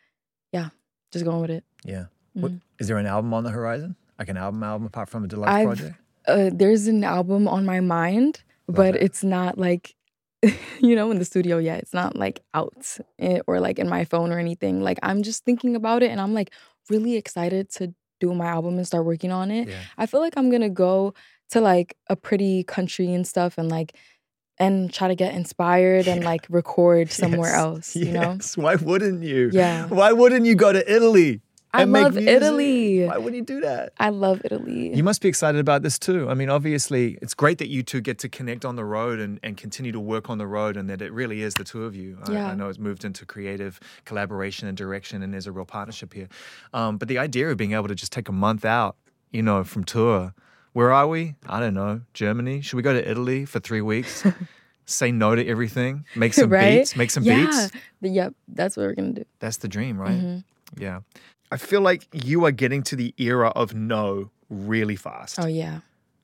yeah, 0.52 0.70
just 1.12 1.26
going 1.26 1.42
with 1.42 1.52
it. 1.52 1.64
Yeah. 1.86 2.06
What, 2.34 2.52
Mhm. 2.52 2.62
is 2.80 2.88
there 2.88 2.98
an 2.98 3.06
album 3.08 3.34
on 3.34 3.44
the 3.44 3.50
horizon? 3.52 3.96
Like 4.20 4.30
an 4.30 4.38
album 4.38 4.64
album 4.64 4.88
apart 4.88 5.10
from 5.10 5.24
a 5.24 5.28
deluxe 5.28 5.52
I've- 5.52 5.66
project? 5.66 5.96
Uh, 6.28 6.50
there's 6.54 6.88
an 6.88 7.04
album 7.06 7.48
on 7.48 7.66
my 7.66 7.80
mind, 7.80 8.44
but 8.68 8.96
it. 8.96 9.02
it's 9.04 9.24
not 9.24 9.58
like 9.58 9.96
you 10.82 10.96
know, 10.96 11.10
in 11.10 11.18
the 11.18 11.26
studio 11.26 11.58
yet. 11.58 11.80
It's 11.80 11.94
not 11.94 12.16
like 12.16 12.44
out 12.54 12.98
eh, 13.18 13.40
or 13.48 13.60
like 13.60 13.80
in 13.80 13.90
my 13.90 14.04
phone 14.06 14.32
or 14.32 14.38
anything. 14.38 14.82
Like 14.82 15.00
I'm 15.02 15.24
just 15.24 15.44
thinking 15.46 15.76
about 15.76 16.04
it 16.04 16.12
and 16.12 16.22
I'm 16.22 16.34
like 16.34 16.52
really 16.90 17.16
excited 17.16 17.70
to 17.72 17.94
do 18.20 18.34
my 18.36 18.46
album 18.46 18.78
and 18.78 18.86
start 18.86 19.06
working 19.06 19.32
on 19.32 19.50
it. 19.52 19.68
Yeah. 19.70 19.80
I 19.98 20.06
feel 20.06 20.20
like 20.20 20.38
I'm 20.38 20.50
gonna 20.52 20.70
go 20.70 21.14
to 21.52 21.62
like 21.62 21.98
a 22.08 22.16
pretty 22.16 22.64
country 22.64 23.12
and 23.14 23.26
stuff 23.26 23.58
and 23.58 23.70
like 23.70 23.96
and 24.60 24.92
try 24.94 25.08
to 25.08 25.16
get 25.16 25.34
inspired 25.36 26.08
and 26.08 26.24
like 26.24 26.46
record 26.50 27.12
somewhere 27.12 27.52
Yes. 27.52 27.60
else, 27.60 27.96
you 27.96 28.12
know? 28.12 28.34
Yes. 28.34 28.58
Why 28.58 28.76
wouldn't 28.76 29.24
you? 29.24 29.50
Yeah. 29.54 29.88
Why 29.88 30.12
wouldn't 30.12 30.46
you 30.46 30.56
go 30.56 30.74
to 30.74 30.82
Italy? 30.94 31.42
I 31.74 31.84
and 31.84 31.92
make 31.92 32.04
love? 32.04 32.18
Italy. 32.18 33.06
Why 33.06 33.18
would 33.18 33.36
you 33.36 33.42
do 33.44 33.60
that? 33.62 33.92
I 34.00 34.10
love 34.10 34.42
Italy. 34.46 34.96
You 34.96 35.04
must 35.04 35.22
be 35.22 35.28
excited 35.28 35.60
about 35.60 35.84
this 35.84 36.00
too. 36.00 36.28
I 36.30 36.34
mean, 36.34 36.50
obviously, 36.50 37.20
it's 37.22 37.34
great 37.34 37.58
that 37.60 37.68
you 37.68 37.84
two 37.84 38.00
get 38.02 38.18
to 38.20 38.30
connect 38.30 38.64
on 38.66 38.78
the 38.78 38.86
road 38.86 39.20
and, 39.20 39.38
and 39.44 39.58
continue 39.58 39.92
to 39.92 40.00
work 40.00 40.30
on 40.30 40.38
the 40.38 40.48
road, 40.48 40.78
and 40.78 40.90
that 40.90 41.02
it 41.02 41.12
really 41.12 41.42
is 41.42 41.54
the 41.56 41.66
two 41.66 41.84
of 41.84 41.94
you. 41.96 42.18
I, 42.26 42.32
Yeah. 42.32 42.48
I 42.52 42.56
know 42.56 42.70
it's 42.70 42.80
moved 42.80 43.04
into 43.04 43.26
creative 43.26 43.80
collaboration 44.06 44.68
and 44.68 44.78
direction, 44.78 45.22
and 45.22 45.34
there's 45.34 45.46
a 45.46 45.52
real 45.52 45.66
partnership 45.66 46.14
here. 46.14 46.30
Um, 46.74 46.98
but 46.98 47.10
the 47.10 47.18
idea 47.20 47.50
of 47.52 47.58
being 47.58 47.74
able 47.74 47.90
to 47.90 47.96
just 47.96 48.14
take 48.14 48.30
a 48.30 48.34
month 48.34 48.64
out, 48.66 48.96
you 49.32 49.44
know, 49.44 49.64
from 49.66 49.84
tour. 49.84 50.34
Where 50.78 50.94
are 50.94 51.08
we? 51.08 51.34
I 51.48 51.60
don't 51.60 51.74
know. 51.74 52.02
Germany? 52.14 52.62
Should 52.62 52.76
we 52.76 52.84
go 52.84 52.94
to 52.94 53.10
Italy 53.10 53.46
for 53.46 53.60
three 53.60 53.82
weeks? 53.82 54.24
Say 54.86 55.12
no 55.12 55.34
to 55.34 55.44
everything. 55.44 56.06
Make 56.16 56.36
some 56.36 56.52
right? 56.52 56.82
beats. 56.82 56.96
Make 56.96 57.10
some 57.10 57.24
yeah. 57.24 57.48
beats. 57.48 57.72
Yep, 58.02 58.36
that's 58.48 58.78
what 58.78 58.84
we're 58.86 58.94
gonna 58.94 59.14
do. 59.14 59.26
That's 59.40 59.58
the 59.58 59.68
dream, 59.68 60.00
right? 60.00 60.22
Mhm. 60.22 60.44
Yeah. 60.78 61.00
I 61.52 61.58
feel 61.58 61.82
like 61.82 62.08
you 62.14 62.46
are 62.46 62.52
getting 62.52 62.84
to 62.84 62.96
the 62.96 63.12
era 63.18 63.48
of 63.56 63.74
no 63.74 64.30
really 64.52 64.96
fast. 64.96 65.40
Oh 65.40 65.48
yeah. 65.48 65.80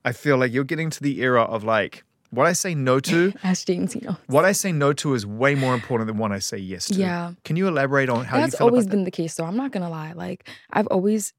I 0.05 0.11
feel 0.11 0.37
like 0.37 0.53
you're 0.53 0.63
getting 0.63 0.91
to 0.91 1.01
the 1.01 1.21
era 1.21 1.41
of 1.41 1.63
like 1.63 2.03
what 2.29 2.45
I 2.45 2.53
say 2.53 2.75
no 2.75 2.99
to. 2.99 3.33
Ask 3.43 3.65
James, 3.65 3.95
you 3.95 4.01
know. 4.01 4.17
what 4.27 4.45
I 4.45 4.51
say 4.51 4.71
no 4.71 4.93
to 4.93 5.15
is 5.15 5.25
way 5.25 5.55
more 5.55 5.73
important 5.73 6.05
than 6.09 6.19
what 6.19 6.31
I 6.31 6.37
say 6.37 6.59
yes 6.59 6.89
to. 6.89 6.93
Yeah. 6.93 7.31
Can 7.43 7.55
you 7.55 7.67
elaborate 7.67 8.07
on 8.07 8.23
how 8.25 8.37
That's 8.37 8.53
you 8.53 8.57
feel 8.59 8.67
always 8.67 8.83
about 8.83 8.91
that? 8.91 8.97
been 8.97 9.05
the 9.05 9.09
case 9.09 9.33
though. 9.33 9.45
I'm 9.45 9.57
not 9.57 9.71
gonna 9.71 9.89
lie. 9.89 10.11
Like 10.11 10.47
I've 10.71 10.85
always 10.89 11.33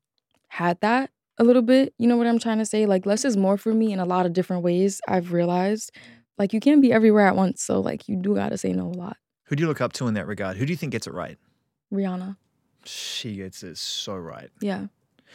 had 0.48 0.80
that 0.80 1.10
a 1.38 1.44
little 1.44 1.62
bit. 1.62 1.94
You 1.98 2.06
know 2.06 2.16
what 2.16 2.26
I'm 2.26 2.38
trying 2.38 2.58
to 2.58 2.66
say? 2.66 2.86
Like 2.86 3.06
less 3.06 3.24
is 3.24 3.36
more 3.36 3.56
for 3.56 3.72
me 3.74 3.92
in 3.92 4.00
a 4.00 4.04
lot 4.04 4.26
of 4.26 4.32
different 4.32 4.62
ways. 4.62 5.00
I've 5.08 5.32
realized. 5.32 5.92
Like 6.36 6.52
you 6.52 6.60
can't 6.60 6.82
be 6.82 6.92
everywhere 6.92 7.26
at 7.26 7.36
once. 7.36 7.62
So 7.62 7.80
like 7.80 8.08
you 8.08 8.16
do 8.16 8.34
gotta 8.34 8.58
say 8.58 8.72
no 8.72 8.86
a 8.86 8.96
lot. 8.96 9.16
Who 9.44 9.56
do 9.56 9.62
you 9.62 9.68
look 9.68 9.80
up 9.80 9.92
to 9.94 10.08
in 10.08 10.14
that 10.14 10.26
regard? 10.26 10.56
Who 10.56 10.66
do 10.66 10.72
you 10.72 10.76
think 10.76 10.92
gets 10.92 11.06
it 11.06 11.14
right? 11.14 11.38
Rihanna. 11.92 12.36
She 12.84 13.36
gets 13.36 13.62
it 13.62 13.78
so 13.78 14.16
right. 14.16 14.50
Yeah. 14.60 14.86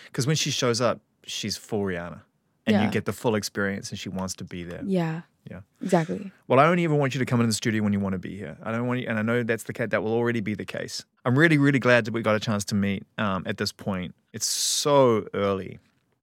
Because 0.06 0.28
when 0.28 0.36
she 0.36 0.52
shows 0.52 0.82
up, 0.82 1.00
she's 1.24 1.58
full 1.58 1.84
Rihanna. 1.84 2.22
And 2.66 2.84
you 2.84 2.92
get 2.92 3.06
the 3.06 3.14
full 3.14 3.34
experience 3.36 3.90
and 3.90 3.98
she 3.98 4.10
wants 4.10 4.36
to 4.36 4.44
be 4.44 4.64
there. 4.64 4.82
Yeah. 4.86 5.22
Yeah. 5.50 5.62
Exactly. 5.82 6.32
Well, 6.48 6.60
I 6.60 6.66
only 6.66 6.84
ever 6.86 6.94
want 6.94 7.16
you 7.16 7.20
to 7.20 7.26
come 7.26 7.40
into 7.40 7.48
the 7.48 7.54
studio 7.54 7.82
when 7.82 7.94
you 7.94 8.00
want 8.00 8.14
to 8.14 8.20
be 8.20 8.38
here. 8.38 8.58
I 8.62 8.72
don't 8.72 8.86
want 8.86 9.00
you, 9.00 9.08
and 9.08 9.18
I 9.18 9.24
know 9.24 9.42
that's 9.42 9.64
the 9.64 9.74
case. 9.74 9.88
That 9.90 10.04
will 10.04 10.14
already 10.14 10.42
be 10.42 10.54
the 10.54 10.66
case. 10.66 11.04
I'm 11.26 11.38
really, 11.38 11.58
really 11.58 11.80
glad 11.80 12.06
that 12.06 12.14
we 12.14 12.22
got 12.22 12.36
a 12.36 12.40
chance 12.40 12.64
to 12.66 12.76
meet 12.76 13.04
um, 13.18 13.44
at 13.48 13.58
this 13.58 13.72
point. 13.72 14.14
It's 14.34 14.46
so 14.46 15.26
early. 15.34 15.80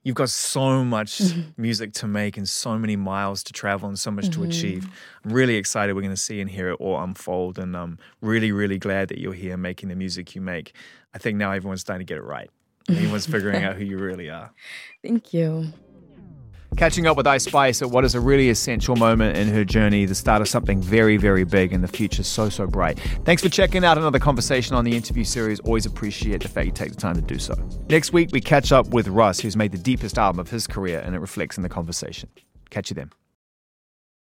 You've 0.06 0.14
got 0.14 0.30
so 0.30 0.84
much 0.84 1.18
mm-hmm. 1.20 1.60
music 1.60 1.92
to 1.94 2.06
make 2.06 2.36
and 2.36 2.48
so 2.48 2.78
many 2.78 2.94
miles 2.94 3.42
to 3.42 3.52
travel 3.52 3.88
and 3.88 3.98
so 3.98 4.12
much 4.12 4.26
to 4.26 4.38
mm-hmm. 4.38 4.50
achieve. 4.50 4.88
I'm 5.24 5.32
really 5.32 5.56
excited. 5.56 5.96
We're 5.96 6.02
going 6.02 6.14
to 6.14 6.16
see 6.16 6.40
and 6.40 6.48
hear 6.48 6.70
it 6.70 6.74
all 6.74 7.02
unfold, 7.02 7.58
and 7.58 7.76
I'm 7.76 7.98
really, 8.20 8.52
really 8.52 8.78
glad 8.78 9.08
that 9.08 9.18
you're 9.18 9.32
here 9.32 9.56
making 9.56 9.88
the 9.88 9.96
music 9.96 10.36
you 10.36 10.40
make. 10.40 10.74
I 11.12 11.18
think 11.18 11.38
now 11.38 11.50
everyone's 11.50 11.80
starting 11.80 12.06
to 12.06 12.08
get 12.08 12.18
it 12.18 12.24
right. 12.24 12.48
Everyone's 12.88 13.26
figuring 13.26 13.64
out 13.64 13.74
who 13.74 13.84
you 13.84 13.98
really 13.98 14.30
are. 14.30 14.52
Thank 15.02 15.34
you. 15.34 15.72
Catching 16.76 17.06
up 17.06 17.16
with 17.16 17.26
Ice 17.26 17.44
Spice 17.44 17.80
at 17.80 17.90
what 17.90 18.04
is 18.04 18.14
a 18.14 18.20
really 18.20 18.50
essential 18.50 18.96
moment 18.96 19.36
in 19.36 19.48
her 19.48 19.64
journey, 19.64 20.04
the 20.04 20.14
start 20.14 20.42
of 20.42 20.48
something 20.48 20.82
very, 20.82 21.16
very 21.16 21.44
big 21.44 21.72
and 21.72 21.82
the 21.82 21.88
future 21.88 22.22
so, 22.22 22.48
so 22.48 22.66
bright. 22.66 22.98
Thanks 23.24 23.42
for 23.42 23.48
checking 23.48 23.84
out 23.84 23.96
another 23.96 24.18
conversation 24.18 24.76
on 24.76 24.84
the 24.84 24.94
interview 24.94 25.24
series. 25.24 25.58
Always 25.60 25.86
appreciate 25.86 26.42
the 26.42 26.48
fact 26.48 26.66
you 26.66 26.72
take 26.72 26.90
the 26.90 27.00
time 27.00 27.14
to 27.14 27.22
do 27.22 27.38
so. 27.38 27.54
Next 27.88 28.12
week, 28.12 28.30
we 28.32 28.40
catch 28.40 28.72
up 28.72 28.88
with 28.88 29.08
Russ, 29.08 29.40
who's 29.40 29.56
made 29.56 29.72
the 29.72 29.78
deepest 29.78 30.18
album 30.18 30.38
of 30.38 30.50
his 30.50 30.66
career, 30.66 31.00
and 31.00 31.14
it 31.14 31.20
reflects 31.20 31.56
in 31.56 31.62
the 31.62 31.68
conversation. 31.68 32.28
Catch 32.68 32.90
you 32.90 32.94
then. 32.94 33.10